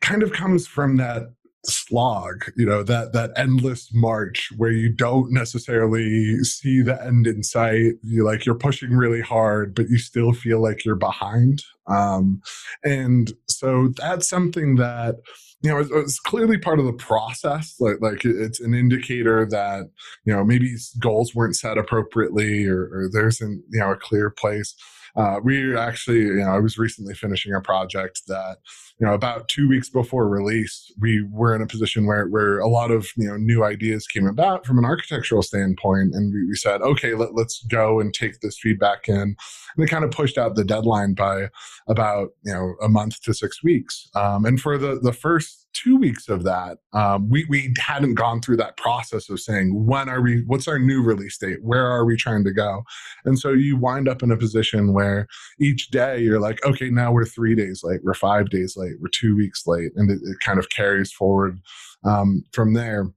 kind 0.00 0.22
of 0.22 0.32
comes 0.32 0.66
from 0.66 0.96
that 0.98 1.24
slog 1.66 2.44
you 2.56 2.66
know 2.66 2.82
that 2.82 3.12
that 3.12 3.30
endless 3.36 3.90
march 3.94 4.50
where 4.56 4.70
you 4.70 4.92
don't 4.92 5.32
necessarily 5.32 6.38
see 6.44 6.82
the 6.82 7.02
end 7.02 7.26
in 7.26 7.42
sight 7.42 7.92
you 8.02 8.24
like 8.24 8.44
you're 8.44 8.54
pushing 8.54 8.90
really 8.90 9.20
hard 9.20 9.74
but 9.74 9.88
you 9.88 9.98
still 9.98 10.32
feel 10.32 10.60
like 10.62 10.84
you're 10.84 10.94
behind 10.94 11.64
um, 11.86 12.40
and 12.82 13.32
so 13.48 13.88
that's 13.96 14.28
something 14.28 14.76
that 14.76 15.16
you 15.62 15.70
know 15.70 15.78
it's, 15.78 16.18
clearly 16.20 16.58
part 16.58 16.78
of 16.78 16.84
the 16.84 16.92
process 16.92 17.74
like 17.80 17.96
like 18.00 18.24
it's 18.24 18.60
an 18.60 18.74
indicator 18.74 19.46
that 19.46 19.88
you 20.24 20.32
know 20.32 20.44
maybe 20.44 20.74
goals 20.98 21.34
weren't 21.34 21.56
set 21.56 21.78
appropriately 21.78 22.66
or, 22.66 22.84
or 22.92 23.08
there's 23.10 23.40
an 23.40 23.62
you 23.70 23.80
know 23.80 23.92
a 23.92 23.96
clear 23.96 24.30
place 24.30 24.74
uh, 25.16 25.40
we 25.42 25.76
actually, 25.76 26.20
you 26.20 26.34
know, 26.36 26.50
I 26.50 26.58
was 26.58 26.76
recently 26.78 27.14
finishing 27.14 27.54
a 27.54 27.60
project 27.60 28.22
that, 28.26 28.58
you 28.98 29.06
know, 29.06 29.14
about 29.14 29.48
two 29.48 29.68
weeks 29.68 29.88
before 29.88 30.28
release, 30.28 30.92
we 31.00 31.24
were 31.30 31.54
in 31.54 31.62
a 31.62 31.66
position 31.66 32.06
where, 32.06 32.26
where 32.26 32.58
a 32.58 32.68
lot 32.68 32.90
of, 32.90 33.08
you 33.16 33.28
know, 33.28 33.36
new 33.36 33.64
ideas 33.64 34.06
came 34.06 34.26
about 34.26 34.66
from 34.66 34.78
an 34.78 34.84
architectural 34.84 35.42
standpoint. 35.42 36.14
And 36.14 36.32
we, 36.32 36.48
we 36.48 36.56
said, 36.56 36.82
okay, 36.82 37.14
let, 37.14 37.34
let's 37.34 37.62
go 37.64 38.00
and 38.00 38.12
take 38.12 38.40
this 38.40 38.58
feedback 38.58 39.08
in. 39.08 39.36
And 39.76 39.84
it 39.84 39.88
kind 39.88 40.04
of 40.04 40.10
pushed 40.10 40.38
out 40.38 40.56
the 40.56 40.64
deadline 40.64 41.14
by 41.14 41.48
about, 41.88 42.30
you 42.44 42.52
know, 42.52 42.74
a 42.82 42.88
month 42.88 43.20
to 43.22 43.34
six 43.34 43.62
weeks. 43.62 44.08
Um, 44.14 44.44
and 44.44 44.60
for 44.60 44.78
the, 44.78 44.98
the 45.00 45.12
first 45.12 45.63
two 45.74 45.96
weeks 45.96 46.28
of 46.28 46.44
that, 46.44 46.78
um, 46.92 47.28
we, 47.28 47.44
we 47.48 47.74
hadn't 47.78 48.14
gone 48.14 48.40
through 48.40 48.56
that 48.56 48.76
process 48.76 49.28
of 49.28 49.40
saying, 49.40 49.84
when 49.86 50.08
are 50.08 50.20
we, 50.20 50.42
what's 50.46 50.68
our 50.68 50.78
new 50.78 51.02
release 51.02 51.36
date? 51.36 51.62
Where 51.62 51.86
are 51.86 52.04
we 52.04 52.16
trying 52.16 52.44
to 52.44 52.52
go? 52.52 52.82
And 53.24 53.38
so 53.38 53.50
you 53.50 53.76
wind 53.76 54.08
up 54.08 54.22
in 54.22 54.30
a 54.30 54.36
position 54.36 54.92
where 54.92 55.26
each 55.60 55.90
day 55.90 56.20
you're 56.20 56.40
like, 56.40 56.64
okay, 56.64 56.90
now 56.90 57.12
we're 57.12 57.26
three 57.26 57.54
days 57.54 57.82
late, 57.84 58.00
we're 58.02 58.14
five 58.14 58.50
days 58.50 58.76
late, 58.76 58.94
we're 59.00 59.08
two 59.08 59.36
weeks 59.36 59.66
late. 59.66 59.92
And 59.96 60.10
it, 60.10 60.20
it 60.22 60.38
kind 60.40 60.58
of 60.58 60.70
carries 60.70 61.12
forward 61.12 61.60
um, 62.04 62.44
from 62.52 62.74
there 62.74 63.12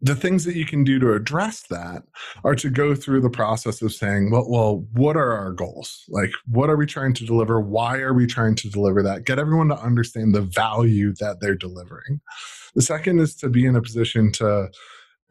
the 0.00 0.14
things 0.14 0.44
that 0.44 0.56
you 0.56 0.64
can 0.64 0.84
do 0.84 0.98
to 0.98 1.12
address 1.12 1.62
that 1.70 2.02
are 2.44 2.54
to 2.54 2.70
go 2.70 2.94
through 2.94 3.20
the 3.20 3.30
process 3.30 3.82
of 3.82 3.92
saying 3.92 4.30
well, 4.30 4.48
well 4.48 4.86
what 4.92 5.16
are 5.16 5.32
our 5.32 5.52
goals? 5.52 6.04
Like 6.08 6.32
what 6.46 6.70
are 6.70 6.76
we 6.76 6.86
trying 6.86 7.14
to 7.14 7.26
deliver? 7.26 7.60
Why 7.60 7.98
are 7.98 8.14
we 8.14 8.26
trying 8.26 8.54
to 8.56 8.70
deliver 8.70 9.02
that? 9.02 9.24
Get 9.24 9.38
everyone 9.38 9.68
to 9.68 9.78
understand 9.78 10.34
the 10.34 10.42
value 10.42 11.14
that 11.20 11.40
they're 11.40 11.54
delivering. 11.54 12.20
The 12.74 12.82
second 12.82 13.18
is 13.18 13.34
to 13.36 13.48
be 13.48 13.66
in 13.66 13.76
a 13.76 13.82
position 13.82 14.32
to 14.32 14.70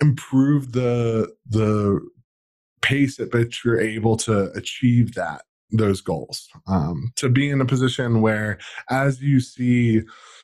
improve 0.02 0.72
the 0.72 1.34
the 1.47 1.99
pace 2.82 3.20
at 3.20 3.32
which 3.34 3.64
you're 3.64 3.80
able 3.80 4.18
to 4.18 4.52
achieve 4.54 5.14
that 5.14 5.43
those 5.72 6.02
goals. 6.02 6.49
Um, 6.68 7.12
to 7.16 7.30
be 7.30 7.49
in 7.49 7.62
a 7.62 7.66
position 7.66 8.22
where 8.22 8.58
as 8.89 9.22
you 9.22 9.39
see 9.39 10.02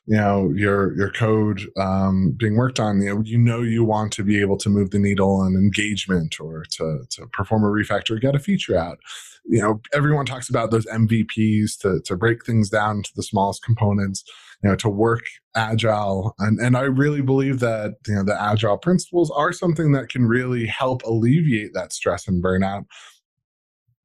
you 0.08 0.16
know 0.16 0.50
your 0.56 0.96
your 0.96 1.10
code 1.10 1.60
um, 1.76 2.34
being 2.38 2.56
worked 2.56 2.80
on 2.80 3.02
you 3.02 3.14
know 3.14 3.22
you 3.22 3.36
know 3.36 3.60
you 3.60 3.84
want 3.84 4.10
to 4.10 4.24
be 4.24 4.40
able 4.40 4.56
to 4.56 4.70
move 4.70 4.90
the 4.90 4.98
needle 4.98 5.36
on 5.36 5.54
engagement 5.54 6.40
or 6.40 6.64
to 6.70 7.00
to 7.10 7.26
perform 7.26 7.62
a 7.62 7.66
refactor 7.66 8.12
or 8.12 8.18
get 8.18 8.34
a 8.34 8.38
feature 8.38 8.76
out. 8.76 8.98
You 9.44 9.60
know 9.60 9.80
everyone 9.92 10.24
talks 10.24 10.48
about 10.48 10.70
those 10.70 10.86
mvps 10.86 11.78
to 11.80 12.00
to 12.06 12.16
break 12.16 12.46
things 12.46 12.70
down 12.70 13.02
to 13.02 13.10
the 13.16 13.22
smallest 13.22 13.62
components 13.62 14.24
you 14.62 14.70
know 14.70 14.76
to 14.76 14.88
work 14.88 15.24
agile. 15.54 16.34
And 16.38 16.58
and 16.58 16.74
i 16.74 16.82
really 16.82 17.20
believe 17.20 17.60
that 17.60 17.96
you 18.06 18.14
know 18.14 18.24
the 18.24 18.40
agile 18.40 18.78
principles 18.78 19.30
are 19.30 19.52
something 19.52 19.92
that 19.92 20.08
can 20.08 20.24
really 20.24 20.64
help 20.64 21.02
alleviate 21.02 21.74
that 21.74 21.92
stress 21.92 22.26
and 22.26 22.42
burnout. 22.42 22.86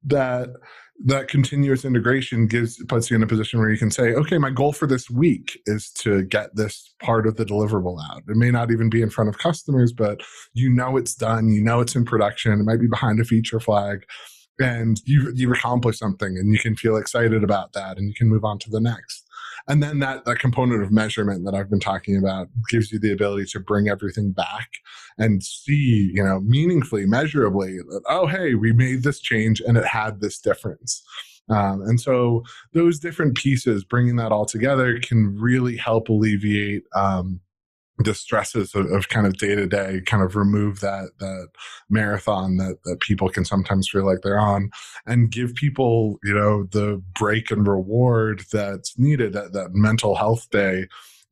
That 0.06 0.50
that 1.06 1.28
continuous 1.28 1.84
integration 1.84 2.46
gives 2.46 2.82
puts 2.84 3.10
you 3.10 3.16
in 3.16 3.22
a 3.22 3.26
position 3.26 3.58
where 3.58 3.70
you 3.70 3.76
can 3.76 3.90
say 3.90 4.14
okay 4.14 4.38
my 4.38 4.50
goal 4.50 4.72
for 4.72 4.86
this 4.86 5.10
week 5.10 5.60
is 5.66 5.90
to 5.90 6.22
get 6.22 6.54
this 6.54 6.94
part 7.00 7.26
of 7.26 7.36
the 7.36 7.44
deliverable 7.44 7.98
out. 8.10 8.22
It 8.28 8.36
may 8.36 8.50
not 8.50 8.70
even 8.70 8.88
be 8.90 9.02
in 9.02 9.10
front 9.10 9.28
of 9.28 9.38
customers 9.38 9.92
but 9.92 10.20
you 10.52 10.70
know 10.70 10.96
it's 10.96 11.14
done 11.14 11.48
you 11.48 11.62
know 11.62 11.80
it's 11.80 11.96
in 11.96 12.04
production 12.04 12.52
it 12.52 12.64
might 12.64 12.80
be 12.80 12.86
behind 12.86 13.20
a 13.20 13.24
feature 13.24 13.60
flag 13.60 14.04
and 14.60 15.00
you 15.04 15.32
you've 15.34 15.52
accomplished 15.52 15.98
something 15.98 16.38
and 16.38 16.52
you 16.52 16.58
can 16.58 16.76
feel 16.76 16.96
excited 16.96 17.42
about 17.42 17.72
that 17.72 17.98
and 17.98 18.08
you 18.08 18.14
can 18.14 18.28
move 18.28 18.44
on 18.44 18.58
to 18.60 18.70
the 18.70 18.80
next 18.80 19.23
and 19.66 19.82
then 19.82 19.98
that, 20.00 20.24
that 20.24 20.38
component 20.38 20.82
of 20.82 20.92
measurement 20.92 21.44
that 21.44 21.54
I've 21.54 21.70
been 21.70 21.80
talking 21.80 22.16
about 22.16 22.48
gives 22.68 22.92
you 22.92 22.98
the 22.98 23.12
ability 23.12 23.46
to 23.52 23.60
bring 23.60 23.88
everything 23.88 24.32
back 24.32 24.70
and 25.18 25.42
see, 25.42 26.10
you 26.12 26.22
know, 26.22 26.40
meaningfully, 26.40 27.06
measurably 27.06 27.78
that, 27.78 28.02
oh, 28.08 28.26
hey, 28.26 28.54
we 28.54 28.72
made 28.72 29.02
this 29.02 29.20
change 29.20 29.60
and 29.60 29.76
it 29.76 29.86
had 29.86 30.20
this 30.20 30.38
difference. 30.38 31.02
Um, 31.48 31.82
and 31.82 32.00
so 32.00 32.42
those 32.72 32.98
different 32.98 33.36
pieces, 33.36 33.84
bringing 33.84 34.16
that 34.16 34.32
all 34.32 34.46
together 34.46 34.98
can 35.00 35.38
really 35.38 35.76
help 35.76 36.08
alleviate 36.08 36.84
um, 36.94 37.40
the 37.98 38.14
stresses 38.14 38.74
of, 38.74 38.90
of 38.90 39.08
kind 39.08 39.26
of 39.26 39.36
day 39.36 39.54
to 39.54 39.66
day 39.66 40.00
kind 40.04 40.22
of 40.22 40.34
remove 40.34 40.80
that 40.80 41.10
that 41.20 41.48
marathon 41.88 42.56
that 42.56 42.78
that 42.84 42.98
people 43.00 43.28
can 43.28 43.44
sometimes 43.44 43.88
feel 43.88 44.04
like 44.04 44.18
they're 44.22 44.38
on 44.38 44.70
and 45.06 45.30
give 45.30 45.54
people 45.54 46.18
you 46.24 46.34
know 46.34 46.64
the 46.72 47.00
break 47.18 47.50
and 47.50 47.68
reward 47.68 48.42
that's 48.52 48.98
needed 48.98 49.32
that 49.32 49.52
that 49.52 49.72
mental 49.72 50.16
health 50.16 50.48
day 50.50 50.86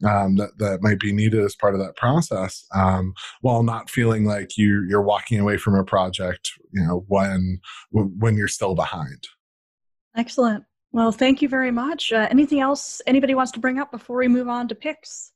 um, 0.09 0.37
that 0.37 0.59
that 0.59 0.83
might 0.83 0.99
be 0.99 1.13
needed 1.13 1.45
as 1.45 1.55
part 1.55 1.75
of 1.75 1.81
that 1.81 1.97
process, 1.97 2.67
um, 2.75 3.15
while 3.41 3.63
not 3.63 3.91
feeling 3.91 4.25
like 4.25 4.57
you 4.57 4.85
you're 4.89 5.03
walking 5.03 5.39
away 5.39 5.57
from 5.57 5.75
a 5.75 5.85
project, 5.85 6.51
you 6.73 6.85
know, 6.85 7.05
when 7.09 7.61
when 7.91 8.37
you're 8.37 8.49
still 8.49 8.75
behind. 8.75 9.29
Excellent. 10.17 10.65
Well, 10.93 11.13
thank 11.13 11.41
you 11.41 11.49
very 11.49 11.71
much. 11.71 12.13
Uh, 12.13 12.29
anything 12.31 12.61
else 12.61 13.01
anybody 13.07 13.35
wants 13.35 13.53
to 13.53 13.61
bring 13.61 13.79
up 13.79 13.91
before 13.91 14.19
we 14.19 14.29
move 14.29 14.49
on 14.49 14.69
to 14.69 14.75
picks? 14.75 15.32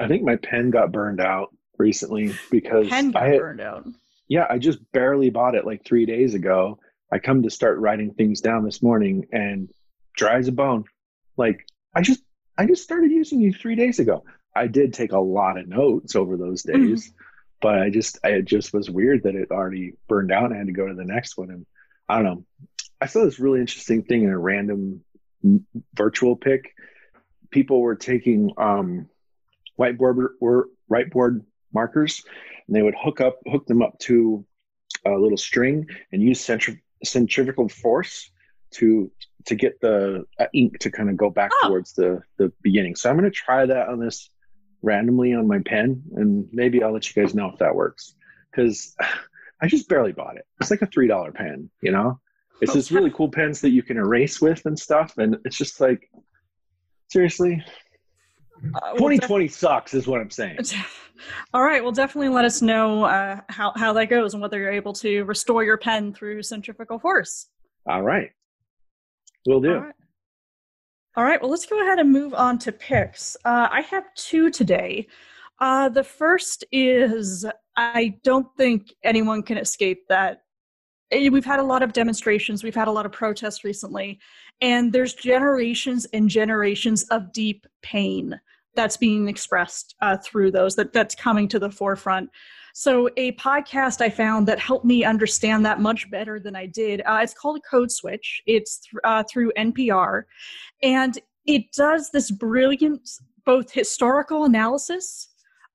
I 0.00 0.08
think 0.08 0.22
my 0.22 0.36
pen 0.36 0.70
got 0.70 0.92
burned 0.92 1.20
out 1.20 1.54
recently 1.78 2.34
because 2.50 2.88
pen 2.88 3.10
got 3.10 3.22
I 3.22 3.28
had, 3.28 3.38
burned 3.38 3.60
out. 3.60 3.86
Yeah, 4.28 4.46
I 4.48 4.58
just 4.58 4.78
barely 4.92 5.30
bought 5.30 5.54
it 5.54 5.66
like 5.66 5.84
three 5.84 6.06
days 6.06 6.34
ago. 6.34 6.78
I 7.12 7.18
come 7.18 7.42
to 7.42 7.50
start 7.50 7.78
writing 7.78 8.14
things 8.14 8.40
down 8.40 8.64
this 8.64 8.82
morning 8.82 9.26
and 9.32 9.68
dry 10.16 10.38
as 10.38 10.48
a 10.48 10.52
bone. 10.52 10.84
Like 11.36 11.66
I 11.94 12.02
just 12.02 12.22
I 12.56 12.66
just 12.66 12.82
started 12.82 13.10
using 13.10 13.40
you 13.40 13.52
three 13.52 13.74
days 13.74 13.98
ago. 13.98 14.24
I 14.54 14.66
did 14.66 14.94
take 14.94 15.12
a 15.12 15.18
lot 15.18 15.58
of 15.58 15.68
notes 15.68 16.16
over 16.16 16.36
those 16.36 16.62
mm-hmm. 16.62 16.88
days, 16.88 17.08
mm-hmm. 17.08 17.16
but 17.60 17.78
I 17.78 17.90
just 17.90 18.18
I, 18.24 18.28
it 18.30 18.44
just 18.44 18.72
was 18.72 18.90
weird 18.90 19.24
that 19.24 19.34
it 19.34 19.50
already 19.50 19.94
burned 20.08 20.32
out 20.32 20.46
and 20.46 20.54
I 20.54 20.58
had 20.58 20.66
to 20.66 20.72
go 20.72 20.86
to 20.86 20.94
the 20.94 21.04
next 21.04 21.36
one. 21.36 21.50
And 21.50 21.66
I 22.08 22.16
don't 22.16 22.24
know. 22.24 22.44
I 23.00 23.06
saw 23.06 23.24
this 23.24 23.40
really 23.40 23.60
interesting 23.60 24.02
thing 24.02 24.24
in 24.24 24.30
a 24.30 24.38
random 24.38 25.02
virtual 25.94 26.36
pick. 26.36 26.74
People 27.50 27.80
were 27.80 27.96
taking 27.96 28.52
um, 28.56 29.08
whiteboard 29.80 30.28
were 30.40 30.68
whiteboard 30.90 31.44
markers, 31.72 32.22
and 32.66 32.76
they 32.76 32.82
would 32.82 32.94
hook 33.00 33.20
up 33.20 33.38
hook 33.46 33.66
them 33.66 33.82
up 33.82 33.98
to 34.00 34.44
a 35.06 35.10
little 35.10 35.38
string 35.38 35.86
and 36.12 36.22
use 36.22 36.40
centri- 36.44 36.80
centrifugal 37.04 37.68
force 37.68 38.30
to 38.72 39.10
to 39.46 39.54
get 39.54 39.80
the 39.80 40.24
uh, 40.38 40.46
ink 40.52 40.78
to 40.80 40.90
kind 40.90 41.08
of 41.08 41.16
go 41.16 41.30
back 41.30 41.50
oh. 41.62 41.68
towards 41.68 41.94
the 41.94 42.20
the 42.36 42.52
beginning. 42.62 42.94
So 42.94 43.08
I'm 43.08 43.16
going 43.16 43.30
to 43.30 43.36
try 43.36 43.66
that 43.66 43.88
on 43.88 43.98
this 43.98 44.30
randomly 44.82 45.34
on 45.34 45.46
my 45.46 45.60
pen, 45.60 46.02
and 46.16 46.48
maybe 46.52 46.82
I'll 46.82 46.92
let 46.92 47.14
you 47.14 47.22
guys 47.22 47.34
know 47.34 47.50
if 47.50 47.58
that 47.58 47.74
works 47.74 48.14
because 48.50 48.94
I 49.62 49.66
just 49.66 49.88
barely 49.88 50.12
bought 50.12 50.36
it. 50.36 50.46
It's 50.60 50.70
like 50.70 50.82
a 50.82 50.86
three 50.86 51.06
dollar 51.06 51.32
pen, 51.32 51.70
you 51.82 51.92
know. 51.92 52.20
It's 52.62 52.74
just 52.74 52.90
really 52.90 53.10
cool 53.10 53.30
pens 53.30 53.62
that 53.62 53.70
you 53.70 53.82
can 53.82 53.96
erase 53.96 54.38
with 54.38 54.66
and 54.66 54.78
stuff, 54.78 55.16
and 55.16 55.38
it's 55.46 55.56
just 55.56 55.80
like 55.80 56.10
seriously, 57.08 57.64
uh, 58.74 58.92
2020 58.92 59.46
def- 59.46 59.54
sucks, 59.54 59.94
is 59.94 60.06
what 60.06 60.20
I'm 60.20 60.30
saying. 60.30 60.58
All 61.54 61.62
right. 61.62 61.82
Well, 61.82 61.92
definitely 61.92 62.30
let 62.30 62.44
us 62.44 62.62
know 62.62 63.04
uh, 63.04 63.40
how, 63.48 63.72
how 63.76 63.92
that 63.92 64.06
goes 64.06 64.34
and 64.34 64.42
whether 64.42 64.58
you're 64.58 64.72
able 64.72 64.92
to 64.94 65.24
restore 65.24 65.64
your 65.64 65.76
pen 65.76 66.12
through 66.12 66.42
centrifugal 66.42 66.98
force. 66.98 67.48
All 67.86 68.02
right. 68.02 68.30
we'll 69.46 69.60
do. 69.60 69.74
All 69.74 69.80
right. 69.80 69.94
All 71.16 71.24
right. 71.24 71.40
Well, 71.40 71.50
let's 71.50 71.66
go 71.66 71.80
ahead 71.82 71.98
and 71.98 72.10
move 72.10 72.34
on 72.34 72.58
to 72.60 72.72
picks. 72.72 73.36
Uh, 73.44 73.68
I 73.70 73.80
have 73.82 74.04
two 74.14 74.50
today. 74.50 75.06
Uh, 75.58 75.88
the 75.88 76.04
first 76.04 76.64
is 76.72 77.44
I 77.76 78.18
don't 78.22 78.46
think 78.56 78.94
anyone 79.02 79.42
can 79.42 79.58
escape 79.58 80.04
that. 80.08 80.42
We've 81.12 81.44
had 81.44 81.58
a 81.58 81.64
lot 81.64 81.82
of 81.82 81.92
demonstrations, 81.92 82.62
we've 82.62 82.74
had 82.74 82.88
a 82.88 82.92
lot 82.92 83.06
of 83.06 83.12
protests 83.12 83.64
recently, 83.64 84.20
and 84.60 84.92
there's 84.92 85.14
generations 85.14 86.06
and 86.12 86.28
generations 86.28 87.02
of 87.04 87.32
deep 87.32 87.66
pain 87.82 88.40
that's 88.74 88.96
being 88.96 89.28
expressed 89.28 89.96
uh, 90.00 90.16
through 90.18 90.52
those 90.52 90.76
that 90.76 90.92
that's 90.92 91.14
coming 91.14 91.48
to 91.48 91.58
the 91.58 91.70
forefront. 91.70 92.30
So 92.72 93.08
a 93.16 93.32
podcast 93.32 94.00
i 94.00 94.08
found 94.08 94.46
that 94.46 94.60
helped 94.60 94.84
me 94.84 95.04
understand 95.04 95.66
that 95.66 95.80
much 95.80 96.08
better 96.08 96.38
than 96.38 96.54
i 96.54 96.66
did 96.66 97.02
uh, 97.04 97.18
it's 97.20 97.34
called 97.34 97.60
code 97.68 97.90
switch. 97.90 98.42
It's 98.46 98.78
th- 98.78 99.00
uh, 99.02 99.24
through 99.28 99.52
npr 99.58 100.22
and 100.82 101.18
it 101.46 101.72
does 101.72 102.10
this 102.10 102.30
brilliant 102.30 103.08
both 103.44 103.72
historical 103.72 104.44
analysis 104.44 105.28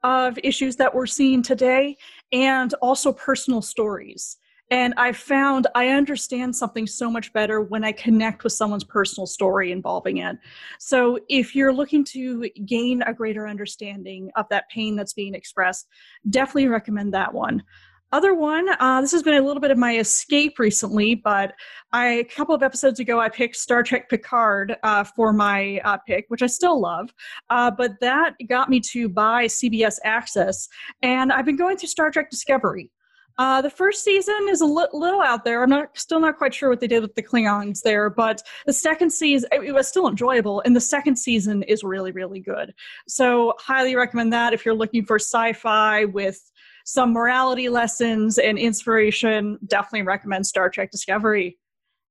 of 0.03 0.39
issues 0.43 0.77
that 0.77 0.93
we're 0.93 1.05
seeing 1.05 1.41
today 1.41 1.97
and 2.31 2.73
also 2.75 3.11
personal 3.11 3.61
stories 3.61 4.37
And 4.71 4.93
I 4.97 5.11
found 5.11 5.67
I 5.75 5.89
understand 5.89 6.55
something 6.55 6.87
so 6.87 7.11
much 7.11 7.31
better 7.33 7.61
when 7.61 7.83
I 7.83 7.91
connect 7.91 8.43
with 8.43 8.53
someone's 8.53 8.83
personal 8.83 9.27
story 9.27 9.71
involving 9.71 10.17
it. 10.17 10.37
So 10.79 11.19
if 11.29 11.55
you're 11.55 11.73
looking 11.73 12.03
to 12.05 12.49
gain 12.65 13.03
a 13.03 13.13
greater 13.13 13.47
understanding 13.47 14.31
of 14.35 14.47
that 14.49 14.69
pain 14.69 14.95
that's 14.95 15.13
being 15.13 15.35
expressed, 15.35 15.87
definitely 16.29 16.67
recommend 16.67 17.13
that 17.13 17.33
one. 17.33 17.63
Other 18.11 18.33
one, 18.33 18.69
uh, 18.79 19.01
this 19.01 19.11
has 19.11 19.23
been 19.23 19.33
a 19.33 19.41
little 19.41 19.59
bit 19.59 19.71
of 19.71 19.77
my 19.77 19.97
escape 19.97 20.57
recently, 20.57 21.15
but 21.15 21.53
I, 21.91 22.07
a 22.07 22.23
couple 22.23 22.55
of 22.55 22.63
episodes 22.63 22.99
ago, 22.99 23.19
I 23.19 23.29
picked 23.29 23.57
Star 23.57 23.83
Trek 23.83 24.09
Picard 24.09 24.77
uh, 24.83 25.03
for 25.03 25.33
my 25.33 25.81
uh, 25.83 25.97
pick, 26.07 26.25
which 26.29 26.41
I 26.41 26.47
still 26.47 26.79
love. 26.79 27.13
Uh, 27.49 27.71
but 27.71 27.91
that 28.01 28.35
got 28.47 28.69
me 28.69 28.79
to 28.91 29.09
buy 29.09 29.45
CBS 29.47 29.97
Access, 30.05 30.69
and 31.01 31.33
I've 31.33 31.45
been 31.45 31.57
going 31.57 31.77
through 31.77 31.89
Star 31.89 32.09
Trek 32.09 32.29
Discovery. 32.29 32.89
Uh, 33.37 33.61
the 33.61 33.69
first 33.69 34.03
season 34.03 34.47
is 34.49 34.61
a 34.61 34.65
li- 34.65 34.87
little 34.93 35.21
out 35.21 35.43
there. 35.43 35.61
I'm 35.61 35.69
not 35.69 35.97
still 35.97 36.19
not 36.19 36.37
quite 36.37 36.53
sure 36.53 36.69
what 36.69 36.79
they 36.79 36.87
did 36.87 37.01
with 37.01 37.15
the 37.15 37.23
Klingons 37.23 37.81
there, 37.81 38.09
but 38.09 38.41
the 38.65 38.73
second 38.73 39.11
season 39.11 39.49
it 39.51 39.73
was 39.73 39.87
still 39.87 40.07
enjoyable, 40.07 40.61
and 40.65 40.75
the 40.75 40.81
second 40.81 41.17
season 41.17 41.63
is 41.63 41.83
really 41.83 42.11
really 42.11 42.39
good. 42.39 42.73
So 43.07 43.53
highly 43.59 43.95
recommend 43.95 44.31
that 44.33 44.53
if 44.53 44.65
you're 44.65 44.73
looking 44.73 45.05
for 45.05 45.17
sci-fi 45.19 46.05
with 46.05 46.39
some 46.85 47.11
morality 47.11 47.67
lessons 47.67 48.37
and 48.37 48.57
inspiration. 48.57 49.57
Definitely 49.65 50.03
recommend 50.03 50.45
Star 50.45 50.69
Trek 50.69 50.91
Discovery. 50.91 51.57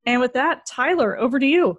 And 0.04 0.20
with 0.20 0.34
that, 0.34 0.66
Tyler, 0.66 1.16
over 1.16 1.38
to 1.38 1.46
you. 1.46 1.78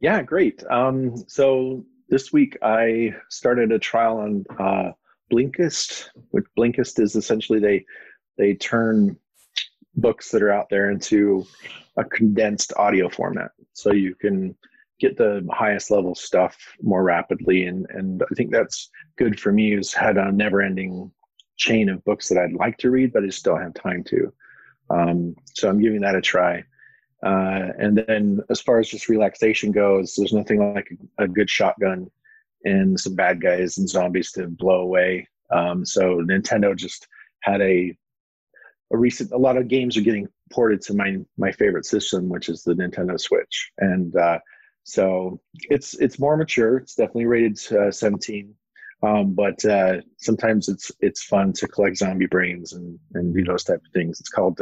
Yeah, 0.00 0.22
great. 0.22 0.64
Um, 0.68 1.14
so 1.28 1.84
this 2.08 2.32
week 2.32 2.56
I 2.62 3.14
started 3.28 3.72
a 3.72 3.78
trial 3.78 4.18
on 4.18 4.44
uh, 4.58 4.92
Blinkist, 5.32 6.08
which 6.30 6.44
Blinkist 6.58 7.00
is 7.00 7.16
essentially 7.16 7.58
they 7.58 7.84
they 8.36 8.54
turn 8.54 9.16
books 9.96 10.30
that 10.30 10.42
are 10.42 10.52
out 10.52 10.68
there 10.70 10.90
into 10.90 11.46
a 11.96 12.04
condensed 12.04 12.72
audio 12.76 13.08
format, 13.08 13.50
so 13.72 13.92
you 13.92 14.14
can 14.14 14.54
get 15.00 15.16
the 15.16 15.46
highest 15.50 15.90
level 15.90 16.14
stuff 16.14 16.56
more 16.82 17.02
rapidly. 17.02 17.66
And 17.66 17.86
and 17.90 18.22
I 18.22 18.34
think 18.34 18.50
that's 18.50 18.90
good 19.16 19.38
for 19.38 19.52
me. 19.52 19.72
Who's 19.72 19.92
had 19.92 20.16
a 20.16 20.32
never 20.32 20.62
ending 20.62 21.10
chain 21.56 21.88
of 21.88 22.04
books 22.04 22.28
that 22.28 22.38
I'd 22.38 22.52
like 22.52 22.78
to 22.78 22.90
read, 22.90 23.12
but 23.12 23.22
I 23.22 23.26
just 23.26 23.44
don't 23.44 23.62
have 23.62 23.74
time 23.74 24.04
to. 24.04 24.32
Um, 24.90 25.36
so 25.54 25.68
I'm 25.68 25.80
giving 25.80 26.00
that 26.00 26.16
a 26.16 26.20
try. 26.20 26.64
Uh, 27.24 27.72
and 27.78 27.96
then 28.06 28.40
as 28.50 28.60
far 28.60 28.78
as 28.78 28.88
just 28.88 29.08
relaxation 29.08 29.72
goes, 29.72 30.14
there's 30.14 30.32
nothing 30.32 30.74
like 30.74 30.90
a, 31.18 31.24
a 31.24 31.28
good 31.28 31.48
shotgun 31.48 32.10
and 32.64 32.98
some 32.98 33.14
bad 33.14 33.40
guys 33.40 33.78
and 33.78 33.88
zombies 33.88 34.32
to 34.32 34.48
blow 34.48 34.80
away. 34.80 35.28
Um, 35.50 35.84
so 35.84 36.20
Nintendo 36.20 36.74
just 36.76 37.06
had 37.42 37.60
a 37.60 37.96
a 38.92 38.96
recent. 38.96 39.32
A 39.32 39.38
lot 39.38 39.56
of 39.56 39.68
games 39.68 39.96
are 39.96 40.02
getting 40.02 40.28
ported 40.52 40.80
to 40.82 40.94
my 40.94 41.18
my 41.36 41.52
favorite 41.52 41.86
system, 41.86 42.28
which 42.28 42.48
is 42.48 42.62
the 42.62 42.74
Nintendo 42.74 43.18
Switch, 43.18 43.70
and 43.78 44.14
uh, 44.16 44.38
so 44.84 45.40
it's 45.70 45.94
it's 45.94 46.18
more 46.18 46.36
mature. 46.36 46.78
It's 46.78 46.94
definitely 46.94 47.26
rated 47.26 47.58
uh, 47.72 47.90
17, 47.90 48.54
um, 49.02 49.34
but 49.34 49.64
uh, 49.64 50.00
sometimes 50.18 50.68
it's 50.68 50.92
it's 51.00 51.24
fun 51.24 51.52
to 51.54 51.68
collect 51.68 51.96
zombie 51.96 52.26
brains 52.26 52.72
and 52.72 52.98
and 53.14 53.34
do 53.34 53.44
those 53.44 53.64
type 53.64 53.80
of 53.84 53.92
things. 53.92 54.20
It's 54.20 54.30
called. 54.30 54.60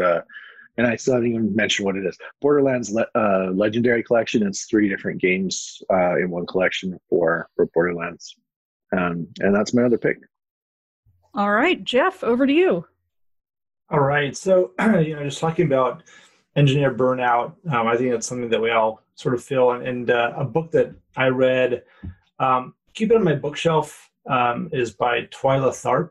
And 0.78 0.86
I 0.86 0.96
still 0.96 1.14
haven't 1.14 1.30
even 1.30 1.54
mentioned 1.54 1.84
what 1.84 1.96
it 1.96 2.06
is. 2.06 2.16
Borderlands 2.40 2.90
Le- 2.90 3.06
uh, 3.14 3.50
Legendary 3.52 4.02
Collection. 4.02 4.46
It's 4.46 4.64
three 4.64 4.88
different 4.88 5.20
games 5.20 5.82
uh, 5.92 6.16
in 6.16 6.30
one 6.30 6.46
collection 6.46 6.98
for 7.10 7.48
for 7.54 7.66
Borderlands, 7.74 8.34
um, 8.96 9.26
and 9.40 9.54
that's 9.54 9.74
my 9.74 9.82
other 9.82 9.98
pick. 9.98 10.18
All 11.34 11.50
right, 11.50 11.82
Jeff, 11.82 12.22
over 12.24 12.46
to 12.46 12.52
you. 12.52 12.86
All 13.92 14.00
right. 14.00 14.34
So, 14.34 14.72
you 14.80 15.14
know, 15.14 15.24
just 15.24 15.38
talking 15.38 15.66
about 15.66 16.02
engineer 16.56 16.94
burnout, 16.94 17.54
um, 17.70 17.86
I 17.86 17.96
think 17.96 18.10
that's 18.10 18.26
something 18.26 18.48
that 18.48 18.60
we 18.60 18.70
all 18.70 19.02
sort 19.14 19.34
of 19.34 19.44
feel. 19.44 19.72
And, 19.72 19.86
and 19.86 20.10
uh, 20.10 20.32
a 20.36 20.44
book 20.44 20.70
that 20.72 20.94
I 21.16 21.28
read, 21.28 21.82
um, 22.38 22.74
keep 22.94 23.10
it 23.10 23.16
on 23.16 23.24
my 23.24 23.34
bookshelf, 23.34 24.10
um, 24.28 24.70
is 24.72 24.92
by 24.92 25.22
Twyla 25.26 25.70
Tharp. 25.70 26.10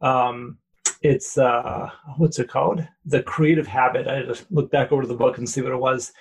Um, 0.00 0.58
it's, 1.02 1.38
uh, 1.38 1.90
what's 2.16 2.38
it 2.38 2.48
called? 2.48 2.86
The 3.04 3.22
Creative 3.22 3.66
Habit. 3.66 4.08
I 4.08 4.22
just 4.22 4.50
look 4.50 4.70
back 4.70 4.92
over 4.92 5.06
the 5.06 5.14
book 5.14 5.38
and 5.38 5.48
see 5.48 5.62
what 5.62 5.72
it 5.72 5.78
was. 5.78 6.12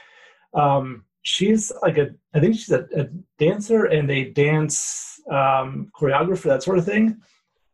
Um, 0.54 1.06
she's 1.22 1.72
like 1.82 1.98
a, 1.98 2.10
I 2.34 2.40
think 2.40 2.56
she's 2.56 2.72
a, 2.72 2.88
a 2.96 3.08
dancer 3.38 3.86
and 3.86 4.10
a 4.10 4.32
dance 4.32 5.20
um, 5.30 5.92
choreographer, 6.00 6.44
that 6.44 6.64
sort 6.64 6.78
of 6.78 6.86
thing. 6.86 7.18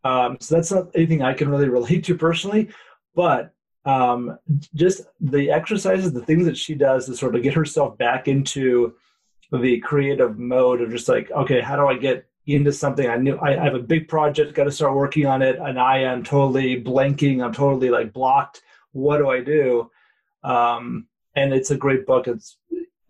Um, 0.04 0.38
so 0.40 0.56
that's 0.56 0.72
not 0.72 0.88
anything 0.96 1.22
I 1.22 1.34
can 1.34 1.50
really 1.50 1.70
relate 1.80 2.04
to 2.06 2.18
personally, 2.18 2.70
but 3.16 3.54
um, 3.86 4.38
just 4.76 5.02
the 5.20 5.52
exercises, 5.52 6.14
the 6.14 6.26
things 6.26 6.46
that 6.46 6.58
she 6.58 6.74
does 6.74 7.06
to 7.06 7.16
sort 7.16 7.36
of 7.36 7.44
get 7.44 7.54
herself 7.54 7.98
back 7.98 8.28
into 8.28 8.94
the 9.52 9.80
creative 9.82 10.40
mode 10.40 10.82
of 10.82 10.90
just 10.90 11.10
like, 11.10 11.30
okay, 11.32 11.62
how 11.62 11.76
do 11.76 11.86
I 11.88 11.98
get 11.98 12.26
into 12.46 12.72
something? 12.72 13.08
I 13.10 13.18
knew 13.18 13.38
I, 13.38 13.60
I 13.60 13.64
have 13.64 13.76
a 13.76 13.80
big 13.80 14.08
project, 14.08 14.54
got 14.54 14.66
to 14.66 14.72
start 14.72 14.96
working 14.96 15.26
on 15.26 15.42
it, 15.42 15.58
and 15.60 15.80
I 15.80 16.00
am 16.00 16.24
totally 16.24 16.82
blanking. 16.82 17.44
I'm 17.44 17.54
totally 17.54 17.90
like 17.90 18.14
blocked. 18.14 18.62
What 18.92 19.18
do 19.18 19.30
I 19.30 19.42
do? 19.42 19.90
Um, 20.44 21.08
and 21.36 21.54
it's 21.54 21.72
a 21.72 21.78
great 21.78 22.06
book. 22.06 22.28
It's 22.28 22.58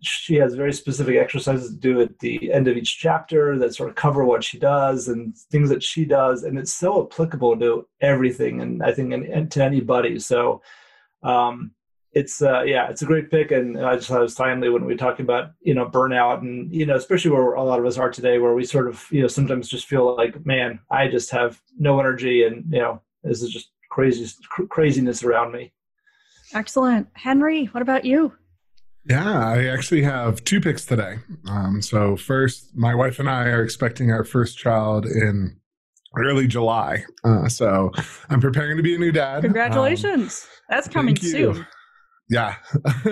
she 0.04 0.34
has 0.36 0.54
very 0.54 0.72
specific 0.72 1.16
exercises 1.16 1.70
to 1.70 1.76
do 1.76 2.00
at 2.00 2.18
the 2.18 2.52
end 2.52 2.68
of 2.68 2.76
each 2.76 2.98
chapter 2.98 3.58
that 3.58 3.74
sort 3.74 3.88
of 3.88 3.94
cover 3.94 4.24
what 4.24 4.44
she 4.44 4.58
does 4.58 5.08
and 5.08 5.36
things 5.50 5.68
that 5.70 5.82
she 5.82 6.04
does 6.04 6.42
and 6.42 6.58
it's 6.58 6.72
so 6.72 7.06
applicable 7.06 7.58
to 7.58 7.86
everything 8.00 8.60
and 8.60 8.82
i 8.82 8.92
think 8.92 9.12
and, 9.12 9.24
and 9.24 9.50
to 9.50 9.64
anybody 9.64 10.18
so 10.18 10.60
um, 11.22 11.70
it's 12.14 12.42
uh, 12.42 12.62
yeah 12.62 12.88
it's 12.88 13.02
a 13.02 13.06
great 13.06 13.30
pick 13.30 13.50
and 13.50 13.84
i 13.84 13.96
just 13.96 14.08
thought 14.08 14.18
it 14.18 14.22
was 14.22 14.34
timely 14.34 14.68
when 14.68 14.84
we 14.84 14.96
talk 14.96 15.18
about 15.20 15.52
you 15.60 15.74
know 15.74 15.86
burnout 15.86 16.38
and 16.38 16.72
you 16.72 16.86
know 16.86 16.96
especially 16.96 17.30
where 17.30 17.54
a 17.54 17.62
lot 17.62 17.78
of 17.78 17.86
us 17.86 17.98
are 17.98 18.10
today 18.10 18.38
where 18.38 18.54
we 18.54 18.64
sort 18.64 18.88
of 18.88 19.06
you 19.10 19.20
know 19.20 19.28
sometimes 19.28 19.68
just 19.68 19.86
feel 19.86 20.16
like 20.16 20.44
man 20.46 20.78
i 20.90 21.08
just 21.08 21.30
have 21.30 21.60
no 21.78 21.98
energy 21.98 22.44
and 22.44 22.64
you 22.72 22.80
know 22.80 23.00
this 23.22 23.42
is 23.42 23.50
just 23.50 23.70
crazy 23.90 24.26
craziness 24.68 25.22
around 25.22 25.52
me 25.52 25.72
excellent 26.54 27.06
henry 27.14 27.66
what 27.66 27.82
about 27.82 28.04
you 28.04 28.32
yeah, 29.06 29.48
I 29.48 29.66
actually 29.66 30.02
have 30.02 30.42
two 30.44 30.62
picks 30.62 30.86
today. 30.86 31.18
Um, 31.46 31.82
so, 31.82 32.16
first, 32.16 32.74
my 32.74 32.94
wife 32.94 33.18
and 33.18 33.28
I 33.28 33.48
are 33.48 33.62
expecting 33.62 34.10
our 34.10 34.24
first 34.24 34.56
child 34.56 35.04
in 35.04 35.60
early 36.16 36.46
July. 36.46 37.04
Uh, 37.22 37.46
so, 37.46 37.92
I'm 38.30 38.40
preparing 38.40 38.78
to 38.78 38.82
be 38.82 38.94
a 38.94 38.98
new 38.98 39.12
dad. 39.12 39.42
Congratulations. 39.42 40.46
Um, 40.46 40.64
That's 40.70 40.88
coming 40.88 41.16
soon. 41.16 41.66
Yeah. 42.28 42.56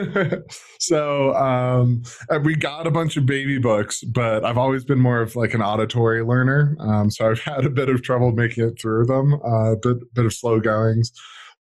so 0.80 1.34
um, 1.34 2.02
we 2.44 2.54
got 2.54 2.86
a 2.86 2.90
bunch 2.90 3.16
of 3.16 3.26
baby 3.26 3.58
books, 3.58 4.02
but 4.04 4.44
I've 4.44 4.58
always 4.58 4.84
been 4.84 5.00
more 5.00 5.20
of 5.20 5.36
like 5.36 5.52
an 5.54 5.60
auditory 5.60 6.24
learner. 6.24 6.76
Um, 6.80 7.10
so 7.10 7.30
I've 7.30 7.40
had 7.42 7.64
a 7.64 7.70
bit 7.70 7.88
of 7.88 8.02
trouble 8.02 8.32
making 8.32 8.66
it 8.68 8.80
through 8.80 9.06
them, 9.06 9.34
a 9.34 9.72
uh, 9.72 9.74
bit, 9.82 10.14
bit 10.14 10.24
of 10.24 10.32
slow 10.32 10.60
goings. 10.60 11.12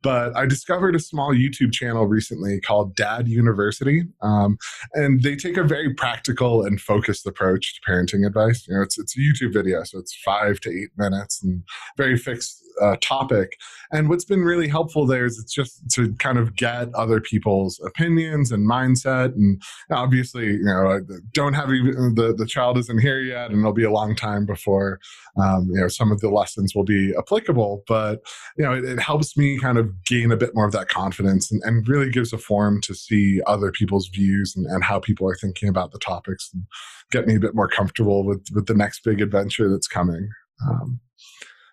But 0.02 0.34
I 0.34 0.46
discovered 0.46 0.94
a 0.94 1.00
small 1.00 1.34
YouTube 1.34 1.72
channel 1.72 2.06
recently 2.06 2.58
called 2.60 2.96
Dad 2.96 3.28
University, 3.28 4.04
um, 4.22 4.56
and 4.94 5.22
they 5.22 5.36
take 5.36 5.58
a 5.58 5.62
very 5.62 5.92
practical 5.92 6.62
and 6.62 6.80
focused 6.80 7.26
approach 7.26 7.74
to 7.74 7.90
parenting 7.90 8.26
advice. 8.26 8.66
You 8.66 8.76
know, 8.76 8.82
it's 8.82 8.98
it's 8.98 9.14
a 9.14 9.20
YouTube 9.20 9.52
video, 9.52 9.84
so 9.84 9.98
it's 9.98 10.16
five 10.24 10.58
to 10.60 10.70
eight 10.70 10.88
minutes 10.96 11.42
and 11.42 11.62
very 11.98 12.16
fixed 12.16 12.59
uh, 12.80 12.96
topic. 13.00 13.56
And 13.92 14.08
what's 14.08 14.24
been 14.24 14.42
really 14.42 14.68
helpful 14.68 15.06
there 15.06 15.24
is 15.24 15.38
it's 15.38 15.52
just 15.52 15.88
to 15.94 16.14
kind 16.14 16.38
of 16.38 16.54
get 16.56 16.94
other 16.94 17.20
people's 17.20 17.80
opinions 17.84 18.52
and 18.52 18.68
mindset. 18.68 19.34
And 19.34 19.60
obviously, 19.90 20.46
you 20.46 20.64
know, 20.64 20.90
I 20.90 20.98
don't 21.32 21.54
have 21.54 21.70
even 21.72 22.14
the 22.14 22.34
the 22.36 22.46
child 22.46 22.78
isn't 22.78 23.00
here 23.00 23.20
yet, 23.20 23.50
and 23.50 23.60
it'll 23.60 23.72
be 23.72 23.84
a 23.84 23.90
long 23.90 24.14
time 24.14 24.46
before 24.46 25.00
um, 25.42 25.68
you 25.72 25.80
know 25.80 25.88
some 25.88 26.12
of 26.12 26.20
the 26.20 26.30
lessons 26.30 26.74
will 26.74 26.84
be 26.84 27.12
applicable. 27.18 27.82
But 27.86 28.20
you 28.56 28.64
know, 28.64 28.72
it, 28.72 28.84
it 28.84 29.00
helps 29.00 29.36
me 29.36 29.58
kind 29.58 29.78
of 29.78 29.90
gain 30.04 30.30
a 30.30 30.36
bit 30.36 30.54
more 30.54 30.66
of 30.66 30.72
that 30.72 30.88
confidence 30.88 31.50
and, 31.50 31.62
and 31.64 31.86
really 31.88 32.10
gives 32.10 32.32
a 32.32 32.38
forum 32.38 32.80
to 32.82 32.94
see 32.94 33.40
other 33.46 33.72
people's 33.72 34.08
views 34.08 34.54
and, 34.56 34.66
and 34.66 34.84
how 34.84 35.00
people 35.00 35.28
are 35.28 35.36
thinking 35.36 35.68
about 35.68 35.92
the 35.92 35.98
topics 35.98 36.50
and 36.52 36.64
get 37.10 37.26
me 37.26 37.36
a 37.36 37.40
bit 37.40 37.54
more 37.54 37.68
comfortable 37.68 38.24
with, 38.24 38.44
with 38.54 38.66
the 38.66 38.74
next 38.74 39.04
big 39.04 39.20
adventure 39.20 39.70
that's 39.70 39.88
coming. 39.88 40.28
Um, 40.68 41.00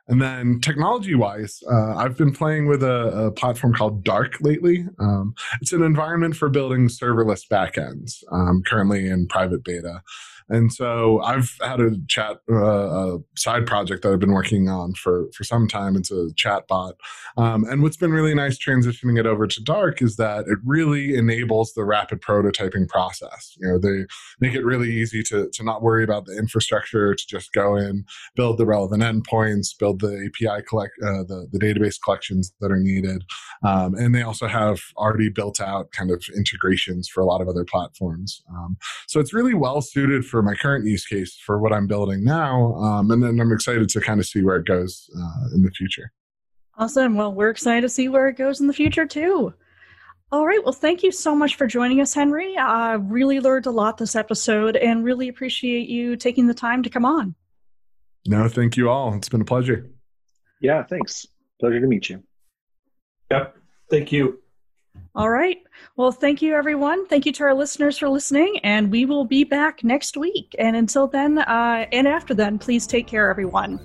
and 0.07 0.21
then 0.21 0.59
technology 0.61 1.15
wise, 1.15 1.61
uh, 1.69 1.95
I've 1.95 2.17
been 2.17 2.31
playing 2.31 2.67
with 2.67 2.83
a, 2.83 3.27
a 3.27 3.31
platform 3.31 3.73
called 3.73 4.03
Dark 4.03 4.39
lately. 4.41 4.85
Um, 4.99 5.35
it's 5.61 5.73
an 5.73 5.83
environment 5.83 6.35
for 6.35 6.49
building 6.49 6.87
serverless 6.87 7.47
backends, 7.47 8.23
um, 8.31 8.63
currently 8.65 9.07
in 9.07 9.27
private 9.27 9.63
beta. 9.63 10.01
And 10.49 10.71
so 10.71 11.21
I've 11.23 11.55
had 11.61 11.79
a 11.79 11.91
chat, 12.07 12.37
uh, 12.49 13.15
a 13.15 13.17
side 13.35 13.65
project 13.65 14.03
that 14.03 14.13
I've 14.13 14.19
been 14.19 14.31
working 14.31 14.69
on 14.69 14.93
for, 14.93 15.29
for 15.33 15.43
some 15.43 15.67
time. 15.67 15.95
It's 15.95 16.11
a 16.11 16.33
chat 16.35 16.67
bot. 16.67 16.95
Um, 17.37 17.65
and 17.65 17.81
what's 17.81 17.97
been 17.97 18.11
really 18.11 18.33
nice 18.33 18.57
transitioning 18.57 19.19
it 19.19 19.25
over 19.25 19.47
to 19.47 19.63
Dark 19.63 20.01
is 20.01 20.15
that 20.15 20.45
it 20.47 20.59
really 20.63 21.15
enables 21.15 21.73
the 21.73 21.83
rapid 21.83 22.21
prototyping 22.21 22.87
process. 22.87 23.55
You 23.59 23.67
know, 23.67 23.79
they 23.79 24.05
make 24.39 24.55
it 24.55 24.63
really 24.63 24.91
easy 24.91 25.21
to, 25.23 25.49
to 25.51 25.63
not 25.63 25.81
worry 25.81 26.03
about 26.03 26.25
the 26.25 26.37
infrastructure, 26.37 27.13
to 27.13 27.27
just 27.27 27.51
go 27.51 27.75
in, 27.75 28.05
build 28.35 28.57
the 28.57 28.65
relevant 28.65 29.03
endpoints, 29.03 29.77
build 29.77 29.99
the 29.99 30.29
API 30.29 30.63
collect, 30.67 30.93
uh, 31.03 31.23
the, 31.23 31.47
the 31.51 31.59
database 31.59 31.97
collections 32.01 32.53
that 32.61 32.71
are 32.71 32.79
needed. 32.79 33.23
Um, 33.63 33.95
and 33.95 34.15
they 34.15 34.21
also 34.21 34.47
have 34.47 34.79
already 34.95 35.29
built 35.29 35.59
out 35.59 35.91
kind 35.91 36.11
of 36.11 36.23
integrations 36.35 37.09
for 37.09 37.21
a 37.21 37.25
lot 37.25 37.41
of 37.41 37.47
other 37.47 37.65
platforms. 37.65 38.41
Um, 38.49 38.77
so 39.07 39.19
it's 39.19 39.33
really 39.33 39.53
well 39.53 39.81
suited 39.81 40.25
for 40.38 40.43
my 40.43 40.53
current 40.53 40.85
use 40.85 41.03
case 41.03 41.35
for 41.35 41.57
what 41.57 41.73
I'm 41.73 41.88
building 41.88 42.23
now. 42.23 42.75
Um, 42.75 43.09
and 43.09 43.23
then 43.23 43.39
I'm 43.39 43.51
excited 43.51 43.89
to 43.89 43.99
kind 43.99 44.19
of 44.19 44.25
see 44.27 44.43
where 44.43 44.57
it 44.57 44.67
goes 44.67 45.09
uh, 45.19 45.55
in 45.55 45.63
the 45.63 45.71
future. 45.71 46.11
Awesome. 46.77 47.15
Well, 47.15 47.33
we're 47.33 47.49
excited 47.49 47.81
to 47.81 47.89
see 47.89 48.07
where 48.07 48.27
it 48.27 48.38
goes 48.38 48.61
in 48.61 48.67
the 48.67 48.73
future 48.73 49.07
too. 49.07 49.51
All 50.31 50.45
right. 50.45 50.63
Well, 50.63 50.73
thank 50.73 51.01
you 51.01 51.11
so 51.11 51.35
much 51.35 51.55
for 51.55 51.65
joining 51.65 52.01
us, 52.01 52.13
Henry. 52.13 52.55
I 52.55 52.93
really 52.93 53.39
learned 53.39 53.65
a 53.65 53.71
lot 53.71 53.97
this 53.97 54.15
episode 54.15 54.75
and 54.75 55.03
really 55.03 55.27
appreciate 55.27 55.89
you 55.89 56.15
taking 56.15 56.45
the 56.45 56.53
time 56.53 56.83
to 56.83 56.89
come 56.91 57.03
on. 57.03 57.33
No, 58.27 58.47
thank 58.47 58.77
you 58.77 58.91
all. 58.91 59.15
It's 59.15 59.29
been 59.29 59.41
a 59.41 59.45
pleasure. 59.45 59.89
Yeah, 60.61 60.83
thanks. 60.83 61.25
Pleasure 61.59 61.79
to 61.79 61.88
meet 61.88 62.09
you. 62.09 62.21
Yep. 63.31 63.57
Thank 63.89 64.11
you. 64.11 64.39
All 65.15 65.29
right. 65.29 65.57
Well, 65.95 66.11
thank 66.11 66.41
you, 66.41 66.53
everyone. 66.53 67.07
Thank 67.07 67.25
you 67.25 67.31
to 67.33 67.43
our 67.43 67.55
listeners 67.55 67.97
for 67.97 68.07
listening, 68.07 68.59
and 68.63 68.91
we 68.91 69.05
will 69.05 69.25
be 69.25 69.43
back 69.43 69.83
next 69.83 70.15
week. 70.15 70.55
And 70.59 70.75
until 70.75 71.07
then, 71.07 71.39
uh, 71.39 71.87
and 71.91 72.07
after 72.07 72.33
then, 72.33 72.59
please 72.59 72.85
take 72.85 73.07
care, 73.07 73.29
everyone. 73.29 73.79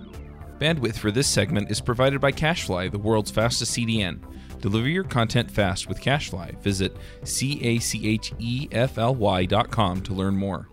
Bandwidth 0.58 0.96
for 0.96 1.10
this 1.10 1.26
segment 1.26 1.70
is 1.70 1.80
provided 1.80 2.20
by 2.20 2.32
CacheFly, 2.32 2.92
the 2.92 2.98
world's 2.98 3.30
fastest 3.30 3.72
CDN. 3.72 4.20
Deliver 4.60 4.88
your 4.88 5.04
content 5.04 5.50
fast 5.50 5.88
with 5.88 6.00
CacheFly. 6.00 6.60
Visit 6.62 6.96
C 7.24 7.58
A 7.62 7.78
C 7.80 8.06
H 8.06 8.32
E 8.38 8.68
F 8.70 8.96
L 8.96 9.14
Y 9.14 9.44
dot 9.44 9.70
com 9.70 10.00
to 10.02 10.14
learn 10.14 10.36
more. 10.36 10.68